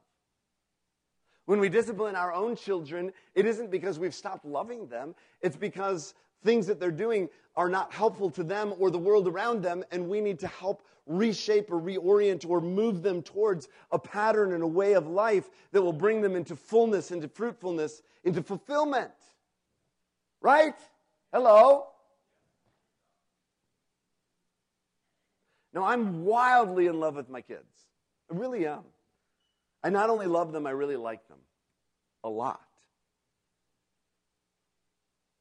When 1.48 1.60
we 1.60 1.70
discipline 1.70 2.14
our 2.14 2.30
own 2.30 2.56
children, 2.56 3.10
it 3.34 3.46
isn't 3.46 3.70
because 3.70 3.98
we've 3.98 4.14
stopped 4.14 4.44
loving 4.44 4.86
them, 4.86 5.14
it's 5.40 5.56
because 5.56 6.12
things 6.44 6.66
that 6.66 6.78
they're 6.78 6.90
doing 6.90 7.30
are 7.56 7.70
not 7.70 7.90
helpful 7.90 8.28
to 8.32 8.44
them 8.44 8.74
or 8.78 8.90
the 8.90 8.98
world 8.98 9.26
around 9.26 9.62
them, 9.62 9.82
and 9.90 10.10
we 10.10 10.20
need 10.20 10.38
to 10.40 10.46
help 10.46 10.86
reshape 11.06 11.72
or 11.72 11.80
reorient 11.80 12.46
or 12.46 12.60
move 12.60 13.02
them 13.02 13.22
towards 13.22 13.68
a 13.92 13.98
pattern 13.98 14.52
and 14.52 14.62
a 14.62 14.66
way 14.66 14.92
of 14.92 15.06
life 15.06 15.48
that 15.72 15.80
will 15.80 15.94
bring 15.94 16.20
them 16.20 16.36
into 16.36 16.54
fullness, 16.54 17.12
into 17.12 17.28
fruitfulness, 17.28 18.02
into 18.24 18.42
fulfillment. 18.42 19.10
Right? 20.42 20.74
Hello? 21.32 21.86
Now, 25.72 25.84
I'm 25.84 26.26
wildly 26.26 26.88
in 26.88 27.00
love 27.00 27.16
with 27.16 27.30
my 27.30 27.40
kids. 27.40 27.86
I 28.30 28.36
really 28.36 28.66
am. 28.66 28.84
I 29.82 29.90
not 29.90 30.10
only 30.10 30.26
love 30.26 30.52
them, 30.52 30.66
I 30.66 30.70
really 30.70 30.96
like 30.96 31.26
them 31.28 31.38
a 32.24 32.28
lot. 32.28 32.60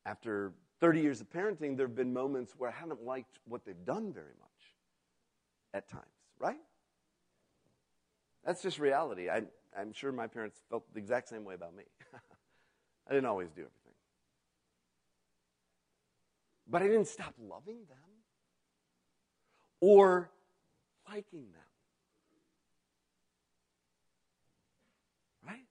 After 0.05 0.53
30 0.79 1.01
years 1.01 1.21
of 1.21 1.29
parenting, 1.29 1.75
there 1.75 1.87
have 1.87 1.95
been 1.95 2.13
moments 2.13 2.53
where 2.57 2.69
I 2.69 2.73
haven't 2.73 3.03
liked 3.03 3.39
what 3.45 3.65
they've 3.65 3.85
done 3.85 4.13
very 4.13 4.35
much 4.39 4.73
at 5.73 5.89
times, 5.89 6.05
right? 6.39 6.59
That's 8.45 8.61
just 8.61 8.79
reality. 8.79 9.29
I, 9.29 9.41
I'm 9.77 9.91
sure 9.91 10.11
my 10.11 10.27
parents 10.27 10.61
felt 10.69 10.85
the 10.93 10.99
exact 10.99 11.27
same 11.27 11.43
way 11.43 11.55
about 11.55 11.75
me. 11.75 11.83
I 13.07 13.13
didn't 13.13 13.25
always 13.25 13.49
do 13.49 13.61
everything. 13.61 13.93
But 16.69 16.81
I 16.81 16.87
didn't 16.87 17.07
stop 17.07 17.33
loving 17.39 17.79
them 17.89 17.97
or 19.79 20.29
liking 21.09 21.51
them. 21.51 21.61
Right? 25.45 25.65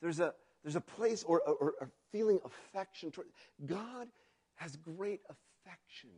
There's 0.00 0.20
a 0.20 0.34
there's 0.62 0.76
a 0.76 0.80
place 0.80 1.22
or, 1.22 1.40
or, 1.40 1.74
or 1.80 1.90
feeling 2.12 2.38
affection 2.44 3.10
toward 3.10 3.28
God 3.64 4.08
has 4.56 4.76
great 4.76 5.20
affection 5.24 6.10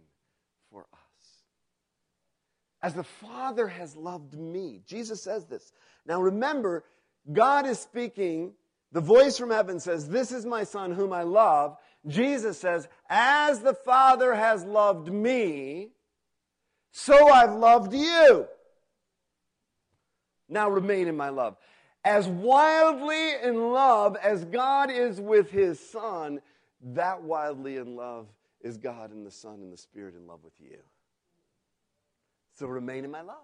for 0.70 0.86
us. 0.92 0.98
As 2.82 2.94
the 2.94 3.04
Father 3.04 3.68
has 3.68 3.94
loved 3.94 4.36
me. 4.36 4.80
Jesus 4.84 5.22
says 5.22 5.46
this. 5.46 5.72
Now 6.04 6.20
remember, 6.20 6.84
God 7.32 7.66
is 7.66 7.78
speaking. 7.78 8.54
The 8.90 9.00
voice 9.00 9.38
from 9.38 9.50
heaven 9.50 9.78
says, 9.78 10.08
This 10.08 10.32
is 10.32 10.44
my 10.44 10.64
Son 10.64 10.90
whom 10.90 11.12
I 11.12 11.22
love. 11.22 11.76
Jesus 12.08 12.58
says, 12.58 12.88
As 13.08 13.60
the 13.60 13.74
Father 13.74 14.34
has 14.34 14.64
loved 14.64 15.12
me, 15.12 15.90
so 16.90 17.28
I've 17.28 17.54
loved 17.54 17.94
you. 17.94 18.46
Now 20.48 20.68
remain 20.68 21.06
in 21.06 21.16
my 21.16 21.28
love 21.28 21.56
as 22.04 22.26
wildly 22.26 23.34
in 23.42 23.72
love 23.72 24.16
as 24.16 24.44
God 24.44 24.90
is 24.90 25.20
with 25.20 25.50
his 25.50 25.78
Son, 25.78 26.40
that 26.82 27.22
wildly 27.22 27.76
in 27.76 27.94
love 27.94 28.26
is 28.60 28.76
God 28.76 29.12
and 29.12 29.24
the 29.24 29.30
Son 29.30 29.54
and 29.54 29.72
the 29.72 29.76
Spirit 29.76 30.14
in 30.14 30.26
love 30.26 30.40
with 30.42 30.54
you. 30.60 30.78
So 32.54 32.66
remain 32.66 33.04
in 33.04 33.10
my 33.10 33.22
love. 33.22 33.36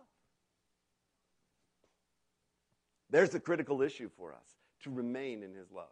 There's 3.11 3.31
the 3.31 3.41
critical 3.41 3.81
issue 3.81 4.11
for 4.17 4.33
us 4.33 4.59
to 4.83 4.91
remain 4.91 5.43
in 5.43 5.55
his 5.55 5.71
love. 5.71 5.87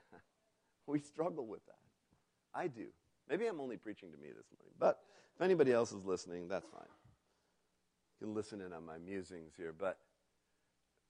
we 0.87 1.01
struggle 1.01 1.47
with 1.47 1.64
that. 1.66 1.75
I 2.55 2.69
do. 2.69 2.87
Maybe 3.29 3.47
I'm 3.47 3.61
only 3.61 3.77
preaching 3.77 4.11
to 4.12 4.16
me 4.19 4.29
this 4.29 4.47
morning, 4.59 4.75
but 4.79 5.01
if 5.35 5.43
anybody 5.43 5.73
else 5.73 5.93
is 5.93 6.05
listening, 6.05 6.49
that's 6.49 6.66
fine. 6.69 6.89
You 8.21 8.27
can 8.27 8.35
listen 8.35 8.61
in 8.61 8.73
on 8.73 8.85
my 8.85 8.99
musings 8.99 9.53
here. 9.57 9.75
But 9.77 9.99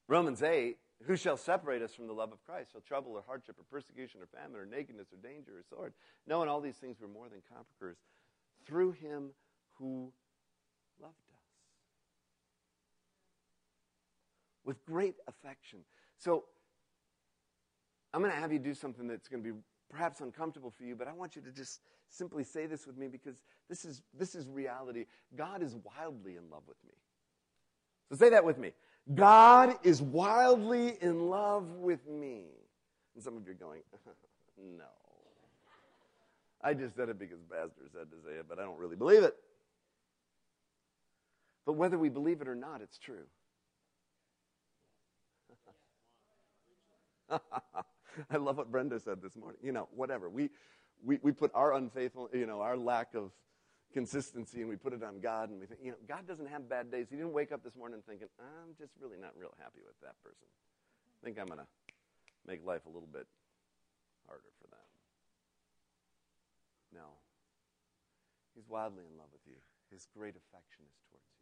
Romans 0.09 0.43
8, 0.43 0.77
who 1.07 1.17
shall 1.17 1.37
separate 1.37 1.83
us 1.83 1.95
from 1.95 2.07
the 2.07 2.13
love 2.13 2.33
of 2.33 2.45
Christ? 2.45 2.73
Shall 2.73 2.81
trouble 2.81 3.13
or 3.13 3.23
hardship 3.27 3.57
or 3.59 3.65
persecution 3.71 4.21
or 4.21 4.27
famine 4.27 4.59
or 4.59 4.67
nakedness 4.67 5.09
or 5.13 5.17
danger 5.17 5.53
or 5.53 5.63
sword? 5.69 5.93
No, 6.27 6.43
in 6.43 6.49
all 6.49 6.61
these 6.61 6.77
things 6.77 6.97
we're 7.01 7.09
more 7.09 7.29
than 7.29 7.41
conquerors 7.53 7.99
through 8.67 8.93
him 8.93 9.31
who 9.79 10.13
loved 11.01 11.15
us. 11.33 11.41
With 14.65 14.85
great 14.85 15.15
affection. 15.27 15.81
So 16.19 16.45
I'm 18.13 18.21
going 18.21 18.33
to 18.33 18.39
have 18.39 18.53
you 18.53 18.59
do 18.59 18.75
something 18.75 19.07
that's 19.07 19.29
going 19.29 19.43
to 19.43 19.53
be 19.53 19.59
perhaps 19.91 20.21
uncomfortable 20.21 20.71
for 20.71 20.85
you, 20.85 20.95
but 20.95 21.09
I 21.09 21.13
want 21.13 21.37
you 21.37 21.43
to 21.43 21.51
just 21.51 21.81
simply 22.09 22.45
say 22.45 22.67
this 22.67 22.87
with 22.87 22.97
me 22.97 23.09
because 23.09 23.37
this 23.69 23.85
is, 23.85 24.03
this 24.19 24.35
is 24.35 24.49
reality. 24.49 25.07
God 25.37 25.63
is 25.63 25.77
wildly 25.77 26.37
in 26.37 26.51
love 26.51 26.63
with 26.67 26.79
me. 26.87 26.95
So 28.11 28.17
say 28.17 28.31
that 28.31 28.45
with 28.45 28.59
me. 28.59 28.73
God 29.15 29.77
is 29.83 30.03
wildly 30.03 30.99
in 31.01 31.29
love 31.29 31.71
with 31.73 32.07
me. 32.09 32.45
And 33.15 33.23
some 33.25 33.37
of 33.37 33.47
you 33.47 33.53
are 33.53 33.55
going, 33.55 33.81
no. 34.79 34.85
I 36.63 36.75
just 36.75 36.97
said 36.97 37.09
it 37.09 37.19
because 37.19 37.39
Pastor 37.51 37.83
said 37.93 38.11
to 38.11 38.17
say 38.25 38.39
it, 38.39 38.47
but 38.49 38.59
I 38.59 38.63
don't 38.63 38.79
really 38.79 38.97
believe 38.97 39.23
it. 39.23 39.37
But 41.65 41.75
whether 41.75 41.99
we 41.99 42.09
believe 42.09 42.41
it 42.41 42.49
or 42.49 42.55
not, 42.55 42.81
it's 42.81 42.99
true. 42.99 43.27
I 48.31 48.37
love 48.37 48.57
what 48.57 48.71
Brenda 48.71 48.99
said 49.01 49.23
this 49.23 49.37
morning. 49.37 49.61
You 49.63 49.73
know, 49.73 49.89
whatever. 49.95 50.29
We, 50.29 50.51
we, 51.05 51.19
we 51.23 51.33
put 51.33 51.51
our 51.55 51.75
unfaithful, 51.75 52.29
you 52.33 52.47
know, 52.47 52.61
our 52.61 52.77
lack 52.77 53.15
of 53.15 53.31
consistency 53.93 54.61
and 54.61 54.69
we 54.69 54.77
put 54.77 54.93
it 54.93 55.03
on 55.03 55.21
God 55.21 55.51
and 55.51 55.61
we 55.61 55.67
think, 55.67 55.81
you 55.83 55.91
know, 55.91 55.97
God 56.07 56.27
doesn't 56.27 56.49
have 56.49 56.69
bad 56.69 56.91
days. 56.91 57.07
He 57.11 57.17
didn't 57.17 57.33
wake 57.33 57.53
up 57.53 57.63
this 57.65 57.77
morning 57.77 58.01
thinking, 58.07 58.29
I'm 58.39 58.75
just 58.79 58.93
really 59.01 59.19
not 59.19 59.33
real 59.37 59.55
happy 59.59 59.81
with 59.85 59.99
that 60.03 60.21
person. 60.23 60.47
I 60.47 61.25
think 61.25 61.39
I'm 61.39 61.47
going 61.47 61.61
to 61.61 61.67
make 62.47 62.65
life 62.65 62.85
a 62.87 62.91
little 62.91 63.09
bit 63.11 63.27
harder 64.27 64.51
for 64.61 64.69
them. 64.69 64.89
No. 66.95 67.09
He's 68.55 68.69
wildly 68.69 69.05
in 69.11 69.17
love 69.17 69.29
with 69.33 69.43
you. 69.47 69.57
His 69.91 70.07
great 70.15 70.37
affection 70.37 70.85
is 70.85 71.01
towards 71.09 71.25
you. 71.33 71.39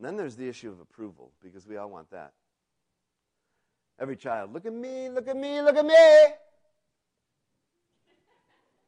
And 0.00 0.08
then 0.08 0.16
there's 0.16 0.34
the 0.34 0.48
issue 0.48 0.70
of 0.70 0.80
approval, 0.80 1.30
because 1.42 1.66
we 1.66 1.76
all 1.76 1.90
want 1.90 2.10
that. 2.10 2.32
Every 4.00 4.16
child, 4.16 4.50
look 4.50 4.64
at 4.64 4.72
me, 4.72 5.10
look 5.10 5.28
at 5.28 5.36
me, 5.36 5.60
look 5.60 5.76
at 5.76 5.84
me. 5.84 5.94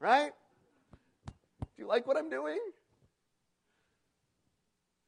Right? 0.01 0.33
Do 1.27 1.67
you 1.77 1.87
like 1.87 2.07
what 2.07 2.17
I'm 2.17 2.31
doing? 2.31 2.59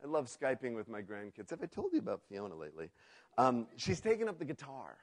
I 0.03 0.07
love 0.07 0.27
Skyping 0.27 0.75
with 0.75 0.91
my 0.91 1.01
grandkids. 1.01 1.49
Have 1.49 1.63
I 1.63 1.67
told 1.67 1.95
you 1.95 2.01
about 2.01 2.21
Fiona 2.29 2.55
lately? 2.55 2.91
Um, 3.39 3.67
she's 3.77 4.01
taken 4.01 4.29
up 4.29 4.39
the 4.39 4.45
guitar. 4.45 4.99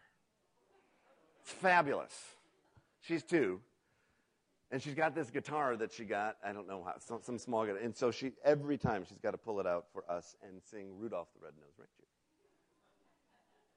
It's 1.41 1.51
fabulous. 1.51 2.13
She's 3.01 3.23
two. 3.23 3.59
And 4.71 4.81
she's 4.81 4.95
got 4.95 5.13
this 5.13 5.29
guitar 5.29 5.75
that 5.75 5.91
she 5.91 6.05
got, 6.05 6.37
I 6.45 6.53
don't 6.53 6.67
know 6.67 6.81
how, 6.83 6.93
some, 6.97 7.19
some 7.21 7.37
small 7.37 7.65
guitar. 7.65 7.81
And 7.81 7.95
so 7.95 8.09
she, 8.09 8.31
every 8.45 8.77
time 8.77 9.03
she's 9.07 9.19
got 9.19 9.31
to 9.31 9.37
pull 9.37 9.59
it 9.59 9.67
out 9.67 9.87
for 9.91 10.09
us 10.09 10.37
and 10.41 10.61
sing 10.63 10.97
Rudolph 10.97 11.27
the 11.33 11.45
Red-Nosed 11.45 11.77
Reindeer. 11.77 12.07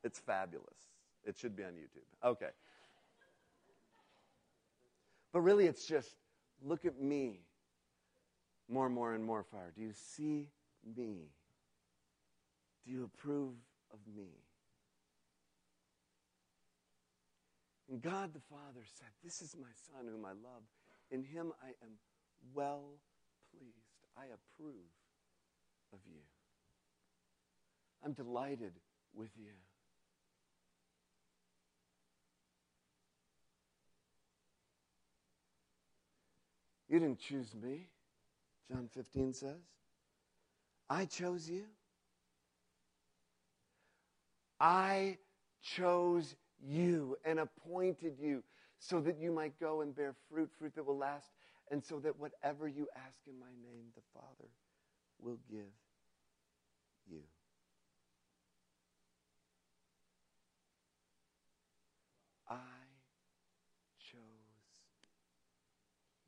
It's 0.04 0.20
fabulous. 0.20 0.78
It 1.24 1.36
should 1.36 1.56
be 1.56 1.64
on 1.64 1.72
YouTube. 1.72 2.28
Okay. 2.28 2.50
But 5.32 5.40
really, 5.40 5.66
it's 5.66 5.84
just 5.84 6.14
look 6.64 6.84
at 6.84 7.00
me. 7.00 7.40
More 8.68 8.86
and 8.86 8.94
more 8.94 9.14
and 9.14 9.22
more 9.22 9.42
fire. 9.42 9.72
Do 9.76 9.82
you 9.82 9.92
see 9.92 10.48
me? 10.96 11.28
Do 12.86 12.92
you 12.92 13.04
approve 13.04 13.54
of 13.92 13.98
me? 14.16 14.28
And 17.90 18.00
God 18.00 18.32
the 18.32 18.40
Father 18.40 18.84
said, 18.98 19.08
This 19.22 19.42
is 19.42 19.54
my 19.60 19.68
Son 19.92 20.06
whom 20.06 20.24
I 20.24 20.30
love. 20.30 20.62
In 21.10 21.22
him 21.22 21.52
I 21.62 21.68
am 21.82 21.92
well 22.54 22.84
pleased. 23.50 23.74
I 24.16 24.24
approve 24.24 24.74
of 25.92 25.98
you. 26.06 26.20
I'm 28.04 28.12
delighted 28.12 28.72
with 29.14 29.30
you. 29.36 29.52
You 36.88 37.00
didn't 37.00 37.18
choose 37.18 37.54
me, 37.54 37.88
John 38.70 38.88
15 38.94 39.32
says. 39.32 39.56
I 40.88 41.06
chose 41.06 41.48
you. 41.48 41.64
I 44.60 45.18
chose 45.62 46.36
you 46.62 47.16
and 47.24 47.40
appointed 47.40 48.16
you 48.20 48.42
so 48.86 49.00
that 49.00 49.18
you 49.18 49.32
might 49.32 49.58
go 49.58 49.80
and 49.80 49.96
bear 49.96 50.14
fruit, 50.30 50.50
fruit 50.58 50.74
that 50.74 50.84
will 50.84 50.98
last, 50.98 51.30
and 51.70 51.82
so 51.82 51.98
that 52.00 52.18
whatever 52.18 52.68
you 52.68 52.86
ask 52.94 53.18
in 53.26 53.38
my 53.38 53.46
name, 53.62 53.84
the 53.94 54.02
Father 54.12 54.50
will 55.18 55.38
give 55.50 55.72
you. 57.10 57.20
I 62.46 62.56
chose 63.98 64.20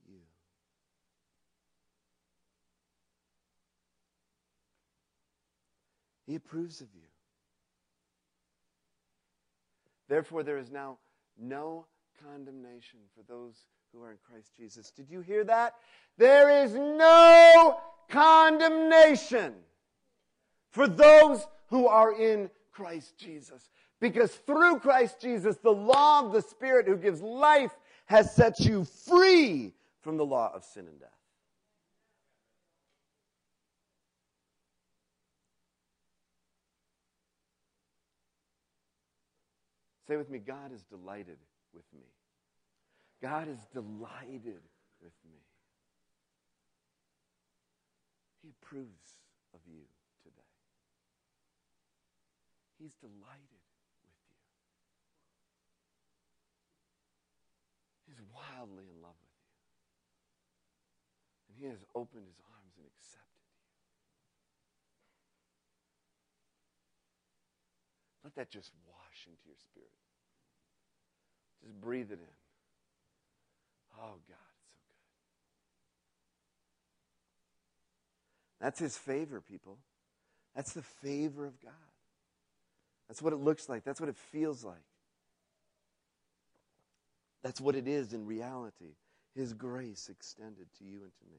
you. 0.08 0.16
He 6.26 6.36
approves 6.36 6.80
of 6.80 6.88
you. 6.94 7.02
Therefore, 10.08 10.42
there 10.42 10.56
is 10.56 10.70
now 10.70 10.96
no 11.38 11.84
condemnation 12.22 13.00
for 13.14 13.22
those 13.22 13.66
who 13.92 14.02
are 14.02 14.12
in 14.12 14.18
Christ 14.28 14.52
Jesus. 14.56 14.90
Did 14.90 15.10
you 15.10 15.20
hear 15.20 15.44
that? 15.44 15.74
There 16.18 16.64
is 16.64 16.74
no 16.74 17.78
condemnation 18.08 19.54
for 20.70 20.86
those 20.86 21.46
who 21.68 21.86
are 21.86 22.12
in 22.12 22.50
Christ 22.72 23.16
Jesus. 23.16 23.70
Because 24.00 24.34
through 24.34 24.80
Christ 24.80 25.20
Jesus, 25.20 25.56
the 25.56 25.70
law 25.70 26.24
of 26.24 26.32
the 26.32 26.42
Spirit 26.42 26.86
who 26.86 26.96
gives 26.96 27.22
life 27.22 27.74
has 28.06 28.34
set 28.34 28.60
you 28.60 28.84
free 28.84 29.72
from 30.00 30.16
the 30.16 30.24
law 30.24 30.52
of 30.54 30.64
sin 30.64 30.86
and 30.86 31.00
death. 31.00 31.10
Say 40.06 40.16
with 40.16 40.30
me, 40.30 40.38
God 40.38 40.72
is 40.72 40.84
delighted 40.84 41.38
with 41.76 41.84
me. 41.92 42.08
God 43.20 43.48
is 43.48 43.60
delighted 43.72 44.64
with 45.04 45.12
me. 45.28 45.44
He 48.42 48.48
approves 48.62 49.20
of 49.52 49.60
you 49.68 49.84
today. 50.24 50.52
He's 52.78 52.94
delighted 52.96 53.60
with 53.60 53.92
you. 54.00 54.12
He's 58.08 58.22
wildly 58.32 58.88
in 58.88 59.02
love 59.02 59.16
with 59.20 59.36
you. 59.36 59.52
And 61.48 61.54
He 61.60 61.66
has 61.68 61.84
opened 61.94 62.24
His 62.24 62.40
arms 62.40 62.76
and 62.76 62.86
accepted 62.86 63.44
you. 63.44 63.60
Let 68.24 68.34
that 68.36 68.50
just 68.50 68.72
wash 68.86 69.26
into 69.26 69.42
your 69.44 69.58
spirit. 69.58 70.05
Just 71.62 71.80
breathe 71.80 72.10
it 72.10 72.18
in. 72.18 72.36
Oh, 73.98 74.18
God, 74.28 74.46
it's 74.60 74.70
so 74.70 74.78
good. 78.60 78.64
That's 78.64 78.78
His 78.78 78.96
favor, 78.96 79.40
people. 79.40 79.78
That's 80.54 80.72
the 80.72 80.82
favor 80.82 81.46
of 81.46 81.60
God. 81.60 81.72
That's 83.08 83.22
what 83.22 83.32
it 83.32 83.36
looks 83.36 83.68
like. 83.68 83.84
That's 83.84 84.00
what 84.00 84.08
it 84.08 84.16
feels 84.16 84.64
like. 84.64 84.76
That's 87.42 87.60
what 87.60 87.76
it 87.76 87.86
is 87.86 88.12
in 88.12 88.26
reality. 88.26 88.96
His 89.34 89.52
grace 89.52 90.08
extended 90.10 90.66
to 90.78 90.84
you 90.84 91.02
and 91.02 91.12
to 91.12 91.24
me. 91.30 91.38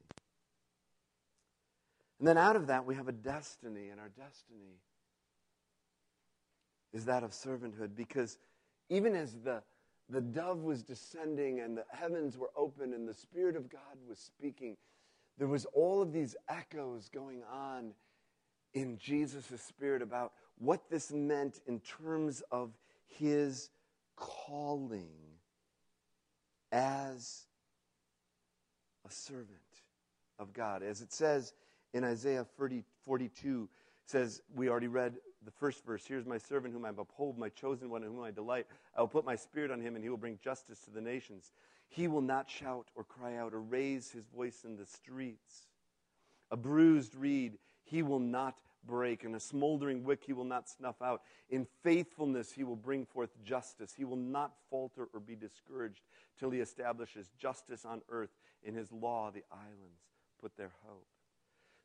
And 2.20 2.28
then 2.28 2.38
out 2.38 2.56
of 2.56 2.68
that, 2.68 2.86
we 2.86 2.96
have 2.96 3.08
a 3.08 3.12
destiny, 3.12 3.90
and 3.90 4.00
our 4.00 4.10
destiny 4.10 4.80
is 6.94 7.06
that 7.06 7.24
of 7.24 7.32
servanthood 7.32 7.96
because 7.96 8.38
even 8.90 9.16
as 9.16 9.34
the 9.44 9.62
the 10.10 10.22
dove 10.22 10.64
was 10.64 10.84
descending 10.84 11.60
and 11.60 11.78
the 11.78 11.86
heavens 11.92 12.38
were 12.38 12.52
open 12.56 12.94
and 12.94 13.08
the 13.08 13.14
Spirit 13.14 13.56
of 13.56 13.70
God 13.70 13.98
was 14.08 14.20
speaking, 14.20 14.78
there 15.38 15.48
was 15.48 15.66
all 15.74 16.02
of 16.02 16.14
these 16.14 16.36
echoes 16.50 17.10
going 17.14 17.42
on 17.52 17.92
in 18.74 18.98
Jesus' 18.98 19.62
spirit 19.62 20.02
about 20.02 20.34
what 20.58 20.90
this 20.90 21.12
meant 21.12 21.60
in 21.68 21.80
terms 21.80 22.42
of 22.52 22.72
his 23.06 23.70
calling 24.16 25.10
as 26.72 27.46
a 29.08 29.12
servant 29.12 29.48
of 30.40 30.54
God. 30.54 30.84
As 30.84 31.02
it 31.02 31.14
says 31.14 31.54
in 31.94 32.04
Isaiah 32.04 32.46
40, 32.58 32.84
42, 33.06 33.70
says, 34.06 34.42
we 34.56 34.70
already 34.70 34.88
read 34.88 35.16
the 35.46 35.52
first 35.52 35.86
verse 35.86 36.04
Here's 36.06 36.26
my 36.26 36.38
servant 36.38 36.74
whom 36.74 36.86
I 36.86 36.90
uphold, 36.90 37.38
my 37.38 37.50
chosen 37.50 37.90
one 37.90 38.04
in 38.04 38.10
whom 38.10 38.24
I 38.24 38.32
delight. 38.32 38.68
I 38.96 39.02
will 39.02 39.08
put 39.08 39.26
my 39.26 39.36
spirit 39.36 39.72
on 39.72 39.82
him, 39.82 39.96
and 39.96 40.04
he 40.04 40.10
will 40.10 40.18
bring 40.18 40.40
justice 40.44 40.80
to 40.82 40.92
the 40.92 41.02
nations. 41.02 41.52
He 41.90 42.08
will 42.08 42.22
not 42.22 42.50
shout 42.50 42.88
or 42.96 43.04
cry 43.04 43.38
out 43.38 43.54
or 43.54 43.62
raise 43.62 44.12
his 44.12 44.26
voice 44.26 44.64
in 44.66 44.76
the 44.76 44.86
streets. 44.86 45.68
A 46.52 46.58
bruised 46.58 47.16
reed 47.16 47.58
he 47.84 48.04
will 48.04 48.20
not 48.20 48.56
break, 48.86 49.24
and 49.24 49.36
a 49.36 49.40
smoldering 49.40 50.04
wick 50.04 50.24
he 50.26 50.34
will 50.34 50.46
not 50.46 50.70
snuff 50.70 51.02
out. 51.02 51.22
In 51.50 51.68
faithfulness 51.84 52.52
he 52.52 52.64
will 52.64 52.76
bring 52.76 53.06
forth 53.06 53.30
justice. 53.44 53.94
He 53.96 54.06
will 54.06 54.18
not 54.18 54.54
falter 54.70 55.08
or 55.14 55.20
be 55.20 55.36
discouraged 55.36 56.02
till 56.40 56.50
he 56.50 56.60
establishes 56.60 57.30
justice 57.38 57.86
on 57.86 58.02
earth. 58.10 58.32
In 58.64 58.74
his 58.76 58.92
law, 58.92 59.32
the 59.32 59.44
islands 59.52 60.02
put 60.42 60.56
their 60.58 60.72
hope. 60.86 61.08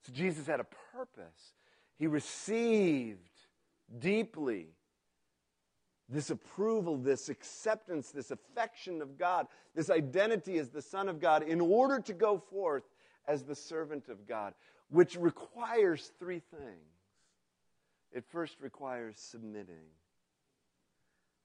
So 0.06 0.12
Jesus 0.12 0.46
had 0.46 0.60
a 0.60 0.66
purpose. 0.92 1.54
He 1.98 2.06
received 2.06 3.28
deeply 3.98 4.68
this 6.12 6.30
approval, 6.30 6.98
this 6.98 7.28
acceptance, 7.28 8.10
this 8.10 8.30
affection 8.30 9.00
of 9.00 9.18
God, 9.18 9.46
this 9.74 9.88
identity 9.90 10.58
as 10.58 10.68
the 10.68 10.82
Son 10.82 11.08
of 11.08 11.20
God 11.20 11.42
in 11.42 11.60
order 11.60 12.00
to 12.00 12.12
go 12.12 12.38
forth 12.38 12.84
as 13.26 13.44
the 13.44 13.54
servant 13.54 14.08
of 14.08 14.26
God, 14.26 14.52
which 14.90 15.16
requires 15.16 16.12
three 16.18 16.42
things. 16.50 16.92
It 18.12 18.24
first 18.30 18.56
requires 18.60 19.16
submitting. 19.18 19.86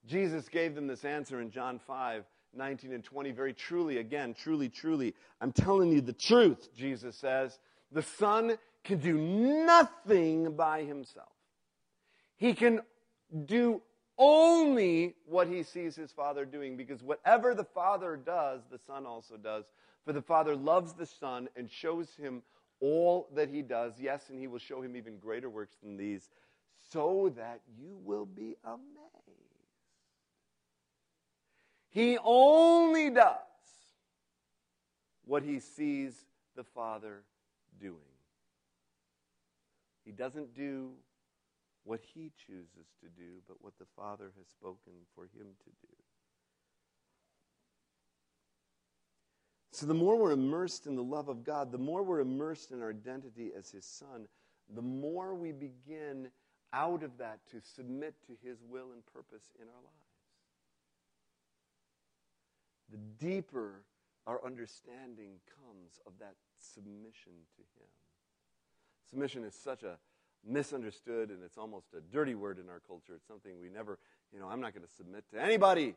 Jesus 0.06 0.50
gave 0.50 0.76
them 0.76 0.88
this 0.88 1.06
answer 1.06 1.42
in 1.42 1.50
John 1.50 1.80
5 1.80 2.26
19 2.56 2.94
and 2.94 3.04
20 3.04 3.32
very 3.32 3.54
truly. 3.54 3.98
Again, 3.98 4.34
truly, 4.34 4.68
truly. 4.68 5.14
I'm 5.42 5.52
telling 5.52 5.92
you 5.92 6.02
the 6.02 6.14
truth, 6.14 6.70
Jesus 6.76 7.16
says. 7.16 7.60
The 7.92 8.02
Son 8.02 8.58
can 8.84 9.00
do 9.00 9.18
nothing 9.18 10.56
by 10.56 10.84
himself. 10.84 11.37
He 12.38 12.54
can 12.54 12.82
do 13.46 13.82
only 14.18 15.16
what 15.26 15.48
he 15.48 15.64
sees 15.64 15.96
his 15.96 16.12
Father 16.12 16.46
doing 16.46 16.78
because 16.78 17.04
whatever 17.04 17.54
the 17.54 17.64
Father 17.64 18.16
does, 18.16 18.62
the 18.72 18.80
Son 18.80 19.06
also 19.06 19.38
does. 19.38 19.66
For 20.06 20.14
the 20.14 20.22
Father 20.22 20.56
loves 20.56 20.94
the 20.94 21.06
Son 21.06 21.50
and 21.56 21.70
shows 21.70 22.16
him 22.16 22.42
all 22.80 23.28
that 23.34 23.50
he 23.50 23.62
does. 23.62 23.94
Yes, 24.00 24.30
and 24.30 24.40
he 24.40 24.48
will 24.48 24.60
show 24.60 24.82
him 24.82 24.96
even 24.96 25.18
greater 25.18 25.50
works 25.50 25.76
than 25.84 25.98
these, 25.98 26.30
so 26.92 27.34
that 27.36 27.62
you 27.78 27.98
will 28.04 28.26
be 28.26 28.56
amazed. 28.64 28.86
He 31.90 32.18
only 32.24 33.10
does 33.10 33.38
what 35.26 35.44
he 35.44 35.60
sees 35.60 36.14
the 36.56 36.64
Father 36.64 37.24
doing. 37.82 37.96
He 40.06 40.12
doesn't 40.12 40.56
do 40.56 40.92
what 41.88 42.02
he 42.14 42.32
chooses 42.46 42.88
to 43.00 43.08
do, 43.08 43.42
but 43.48 43.58
what 43.62 43.74
the 43.80 43.86
Father 43.96 44.32
has 44.38 44.48
spoken 44.48 44.92
for 45.16 45.24
him 45.24 45.48
to 45.64 45.70
do. 45.82 45.94
So, 49.72 49.86
the 49.86 49.94
more 49.94 50.18
we're 50.18 50.32
immersed 50.32 50.88
in 50.88 50.96
the 50.96 51.04
love 51.04 51.30
of 51.30 51.44
God, 51.44 51.72
the 51.72 51.78
more 51.78 52.02
we're 52.02 52.20
immersed 52.20 52.72
in 52.72 52.82
our 52.82 52.90
identity 52.90 53.52
as 53.56 53.70
His 53.70 53.86
Son, 53.86 54.28
the 54.74 54.82
more 54.82 55.36
we 55.36 55.52
begin 55.52 56.30
out 56.74 57.04
of 57.04 57.16
that 57.20 57.40
to 57.52 57.62
submit 57.62 58.16
to 58.26 58.34
His 58.44 58.58
will 58.68 58.92
and 58.92 59.06
purpose 59.06 59.52
in 59.62 59.68
our 59.68 59.82
lives. 59.84 60.08
The 62.90 62.98
deeper 63.24 63.84
our 64.26 64.44
understanding 64.44 65.36
comes 65.48 66.00
of 66.06 66.14
that 66.20 66.36
submission 66.58 67.34
to 67.56 67.62
Him. 67.80 67.88
Submission 69.10 69.44
is 69.44 69.54
such 69.54 69.84
a 69.84 69.98
misunderstood 70.46 71.30
and 71.30 71.44
it's 71.44 71.58
almost 71.58 71.88
a 71.96 72.02
dirty 72.02 72.36
word 72.36 72.60
in 72.60 72.70
our 72.70 72.82
culture. 72.88 73.14
It's 73.16 73.28
something 73.28 73.60
we 73.60 73.70
never, 73.70 74.00
you 74.34 74.40
know, 74.40 74.48
I'm 74.48 74.62
not 74.62 74.74
going 74.74 74.86
to 74.86 74.94
submit 74.94 75.26
to 75.32 75.42
anybody. 75.42 75.96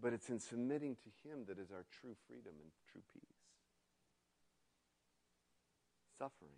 But 0.00 0.12
it's 0.12 0.28
in 0.28 0.38
submitting 0.38 0.96
to 0.96 1.28
Him 1.28 1.44
that 1.48 1.58
is 1.58 1.70
our 1.70 1.84
true 2.00 2.14
freedom 2.26 2.52
and 2.60 2.70
true 2.90 3.02
peace. 3.12 3.22
Suffering. 6.18 6.50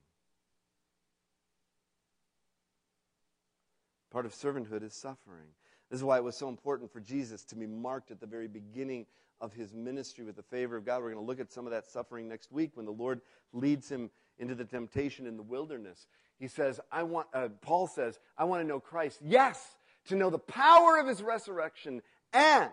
Part 4.11 4.27
of 4.27 4.33
servanthood 4.33 4.83
is 4.83 4.95
suffering. 4.95 5.49
This 5.91 6.01
is 6.01 6.05
why 6.05 6.17
it 6.17 6.25
was 6.25 6.37
so 6.37 6.49
important 6.49 6.91
for 6.91 7.01
Jesus 7.01 7.45
to 7.45 7.55
be 7.55 7.67
marked 7.67 8.11
at 8.11 8.21
the 8.21 8.27
very 8.27 8.49
beginning 8.49 9.07
of 9.41 9.53
his 9.53 9.75
ministry 9.75 10.25
with 10.25 10.37
the 10.37 10.43
favor 10.43 10.77
of 10.77 10.85
God. 10.85 11.03
We're 11.03 11.13
going 11.13 11.25
to 11.25 11.29
look 11.29 11.41
at 11.41 11.53
some 11.53 11.67
of 11.67 11.73
that 11.73 11.87
suffering 11.87 12.29
next 12.29 12.51
week 12.51 12.73
when 12.75 12.87
the 12.87 12.93
Lord 12.93 13.21
leads 13.53 13.89
him 13.89 14.11
into 14.39 14.55
the 14.55 14.65
temptation 14.65 15.27
in 15.27 15.37
the 15.37 15.43
wilderness. 15.43 16.07
He 16.39 16.49
says, 16.49 16.81
I 16.93 17.03
want, 17.03 17.29
uh, 17.33 17.49
Paul 17.63 17.87
says, 17.87 18.19
I 18.37 18.45
want 18.45 18.63
to 18.63 18.69
know 18.69 18.81
Christ. 18.81 19.21
Yes, 19.23 19.63
to 20.09 20.17
know 20.17 20.31
the 20.31 20.39
power 20.39 20.99
of 20.99 21.07
his 21.07 21.23
resurrection 21.23 22.03
and 22.33 22.71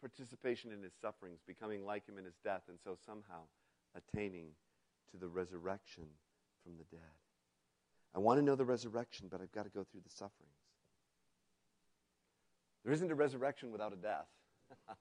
participation 0.00 0.72
in 0.72 0.82
his 0.82 0.92
sufferings, 1.00 1.40
becoming 1.46 1.84
like 1.84 2.06
him 2.06 2.18
in 2.18 2.24
his 2.24 2.34
death, 2.44 2.62
and 2.68 2.78
so 2.82 2.96
somehow 3.06 3.42
attaining 3.94 4.48
to 5.12 5.16
the 5.16 5.28
resurrection 5.28 6.04
from 6.64 6.72
the 6.76 6.84
dead. 6.96 7.06
I 8.14 8.18
want 8.18 8.38
to 8.38 8.44
know 8.44 8.56
the 8.56 8.64
resurrection, 8.64 9.28
but 9.30 9.40
I've 9.40 9.52
got 9.52 9.64
to 9.64 9.70
go 9.70 9.84
through 9.84 10.02
the 10.04 10.10
sufferings. 10.10 10.52
There 12.84 12.92
isn't 12.92 13.10
a 13.10 13.14
resurrection 13.14 13.70
without 13.70 13.92
a 13.92 13.96
death. 13.96 14.26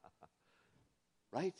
right? 1.34 1.56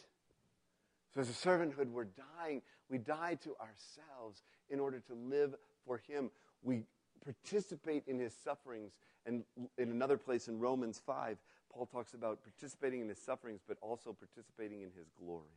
So, 1.14 1.22
as 1.22 1.30
a 1.30 1.34
servanthood, 1.34 1.90
we're 1.90 2.08
dying. 2.40 2.62
We 2.90 2.98
die 2.98 3.38
to 3.44 3.56
ourselves 3.58 4.44
in 4.70 4.80
order 4.80 5.00
to 5.00 5.14
live 5.14 5.56
for 5.86 5.98
Him. 6.08 6.32
We 6.64 6.84
participate 7.24 8.04
in 8.08 8.20
His 8.20 8.34
sufferings. 8.34 8.94
And 9.26 9.44
in 9.78 9.92
another 9.92 10.18
place 10.18 10.48
in 10.48 10.60
Romans 10.60 11.02
5, 11.06 11.38
Paul 11.74 11.86
talks 11.86 12.14
about 12.14 12.40
participating 12.44 13.02
in 13.02 13.10
His 13.10 13.20
sufferings, 13.20 13.62
but 13.68 13.78
also 13.82 14.14
participating 14.14 14.82
in 14.82 14.92
His 14.98 15.10
glory. 15.20 15.52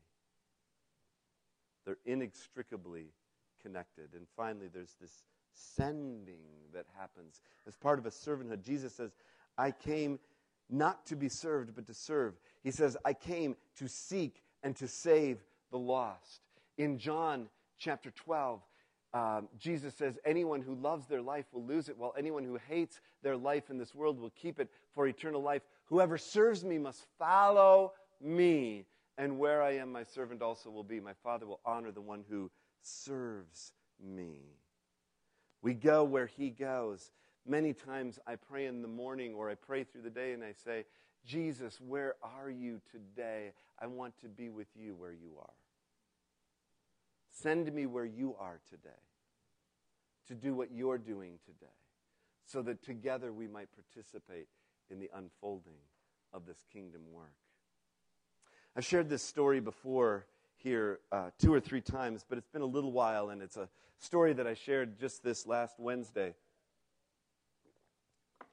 They're 1.84 1.98
inextricably 2.04 3.06
connected. 3.62 4.14
And 4.14 4.26
finally, 4.36 4.68
there's 4.72 4.96
this 5.00 5.22
sending 5.52 6.42
that 6.72 6.86
happens 6.98 7.40
as 7.66 7.76
part 7.76 7.98
of 7.98 8.06
a 8.06 8.10
servanthood. 8.10 8.64
Jesus 8.64 8.94
says, 8.94 9.12
I 9.56 9.70
came 9.70 10.18
not 10.70 11.06
to 11.06 11.16
be 11.16 11.28
served, 11.28 11.74
but 11.74 11.86
to 11.86 11.94
serve. 11.94 12.34
He 12.62 12.70
says, 12.70 12.96
I 13.04 13.12
came 13.12 13.56
to 13.76 13.88
seek 13.88 14.42
and 14.64 14.74
to 14.76 14.88
save 14.88 15.38
the 15.70 15.78
lost. 15.78 16.40
In 16.78 16.98
John 16.98 17.46
chapter 17.78 18.10
12, 18.10 18.60
um, 19.12 19.48
Jesus 19.60 19.94
says, 19.94 20.18
Anyone 20.24 20.62
who 20.62 20.74
loves 20.74 21.06
their 21.06 21.22
life 21.22 21.44
will 21.52 21.64
lose 21.64 21.88
it, 21.88 21.96
while 21.96 22.14
anyone 22.18 22.42
who 22.42 22.58
hates 22.68 23.00
their 23.22 23.36
life 23.36 23.70
in 23.70 23.78
this 23.78 23.94
world 23.94 24.18
will 24.18 24.30
keep 24.30 24.58
it 24.58 24.68
for 24.92 25.06
eternal 25.06 25.40
life. 25.40 25.62
Whoever 25.84 26.18
serves 26.18 26.64
me 26.64 26.78
must 26.78 27.04
follow 27.18 27.92
me, 28.20 28.86
and 29.16 29.38
where 29.38 29.62
I 29.62 29.76
am, 29.76 29.92
my 29.92 30.02
servant 30.02 30.42
also 30.42 30.70
will 30.70 30.82
be. 30.82 30.98
My 30.98 31.12
Father 31.22 31.46
will 31.46 31.60
honor 31.64 31.92
the 31.92 32.00
one 32.00 32.24
who 32.28 32.50
serves 32.82 33.72
me. 34.02 34.40
We 35.62 35.74
go 35.74 36.02
where 36.04 36.26
he 36.26 36.50
goes. 36.50 37.12
Many 37.46 37.72
times 37.72 38.18
I 38.26 38.36
pray 38.36 38.66
in 38.66 38.82
the 38.82 38.88
morning 38.88 39.34
or 39.34 39.50
I 39.50 39.54
pray 39.54 39.84
through 39.84 40.02
the 40.02 40.10
day 40.10 40.32
and 40.32 40.42
I 40.42 40.52
say, 40.64 40.84
Jesus, 41.26 41.80
where 41.80 42.14
are 42.22 42.50
you 42.50 42.80
today? 42.90 43.52
I 43.80 43.86
want 43.86 44.18
to 44.20 44.28
be 44.28 44.50
with 44.50 44.68
you 44.74 44.94
where 44.94 45.12
you 45.12 45.32
are. 45.38 45.54
Send 47.30 47.72
me 47.72 47.86
where 47.86 48.04
you 48.04 48.36
are 48.38 48.60
today 48.68 48.90
to 50.28 50.34
do 50.34 50.54
what 50.54 50.70
you're 50.72 50.98
doing 50.98 51.38
today 51.44 51.72
so 52.46 52.62
that 52.62 52.82
together 52.82 53.32
we 53.32 53.46
might 53.46 53.68
participate 53.74 54.46
in 54.90 55.00
the 55.00 55.10
unfolding 55.14 55.78
of 56.32 56.46
this 56.46 56.64
kingdom 56.72 57.02
work. 57.12 57.32
I've 58.76 58.84
shared 58.84 59.08
this 59.08 59.22
story 59.22 59.60
before 59.60 60.26
here 60.56 61.00
uh, 61.12 61.30
two 61.38 61.52
or 61.52 61.60
three 61.60 61.80
times, 61.80 62.24
but 62.28 62.38
it's 62.38 62.48
been 62.48 62.62
a 62.62 62.66
little 62.66 62.92
while, 62.92 63.30
and 63.30 63.42
it's 63.42 63.56
a 63.56 63.68
story 63.98 64.32
that 64.34 64.46
I 64.46 64.54
shared 64.54 64.98
just 64.98 65.22
this 65.22 65.46
last 65.46 65.78
Wednesday 65.78 66.34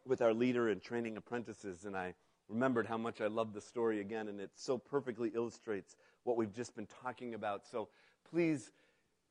with 0.06 0.22
our 0.22 0.34
leader 0.34 0.70
in 0.70 0.80
training 0.80 1.18
apprentices, 1.18 1.86
and 1.86 1.96
I 1.96 2.14
remembered 2.50 2.88
how 2.88 2.98
much 2.98 3.22
I 3.22 3.28
love 3.28 3.54
the 3.54 3.62
story 3.62 4.02
again, 4.02 4.28
and 4.28 4.40
it 4.40 4.52
so 4.56 4.78
perfectly 4.78 5.32
illustrates 5.34 5.96
what 6.24 6.38
we've 6.38 6.54
just 6.54 6.76
been 6.76 6.88
talking 7.02 7.34
about. 7.34 7.66
So 7.66 7.90
please, 8.30 8.72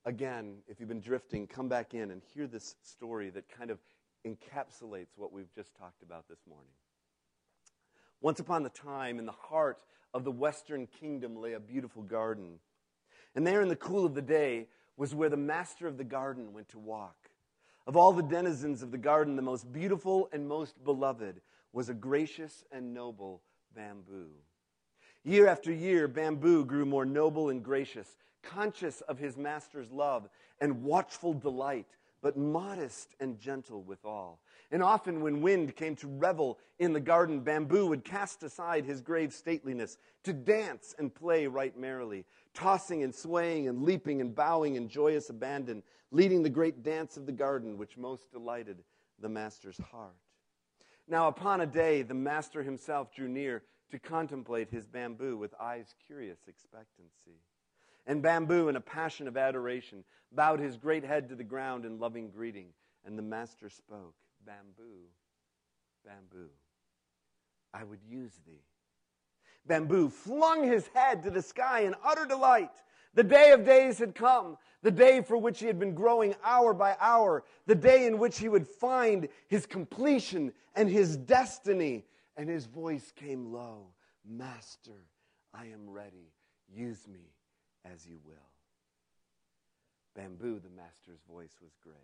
again, 0.05 0.57
if 0.69 0.81
you've 0.81 0.89
been 0.89 1.01
drifting, 1.01 1.47
come 1.47 1.69
back 1.69 1.95
in 1.95 2.11
and 2.11 2.23
hear 2.35 2.47
this 2.47 2.77
story 2.83 3.31
that 3.31 3.49
kind 3.49 3.71
of 3.71 3.79
encapsulates 4.27 5.17
what 5.17 5.33
we've 5.33 5.53
just 5.55 5.75
talked 5.77 6.03
about 6.03 6.29
this 6.29 6.41
morning. 6.49 6.73
Once 8.21 8.41
upon 8.41 8.65
a 8.67 8.69
time, 8.69 9.19
in 9.19 9.27
the 9.27 9.33
heart 9.33 9.83
of 10.13 10.25
the 10.25 10.31
western 10.31 10.87
kingdom 10.87 11.37
lay 11.37 11.55
a 11.55 11.61
beautiful 11.61 12.03
garden. 12.03 12.59
And 13.35 13.47
there 13.47 13.63
in 13.63 13.69
the 13.69 13.77
cool 13.77 14.05
of 14.05 14.15
the 14.15 14.23
day 14.23 14.67
was 14.97 15.15
where 15.15 15.31
the 15.31 15.37
master 15.37 15.87
of 15.87 15.97
the 15.97 16.05
garden 16.05 16.53
went 16.53 16.69
to 16.71 16.79
walk. 16.79 17.31
Of 17.87 17.97
all 17.97 18.13
the 18.13 18.23
denizens 18.23 18.83
of 18.83 18.91
the 18.91 18.99
garden, 18.99 19.37
the 19.37 19.43
most 19.43 19.73
beautiful 19.73 20.29
and 20.33 20.47
most 20.47 20.83
beloved 20.85 21.41
was 21.73 21.89
a 21.89 21.95
gracious 21.95 22.65
and 22.73 22.93
noble 22.95 23.43
bamboo. 23.75 24.31
Year 25.25 25.47
after 25.47 25.73
year, 25.73 26.09
bamboo 26.09 26.65
grew 26.65 26.85
more 26.85 27.05
noble 27.05 27.51
and 27.51 27.63
gracious, 27.63 28.17
conscious 28.43 29.01
of 29.03 29.19
his 29.19 29.37
master's 29.37 29.91
love 29.91 30.29
and 30.61 30.83
watchful 30.83 31.35
delight, 31.35 31.87
but 32.23 32.37
modest 32.37 33.15
and 33.21 33.39
gentle 33.39 33.83
withal. 33.83 34.41
And 34.71 34.83
often, 34.83 35.21
when 35.21 35.41
wind 35.43 35.77
came 35.77 35.97
to 35.97 36.09
revel 36.09 36.59
in 36.79 36.93
the 36.93 37.01
garden, 37.01 37.41
bamboo 37.41 37.89
would 37.89 38.05
cast 38.05 38.43
aside 38.43 38.85
his 38.85 39.01
grave 39.01 39.31
stateliness 39.31 39.99
to 40.25 40.33
dance 40.33 40.95
and 40.99 41.15
play 41.15 41.47
right 41.47 41.77
merrily, 41.77 42.25
tossing 42.55 43.03
and 43.03 43.15
swaying 43.15 43.69
and 43.69 43.83
leaping 43.83 44.21
and 44.21 44.35
bowing 44.35 44.77
in 44.77 44.89
joyous 44.89 45.29
abandon, 45.29 45.83
leading 46.13 46.43
the 46.43 46.51
great 46.51 46.83
dance 46.83 47.17
of 47.17 47.27
the 47.27 47.33
garden, 47.33 47.77
which 47.77 47.97
most 47.97 48.31
delighted 48.31 48.79
the 49.19 49.29
master's 49.29 49.79
heart. 49.91 50.15
Now, 51.11 51.27
upon 51.27 51.61
a 51.61 51.67
day, 51.67 52.03
the 52.03 52.15
master 52.15 52.63
himself 52.63 53.13
drew 53.13 53.29
near 53.29 53.65
to 53.91 53.99
contemplate 53.99 54.71
his 54.71 54.87
bamboo 54.87 55.37
with 55.37 55.53
eyes 55.61 55.93
curious 56.07 56.39
expectancy. 56.47 57.43
And 58.07 58.23
bamboo, 58.23 58.69
in 58.69 58.77
a 58.77 58.81
passion 58.81 59.27
of 59.27 59.37
adoration, 59.37 60.05
bowed 60.31 60.61
his 60.61 60.77
great 60.77 61.05
head 61.05 61.29
to 61.29 61.35
the 61.35 61.43
ground 61.43 61.85
in 61.85 61.99
loving 61.99 62.31
greeting, 62.31 62.69
and 63.05 63.19
the 63.19 63.23
master 63.23 63.69
spoke 63.69 64.15
Bamboo, 64.47 65.09
bamboo, 66.07 66.49
I 67.75 67.83
would 67.83 68.01
use 68.09 68.41
thee. 68.47 68.63
Bamboo 69.67 70.09
flung 70.09 70.63
his 70.63 70.87
head 70.95 71.25
to 71.25 71.31
the 71.31 71.43
sky 71.43 71.81
in 71.81 71.95
utter 72.05 72.25
delight. 72.25 72.71
The 73.15 73.25
day 73.25 73.53
of 73.53 73.65
days 73.65 73.99
had 73.99 74.15
come, 74.15 74.57
the 74.83 74.91
day 74.91 75.21
for 75.21 75.37
which 75.37 75.61
he 75.61 75.67
had 75.67 75.79
been 75.79 75.95
growing 75.95 76.35
hour 76.45 76.73
by 76.73 76.97
hour, 77.01 77.45
the 77.67 77.75
day 77.75 78.07
in 78.07 78.19
which 78.19 78.39
he 78.39 78.49
would 78.49 78.67
find 78.67 79.29
his 79.49 79.67
completion 79.67 80.53
and 80.75 80.89
his 80.89 81.17
destiny. 81.17 82.05
And 82.37 82.49
his 82.49 82.67
voice 82.67 83.13
came 83.15 83.53
low 83.53 83.89
Master, 84.25 85.07
I 85.53 85.67
am 85.67 85.89
ready. 85.89 86.33
Use 86.73 87.09
me 87.09 87.33
as 87.85 88.07
you 88.07 88.19
will. 88.25 88.37
Bamboo, 90.15 90.61
the 90.61 90.71
master's 90.71 91.21
voice 91.29 91.57
was 91.63 91.73
grave. 91.83 91.97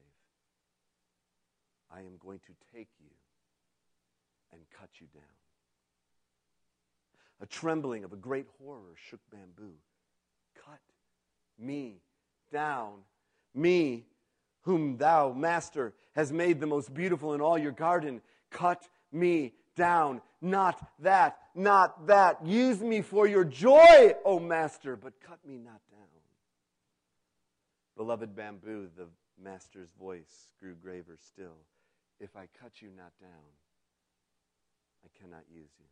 I 1.91 2.01
am 2.01 2.17
going 2.19 2.41
to 2.41 2.53
take 2.75 2.89
you 2.99 3.11
and 4.53 4.61
cut 4.71 4.89
you 5.01 5.07
down. 5.15 5.23
A 7.41 7.47
trembling 7.47 8.05
of 8.05 8.13
a 8.13 8.17
great 8.17 8.47
horror 8.59 8.95
shook 8.97 9.21
bamboo. 9.31 9.75
Cut 10.65 10.81
me 11.59 12.01
down, 12.53 13.03
me, 13.55 14.07
whom 14.63 14.97
thou, 14.97 15.33
master, 15.33 15.95
has 16.15 16.33
made 16.33 16.61
the 16.61 16.67
most 16.67 16.93
beautiful 16.93 17.35
in 17.35 17.41
all 17.41 17.59
your 17.59 17.73
garden. 17.73 18.21
Cut 18.51 18.89
me 19.13 19.55
down. 19.77 20.21
Not 20.41 20.85
that, 21.01 21.39
not 21.55 22.07
that. 22.07 22.45
Use 22.45 22.81
me 22.81 23.03
for 23.03 23.27
your 23.27 23.45
joy, 23.45 24.15
O 24.25 24.39
master, 24.39 24.97
but 24.97 25.21
cut 25.21 25.39
me 25.47 25.59
not 25.59 25.81
down. 25.91 26.07
Beloved 27.97 28.37
bamboo, 28.37 28.89
the 28.97 29.07
master's 29.43 29.91
voice 29.99 30.51
grew 30.61 30.75
graver 30.75 31.17
still. 31.19 31.57
If 32.21 32.37
I 32.37 32.49
cut 32.61 32.83
you 32.83 32.89
not 32.97 33.13
down, 33.21 33.31
I 35.05 35.09
cannot 35.19 35.45
use 35.51 35.71
you. 35.79 35.87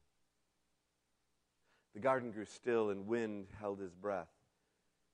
The 1.94 2.00
garden 2.00 2.30
grew 2.30 2.44
still, 2.44 2.90
and 2.90 3.06
wind 3.06 3.46
held 3.60 3.80
his 3.80 3.94
breath. 3.94 4.33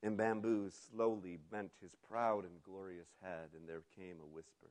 And 0.03 0.17
bamboo 0.17 0.71
slowly 0.71 1.39
bent 1.51 1.73
his 1.83 1.95
proud 2.09 2.45
and 2.45 2.63
glorious 2.63 3.11
head, 3.23 3.51
and 3.55 3.69
there 3.69 3.83
came 3.97 4.17
a 4.23 4.35
whisper 4.35 4.71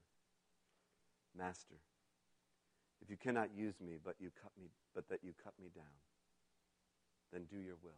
Master, 1.38 1.76
if 3.02 3.10
you 3.10 3.18
cannot 3.18 3.50
use 3.56 3.76
me, 3.80 3.98
but, 4.04 4.16
you 4.20 4.30
cut 4.42 4.52
me, 4.60 4.68
but 4.94 5.08
that 5.10 5.20
you 5.24 5.34
cut 5.44 5.54
me 5.62 5.70
down, 5.76 5.86
then 7.32 7.44
do 7.50 7.58
your 7.58 7.76
will 7.84 7.92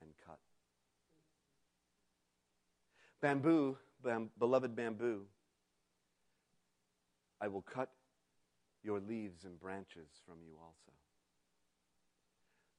and 0.00 0.10
cut. 0.26 0.38
Bamboo, 3.20 3.78
bam, 4.02 4.30
beloved 4.38 4.74
bamboo, 4.74 5.26
I 7.40 7.48
will 7.48 7.62
cut 7.62 7.90
your 8.82 8.98
leaves 8.98 9.44
and 9.44 9.60
branches 9.60 10.08
from 10.26 10.38
you 10.44 10.54
also. 10.60 10.92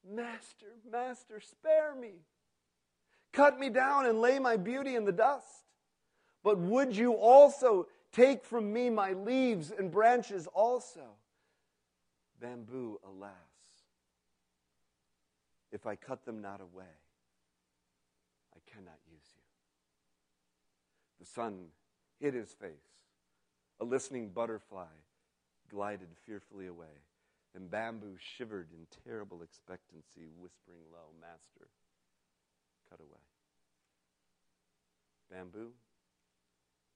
Master, 0.05 0.75
Master, 0.91 1.39
spare 1.39 1.95
me. 1.95 2.15
Cut 3.33 3.59
me 3.59 3.69
down 3.69 4.05
and 4.05 4.21
lay 4.21 4.39
my 4.39 4.55
beauty 4.55 4.95
in 4.95 5.05
the 5.05 5.11
dust. 5.11 5.65
But 6.43 6.57
would 6.59 6.95
you 6.95 7.13
also 7.13 7.87
take 8.11 8.45
from 8.45 8.71
me 8.71 8.89
my 8.89 9.13
leaves 9.13 9.71
and 9.71 9.91
branches 9.91 10.47
also? 10.47 11.01
Bamboo, 12.39 12.99
alas, 13.05 13.31
if 15.71 15.87
I 15.87 15.95
cut 15.95 16.25
them 16.25 16.41
not 16.41 16.61
away, 16.61 16.85
I 18.53 18.59
cannot 18.71 18.99
use 19.09 19.25
you. 19.35 19.41
The 21.19 21.25
sun 21.25 21.67
hid 22.19 22.33
his 22.33 22.51
face 22.51 22.93
a 23.79 23.85
listening 23.85 24.29
butterfly 24.29 24.85
glided 25.69 26.09
fearfully 26.25 26.67
away, 26.67 27.01
and 27.55 27.69
bamboo 27.69 28.15
shivered 28.17 28.69
in 28.71 28.85
terrible 29.03 29.41
expectancy, 29.41 30.29
whispering 30.37 30.81
low, 30.91 31.09
Master, 31.19 31.67
cut 32.93 33.03
away. 33.03 33.19
Bamboo, 35.31 35.71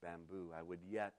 bamboo, 0.01 0.51
I 0.57 0.61
would 0.61 0.81
yet 0.87 1.13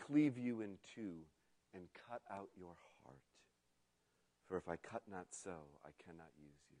cleave 0.00 0.38
you 0.38 0.62
in 0.62 0.78
two 0.94 1.26
and 1.74 1.84
cut 2.08 2.22
out 2.30 2.48
your 2.56 2.74
heart. 3.04 3.18
For 4.48 4.56
if 4.56 4.68
I 4.68 4.76
cut 4.76 5.02
not 5.10 5.26
so, 5.30 5.56
I 5.84 5.90
cannot 6.02 6.30
use 6.38 6.64
you. 6.70 6.76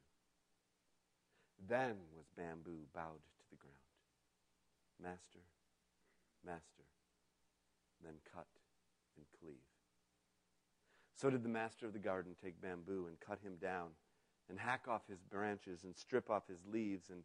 Then 1.68 1.96
was 2.16 2.26
bamboo 2.36 2.86
bowed 2.94 3.20
to 3.38 3.44
the 3.50 3.56
ground. 3.56 3.76
Master, 5.02 5.44
master, 6.44 6.84
then 8.02 8.14
cut 8.32 8.46
and 9.16 9.26
cleave. 9.38 9.56
So 11.14 11.28
did 11.28 11.42
the 11.42 11.48
master 11.48 11.86
of 11.86 11.92
the 11.92 11.98
garden 11.98 12.36
take 12.42 12.60
bamboo 12.60 13.06
and 13.08 13.20
cut 13.20 13.40
him 13.42 13.56
down, 13.60 13.88
and 14.48 14.58
hack 14.58 14.86
off 14.88 15.02
his 15.08 15.20
branches, 15.22 15.84
and 15.84 15.96
strip 15.96 16.30
off 16.30 16.48
his 16.48 16.64
leaves, 16.66 17.10
and 17.10 17.22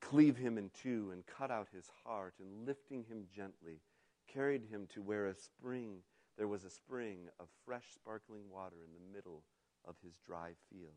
cleave 0.00 0.36
him 0.36 0.58
in 0.58 0.70
two, 0.70 1.10
and 1.12 1.26
cut 1.26 1.50
out 1.50 1.68
his 1.72 1.90
heart, 2.04 2.34
and 2.38 2.66
lifting 2.66 3.04
him 3.04 3.24
gently, 3.34 3.80
carried 4.26 4.64
him 4.64 4.86
to 4.94 5.02
where 5.02 5.26
a 5.26 5.34
spring, 5.34 5.98
there 6.36 6.48
was 6.48 6.64
a 6.64 6.70
spring 6.70 7.28
of 7.40 7.48
fresh 7.64 7.86
sparkling 7.94 8.50
water 8.50 8.76
in 8.84 8.92
the 8.92 9.16
middle 9.16 9.42
of 9.84 9.96
his 10.02 10.14
dry 10.26 10.52
field. 10.70 10.94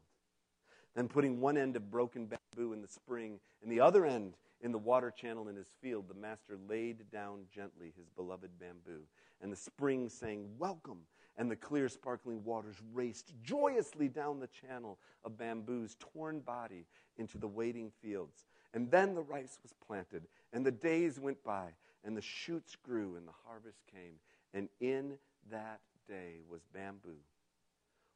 Then 0.96 1.08
putting 1.08 1.40
one 1.40 1.58
end 1.58 1.76
of 1.76 1.90
broken 1.90 2.26
bamboo 2.28 2.74
in 2.74 2.82
the 2.82 2.88
spring 2.88 3.40
and 3.62 3.72
the 3.72 3.80
other 3.80 4.06
end 4.06 4.36
in 4.60 4.72
the 4.72 4.78
water 4.78 5.10
channel 5.10 5.48
in 5.48 5.56
his 5.56 5.72
field, 5.82 6.08
the 6.08 6.14
master 6.14 6.58
laid 6.70 7.10
down 7.12 7.46
gently 7.54 7.94
his 7.98 8.10
beloved 8.10 8.52
bamboo. 8.60 9.04
And 9.42 9.52
the 9.52 9.58
spring 9.58 10.10
sang, 10.10 10.50
Welcome! 10.60 11.00
And 11.38 11.50
the 11.50 11.56
clear, 11.56 11.90
sparkling 11.90 12.44
waters 12.44 12.76
raced 12.94 13.34
joyously 13.44 14.08
down 14.08 14.40
the 14.40 14.48
channel 14.48 15.00
of 15.24 15.38
bamboo's 15.38 15.96
torn 16.00 16.40
body 16.40 16.86
into 17.18 17.38
the 17.38 17.48
waiting 17.48 17.92
fields. 18.02 18.46
And 18.74 18.92
then 18.92 19.16
the 19.16 19.22
rice 19.22 19.58
was 19.64 19.74
planted, 19.86 20.28
and 20.54 20.66
the 20.66 20.72
days 20.72 21.20
went 21.20 21.44
by, 21.44 21.70
and 22.04 22.16
the 22.16 22.22
shoots 22.22 22.76
grew, 22.76 23.16
and 23.16 23.28
the 23.28 23.34
harvest 23.48 23.82
came. 23.92 24.16
And 24.54 24.70
in 24.80 25.18
that 25.50 25.80
day 26.08 26.42
was 26.50 26.62
bamboo 26.74 27.18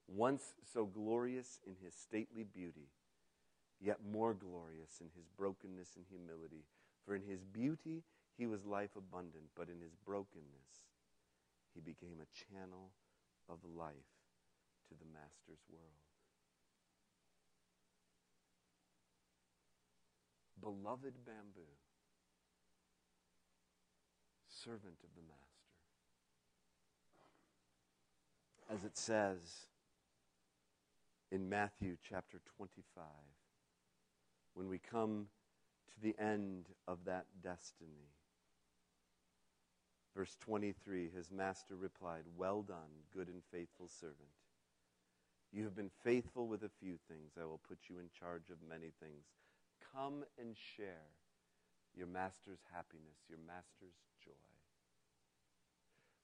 once 0.08 0.54
so 0.72 0.86
glorious 0.86 1.60
in 1.66 1.76
his 1.84 1.94
stately 1.94 2.44
beauty, 2.44 2.90
yet 3.82 3.98
more 4.12 4.34
glorious 4.34 5.02
in 5.02 5.08
his 5.16 5.28
brokenness 5.38 5.96
and 5.96 6.06
humility. 6.10 6.66
For 7.06 7.16
in 7.16 7.24
his 7.24 7.44
beauty 7.44 8.04
he 8.38 8.46
was 8.46 8.66
life 8.66 8.96
abundant, 8.98 9.46
but 9.56 9.70
in 9.70 9.80
his 9.82 9.96
brokenness 10.06 10.90
he 11.74 11.82
became 11.82 12.18
a 12.22 12.54
channel 12.54 12.92
of 13.50 13.60
life 13.76 13.94
to 14.90 14.96
the 14.96 15.06
Master's 15.12 15.64
world. 15.70 15.84
Beloved 20.62 21.14
bamboo, 21.26 21.76
servant 24.50 24.98
of 25.04 25.10
the 25.16 25.22
Master. 25.22 25.46
As 28.74 28.84
it 28.84 28.98
says, 28.98 29.68
in 31.32 31.50
Matthew 31.50 31.98
chapter 32.08 32.40
25 32.58 33.04
when 34.54 34.70
we 34.70 34.80
come 34.80 35.28
to 35.94 36.02
the 36.02 36.16
end 36.22 36.68
of 36.88 37.00
that 37.06 37.26
destiny. 37.44 38.10
Verse 40.16 40.36
23 40.42 41.10
His 41.16 41.32
master 41.32 41.76
replied, 41.76 42.24
Well 42.38 42.62
done, 42.62 43.04
good 43.14 43.28
and 43.28 43.42
faithful 43.52 43.88
servant. 43.88 44.30
You 45.52 45.64
have 45.64 45.76
been 45.76 45.92
faithful 46.04 46.48
with 46.48 46.64
a 46.64 46.70
few 46.80 46.98
things. 47.08 47.34
I 47.42 47.46
will 47.46 47.62
put 47.68 47.78
you 47.90 48.00
in 48.00 48.10
charge 48.18 48.50
of 48.50 48.58
many 48.68 48.92
things. 49.00 49.26
Come 49.94 50.24
and 50.40 50.56
share 50.76 51.08
your 51.96 52.08
master's 52.08 52.60
happiness, 52.74 53.18
your 53.30 53.40
master's 53.48 53.96
joy. 54.24 54.32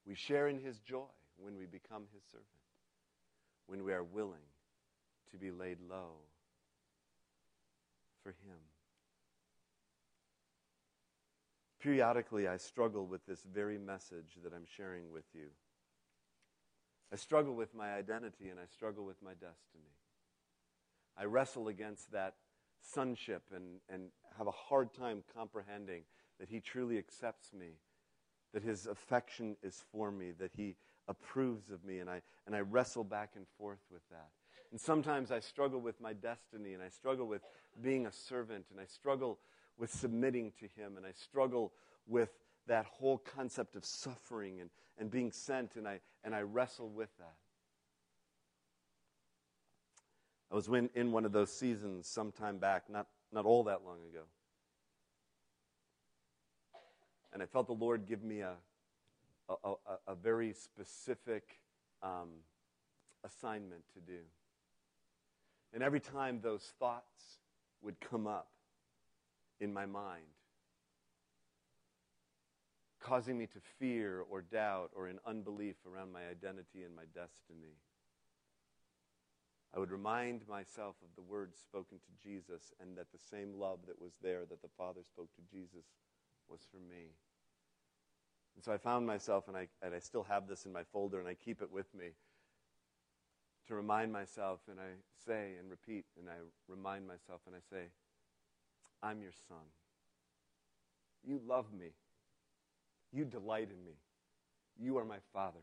We 0.06 0.16
share 0.16 0.48
in 0.48 0.60
his 0.60 0.80
joy 0.80 1.06
when 1.38 1.58
we 1.58 1.66
become 1.66 2.04
his 2.14 2.24
servant, 2.30 2.48
when 3.68 3.84
we 3.84 3.94
are 3.94 4.04
willing 4.04 4.48
to 5.32 5.38
be 5.38 5.52
laid 5.52 5.78
low 5.89 6.18
for 8.24 8.30
Him. 8.30 8.60
Periodically, 11.82 12.48
I 12.48 12.58
struggle 12.58 13.08
with 13.08 13.26
this 13.26 13.44
very 13.44 13.80
message 13.80 14.38
that 14.44 14.54
I'm 14.54 14.66
sharing 14.78 15.12
with 15.12 15.26
you. 15.34 15.48
I 17.12 17.16
struggle 17.16 17.56
with 17.56 17.74
my 17.74 17.94
identity 17.94 18.50
and 18.50 18.60
I 18.60 18.68
struggle 18.72 19.04
with 19.04 19.22
my 19.24 19.32
destiny. 19.32 19.90
I 21.18 21.26
wrestle 21.26 21.68
against 21.70 22.12
that 22.12 22.36
sonship 22.80 23.42
and, 23.54 23.80
and 23.90 24.10
have 24.38 24.48
a 24.48 24.52
hard 24.52 24.94
time 24.94 25.24
comprehending 25.36 26.04
that 26.40 26.50
He 26.50 26.60
truly 26.60 27.00
accepts 27.00 27.52
me, 27.52 27.72
that 28.54 28.64
His 28.64 28.86
affection 28.86 29.56
is 29.64 29.84
for 29.92 30.12
me, 30.12 30.32
that 30.40 30.52
He 30.56 30.76
approves 31.08 31.72
of 31.72 31.84
me, 31.84 32.00
and 32.00 32.10
I, 32.10 32.22
and 32.46 32.56
I 32.56 32.60
wrestle 32.60 33.04
back 33.04 33.32
and 33.36 33.46
forth 33.58 33.84
with 33.92 34.08
that. 34.10 34.30
And 34.72 34.80
sometimes 34.80 35.32
I 35.32 35.40
struggle 35.40 35.82
with 35.82 36.00
my 36.00 36.14
destiny, 36.14 36.74
and 36.74 36.82
I 36.82 36.90
struggle 36.90 37.28
with 37.28 37.42
being 37.82 38.06
a 38.06 38.12
servant, 38.12 38.66
and 38.72 38.80
I 38.80 38.86
struggle 38.86 39.40
with 39.78 39.91
submitting 39.91 40.51
to 40.59 40.67
Him, 40.82 40.97
and 40.97 41.05
I 41.05 41.11
struggle 41.11 41.74
with 42.07 42.30
that 42.67 42.86
whole 42.86 43.17
concept 43.17 43.76
of 43.76 43.84
suffering 43.84 44.61
and, 44.61 44.69
and 44.97 45.09
being 45.09 45.32
sent, 45.32 45.76
and 45.76 45.88
I, 45.88 45.99
and 46.24 46.36
I 46.36 46.41
wrestle 46.41 46.89
with 46.89 47.09
that. 47.17 47.36
I 50.51 50.55
was 50.55 50.67
in, 50.67 50.89
in 50.95 51.11
one 51.11 51.26
of 51.26 51.32
those 51.32 51.51
seasons 51.51 52.07
some 52.07 52.32
time 52.32 52.57
back, 52.57 52.84
not, 52.89 53.07
not 53.32 53.45
all 53.45 53.63
that 53.63 53.86
long 53.86 53.99
ago. 54.09 54.24
And 57.34 57.41
I 57.41 57.45
felt 57.45 57.67
the 57.67 57.74
Lord 57.74 58.05
give 58.05 58.22
me 58.22 58.41
a, 58.41 58.55
a, 59.49 59.53
a, 59.63 59.76
a 60.07 60.15
very 60.15 60.53
specific 60.53 61.59
um, 62.03 62.30
assignment 63.24 63.84
to 63.93 64.01
do. 64.01 64.19
And 65.74 65.82
every 65.82 66.01
time 66.01 66.41
those 66.41 66.74
thoughts 66.80 67.39
would 67.82 67.95
come 68.01 68.28
up 68.28 68.49
in 69.62 69.72
my 69.72 69.86
mind, 69.86 70.26
causing 72.99 73.38
me 73.38 73.45
to 73.45 73.59
fear 73.80 74.24
or 74.30 74.41
doubt 74.41 74.89
or 74.95 75.07
in 75.07 75.20
unbelief 75.26 75.76
around 75.86 76.12
my 76.12 76.22
identity 76.30 76.84
and 76.84 76.95
my 76.95 77.05
destiny, 77.14 77.78
I 79.74 79.80
would 79.80 79.91
remind 79.91 80.45
myself 80.49 80.95
of 81.01 81.16
the 81.16 81.22
words 81.22 81.57
spoken 81.57 81.99
to 81.99 82.28
Jesus 82.28 82.74
and 82.82 82.97
that 82.97 83.12
the 83.14 83.20
same 83.20 83.53
love 83.53 83.80
that 83.88 84.01
was 84.01 84.12
there 84.22 84.41
that 84.49 84.62
the 84.62 84.68
Father 84.78 85.01
spoke 85.07 85.30
to 85.36 85.41
Jesus 85.57 85.86
was 86.49 86.62
for 86.70 86.78
me. 86.78 87.14
And 88.55 88.64
so 88.64 88.74
I 88.74 88.78
found 88.78 89.07
myself, 89.07 89.47
and 89.47 89.55
I, 89.55 89.68
and 89.82 89.95
I 89.95 89.99
still 89.99 90.24
have 90.24 90.47
this 90.47 90.66
in 90.66 90.74
my 90.74 90.84
folder, 90.91 91.20
and 91.20 91.28
I 91.28 91.36
keep 91.36 91.62
it 91.62 91.72
with 91.72 91.93
me 91.93 92.09
to 93.68 93.76
remind 93.76 94.12
myself, 94.12 94.59
and 94.70 94.80
I 94.80 94.91
say 95.26 95.53
and 95.57 95.70
repeat, 95.70 96.05
and 96.20 96.28
I 96.28 96.34
remind 96.68 97.07
myself, 97.07 97.41
and 97.47 97.55
I 97.55 97.59
say, 97.70 97.86
I'm 99.04 99.22
your 99.22 99.34
son. 99.47 99.66
You 101.24 101.39
love 101.47 101.66
me. 101.74 101.91
You 103.12 103.26
delight 103.26 103.70
in 103.70 103.86
me. 103.86 103.93
You 104.80 104.97
are 104.97 105.06
my 105.06 105.20
father. 105.34 105.60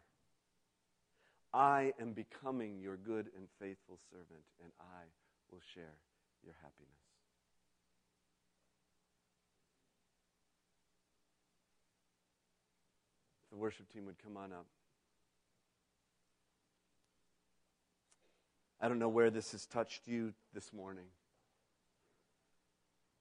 I 1.53 1.95
am 2.01 2.13
becoming 2.13 2.79
your 2.81 2.97
good 2.97 3.29
and 3.37 3.49
faithful 3.59 3.99
servant, 4.11 4.45
and 4.63 4.71
I 4.81 5.05
will 5.51 5.61
share 5.75 5.97
your 6.45 6.55
happiness. 6.63 6.99
the 13.59 13.63
worship 13.63 13.93
team 13.93 14.07
would 14.07 14.23
come 14.23 14.37
on 14.37 14.53
up. 14.53 14.67
I 18.81 18.89
don't 18.89 19.01
know 19.01 19.09
where 19.09 19.31
this 19.31 19.51
has 19.53 19.67
touched 19.67 20.07
you 20.07 20.33
this 20.55 20.73
morning. 20.73 21.07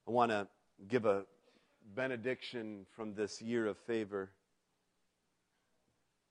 I 0.08 0.12
want 0.12 0.32
to 0.32 0.48
give 0.88 1.06
a 1.06 1.24
benediction 1.94 2.86
from 2.96 3.14
this 3.14 3.42
year 3.42 3.68
of 3.68 3.78
favor. 3.80 4.30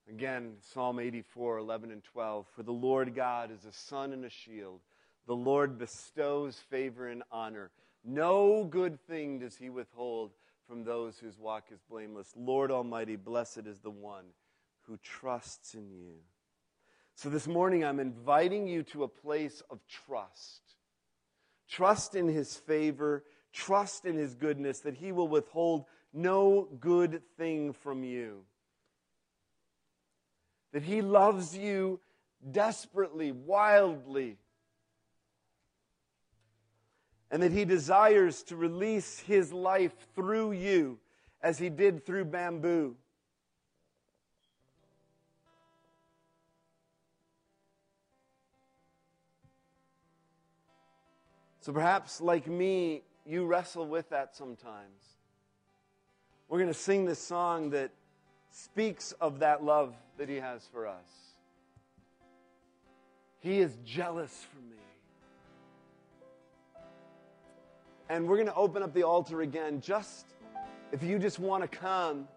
Again, 0.08 0.54
Psalm 0.60 0.98
84, 0.98 1.58
11 1.58 1.90
and 1.90 2.02
12. 2.02 2.46
For 2.54 2.62
the 2.62 2.72
Lord 2.72 3.14
God 3.14 3.50
is 3.50 3.66
a 3.66 3.72
sun 3.72 4.14
and 4.14 4.24
a 4.24 4.30
shield. 4.30 4.80
The 5.26 5.36
Lord 5.36 5.78
bestows 5.78 6.56
favor 6.70 7.08
and 7.08 7.22
honor. 7.30 7.70
No 8.02 8.64
good 8.64 8.98
thing 9.06 9.40
does 9.40 9.56
he 9.56 9.68
withhold 9.68 10.30
from 10.66 10.84
those 10.84 11.18
whose 11.18 11.38
walk 11.38 11.64
is 11.70 11.80
blameless. 11.90 12.32
Lord 12.34 12.70
Almighty, 12.70 13.16
blessed 13.16 13.66
is 13.66 13.80
the 13.80 13.90
one 13.90 14.24
who 14.82 14.96
trusts 14.98 15.74
in 15.74 15.90
you. 15.90 16.14
So 17.14 17.28
this 17.28 17.46
morning, 17.46 17.84
I'm 17.84 18.00
inviting 18.00 18.68
you 18.68 18.84
to 18.84 19.02
a 19.02 19.08
place 19.08 19.62
of 19.68 19.80
trust. 20.06 20.62
Trust 21.68 22.14
in 22.14 22.28
His 22.28 22.56
favor, 22.56 23.24
trust 23.56 24.04
in 24.04 24.16
His 24.16 24.34
goodness, 24.34 24.80
that 24.80 24.94
He 24.94 25.12
will 25.12 25.28
withhold 25.28 25.86
no 26.12 26.68
good 26.78 27.22
thing 27.36 27.72
from 27.72 28.04
you. 28.04 28.44
that 30.72 30.82
He 30.82 31.00
loves 31.00 31.56
you 31.56 32.00
desperately, 32.50 33.32
wildly, 33.32 34.36
and 37.30 37.42
that 37.42 37.50
He 37.50 37.64
desires 37.64 38.42
to 38.44 38.56
release 38.56 39.20
His 39.20 39.52
life 39.54 39.94
through 40.14 40.52
you 40.52 40.98
as 41.40 41.58
He 41.58 41.70
did 41.70 42.04
through 42.04 42.26
bamboo. 42.26 42.94
So 51.60 51.72
perhaps, 51.72 52.20
like 52.20 52.46
me, 52.46 53.02
you 53.26 53.44
wrestle 53.44 53.86
with 53.86 54.08
that 54.10 54.34
sometimes. 54.36 55.16
We're 56.48 56.58
going 56.58 56.72
to 56.72 56.78
sing 56.78 57.04
this 57.04 57.18
song 57.18 57.70
that 57.70 57.90
speaks 58.50 59.12
of 59.20 59.40
that 59.40 59.64
love 59.64 59.94
that 60.16 60.28
He 60.28 60.36
has 60.36 60.66
for 60.72 60.86
us. 60.86 61.26
He 63.40 63.58
is 63.58 63.76
jealous 63.84 64.46
for 64.50 64.60
me. 64.60 64.76
And 68.08 68.28
we're 68.28 68.36
going 68.36 68.48
to 68.48 68.54
open 68.54 68.82
up 68.82 68.94
the 68.94 69.02
altar 69.02 69.42
again. 69.42 69.80
Just 69.80 70.26
if 70.92 71.02
you 71.02 71.18
just 71.18 71.38
want 71.38 71.62
to 71.62 71.68
come 71.68 72.28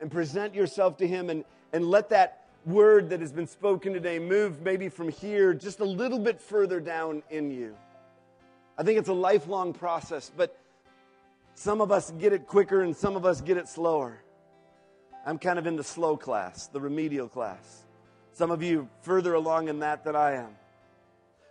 and 0.00 0.10
present 0.10 0.54
yourself 0.54 0.96
to 0.98 1.06
Him 1.06 1.30
and, 1.30 1.44
and 1.72 1.84
let 1.84 2.08
that 2.10 2.46
word 2.66 3.10
that 3.10 3.20
has 3.20 3.30
been 3.30 3.46
spoken 3.46 3.92
today 3.92 4.18
move 4.18 4.62
maybe 4.62 4.88
from 4.88 5.08
here 5.08 5.54
just 5.54 5.80
a 5.80 5.84
little 5.84 6.18
bit 6.18 6.40
further 6.40 6.80
down 6.80 7.22
in 7.30 7.50
you. 7.50 7.76
I 8.76 8.82
think 8.82 8.98
it's 8.98 9.08
a 9.08 9.14
lifelong 9.14 9.72
process, 9.72 10.30
but 10.36 10.58
some 11.54 11.80
of 11.80 11.92
us 11.92 12.10
get 12.12 12.32
it 12.32 12.46
quicker 12.46 12.82
and 12.82 12.96
some 12.96 13.16
of 13.16 13.24
us 13.24 13.40
get 13.40 13.56
it 13.56 13.68
slower. 13.68 14.20
I'm 15.24 15.38
kind 15.38 15.58
of 15.58 15.66
in 15.66 15.76
the 15.76 15.84
slow 15.84 16.16
class, 16.16 16.66
the 16.66 16.80
remedial 16.80 17.28
class. 17.28 17.84
Some 18.32 18.50
of 18.50 18.62
you 18.62 18.88
further 19.02 19.34
along 19.34 19.68
in 19.68 19.78
that 19.78 20.04
than 20.04 20.16
I 20.16 20.32
am. 20.32 20.56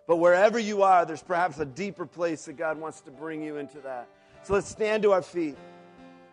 But 0.06 0.18
wherever 0.18 0.60
you 0.60 0.84
are, 0.84 1.06
there's 1.06 1.24
perhaps 1.24 1.60
a 1.60 1.66
deeper 1.66 2.06
place 2.06 2.46
that 2.46 2.58
God 2.58 2.78
wants 2.78 3.00
to 3.02 3.12
bring 3.12 3.42
you 3.42 3.56
into 3.56 3.80
that. 3.80 4.10
So 4.44 4.54
let's 4.54 4.68
stand 4.68 5.04
to 5.04 5.14
our 5.14 5.22
feet. 5.22 5.56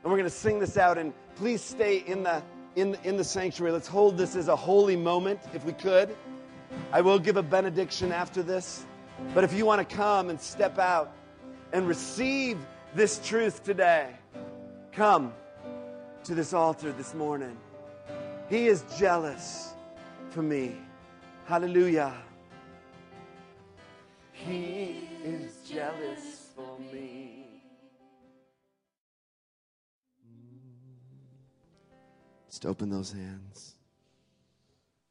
And 0.02 0.10
we're 0.10 0.18
going 0.18 0.24
to 0.24 0.30
sing 0.30 0.58
this 0.58 0.76
out. 0.76 0.98
And 0.98 1.12
please 1.36 1.62
stay 1.62 1.98
in 1.98 2.24
the, 2.24 2.42
in, 2.74 2.96
in 3.04 3.16
the 3.16 3.22
sanctuary. 3.22 3.72
Let's 3.72 3.86
hold 3.86 4.18
this 4.18 4.34
as 4.34 4.48
a 4.48 4.56
holy 4.56 4.96
moment, 4.96 5.38
if 5.54 5.64
we 5.64 5.72
could. 5.72 6.16
I 6.92 7.00
will 7.00 7.20
give 7.20 7.36
a 7.36 7.42
benediction 7.42 8.10
after 8.10 8.42
this. 8.42 8.84
But 9.34 9.44
if 9.44 9.52
you 9.52 9.64
want 9.64 9.88
to 9.88 9.96
come 9.96 10.30
and 10.30 10.40
step 10.40 10.78
out 10.78 11.12
and 11.72 11.86
receive 11.86 12.58
this 12.94 13.20
truth 13.26 13.62
today, 13.62 14.10
come 14.92 15.32
to 16.24 16.34
this 16.34 16.52
altar 16.52 16.92
this 16.92 17.14
morning. 17.14 17.56
He 18.48 18.66
is 18.66 18.84
jealous 18.98 19.74
for 20.30 20.42
me. 20.42 20.76
Hallelujah. 21.46 22.14
He 24.32 25.08
is 25.24 25.68
jealous 25.68 26.48
for 26.54 26.78
me. 26.92 27.62
Just 32.48 32.66
open 32.66 32.90
those 32.90 33.12
hands. 33.12 33.74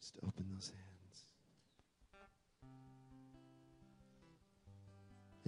Just 0.01 0.17
open 0.25 0.45
those 0.53 0.69
hands. 0.69 0.78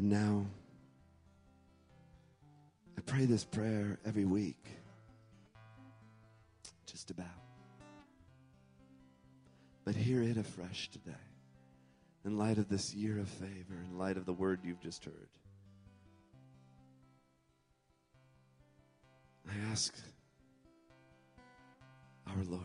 And 0.02 0.10
now, 0.10 0.48
I 2.98 3.02
pray 3.02 3.26
this 3.26 3.44
prayer 3.44 4.00
every 4.04 4.26
week. 4.26 4.66
Just 6.88 7.12
about. 7.12 7.28
But 9.86 9.94
hear 9.94 10.24
it 10.24 10.38
afresh 10.38 10.90
today 10.90 11.14
in 12.26 12.36
light 12.36 12.58
of 12.58 12.68
this 12.68 12.96
year 12.96 13.20
of 13.20 13.30
favor, 13.30 13.76
in 13.92 14.00
light 14.00 14.18
of 14.18 14.26
the 14.26 14.34
word 14.34 14.62
you've 14.64 14.82
just 14.82 15.06
heard. 15.06 15.30
I 19.48 19.54
ask 19.72 19.96
our 22.26 22.44
Lord 22.46 22.64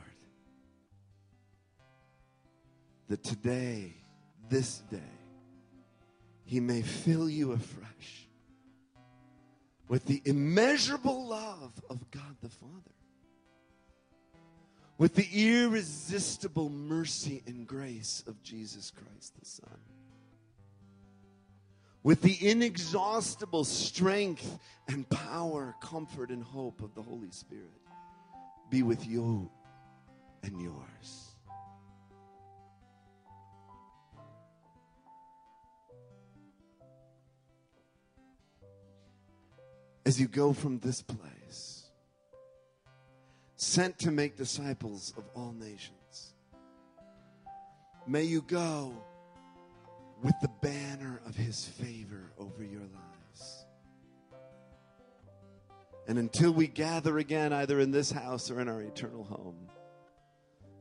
that 3.11 3.23
today, 3.23 3.93
this 4.49 4.79
day, 4.91 5.16
he 6.47 6.61
may 6.61 6.81
fill 6.81 7.29
you 7.29 7.53
afresh 7.53 8.29
with 9.89 10.07
the 10.07 10.23
immeasurable 10.25 11.27
love 11.27 11.73
of 11.91 12.11
God 12.11 12.37
the 12.41 12.49
Father, 12.49 12.73
with 14.97 15.15
the 15.15 15.29
irresistible 15.33 16.71
mercy 16.71 17.43
and 17.47 17.67
grace 17.67 18.23
of 18.27 18.43
Jesus 18.43 18.93
Christ 18.93 19.35
the 19.39 19.45
Son, 19.45 19.79
with 22.05 22.23
the 22.23 22.49
inexhaustible 22.49 23.65
strength 23.65 24.59
and 24.89 25.09
power, 25.11 25.75
comfort, 25.81 26.31
and 26.31 26.43
hope 26.43 26.81
of 26.81 26.95
the 26.95 27.03
Holy 27.03 27.31
Spirit 27.31 27.83
be 28.71 28.85
with 28.85 29.05
you 29.07 29.51
and 30.45 30.61
yours. 30.61 31.36
As 40.07 40.21
you 40.21 40.29
go 40.29 40.53
from 40.53 40.79
this 40.79 41.03
place, 41.03 41.83
sent 43.57 43.99
to 43.99 44.13
make 44.13 44.37
disciples 44.37 45.13
of 45.17 45.25
all 45.35 45.53
nations. 45.53 46.35
May 48.07 48.23
you 48.23 48.43
go 48.43 48.95
with 50.23 50.35
the 50.41 50.51
banner 50.63 51.21
of 51.27 51.35
his 51.35 51.65
favor 51.65 52.31
over 52.39 52.63
your 52.63 52.83
lives. 52.83 53.67
And 56.07 56.21
until 56.21 56.53
we 56.53 56.69
gather 56.69 57.19
again, 57.19 57.53
either 57.53 57.81
in 57.81 57.91
this 57.91 58.13
house 58.13 58.49
or 58.49 58.61
in 58.61 58.69
our 58.69 58.83
eternal 58.83 59.25
home, 59.25 59.69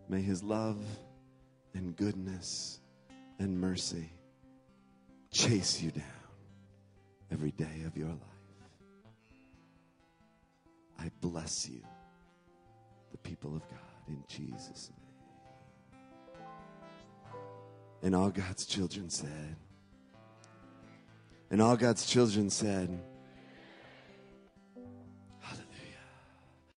may 0.08 0.22
his 0.22 0.44
love 0.44 0.78
and 1.74 1.96
goodness 1.96 2.80
and 3.40 3.60
mercy 3.60 4.12
chase 5.32 5.82
you 5.82 5.90
down 5.90 6.04
every 7.32 7.52
day 7.52 7.82
of 7.88 7.98
your 7.98 8.10
life. 8.10 8.35
I 11.00 11.12
bless 11.22 11.70
you, 11.70 11.82
the 13.12 13.18
people 13.18 13.56
of 13.56 13.62
God, 13.70 13.80
in 14.08 14.24
Jesus' 14.28 14.90
name. 14.90 15.00
And 18.04 18.16
all 18.16 18.30
God's 18.30 18.66
children 18.66 19.10
said, 19.10 19.56
and 21.52 21.62
all 21.62 21.78
God's 21.78 22.06
children 22.06 22.50
said, 22.50 23.00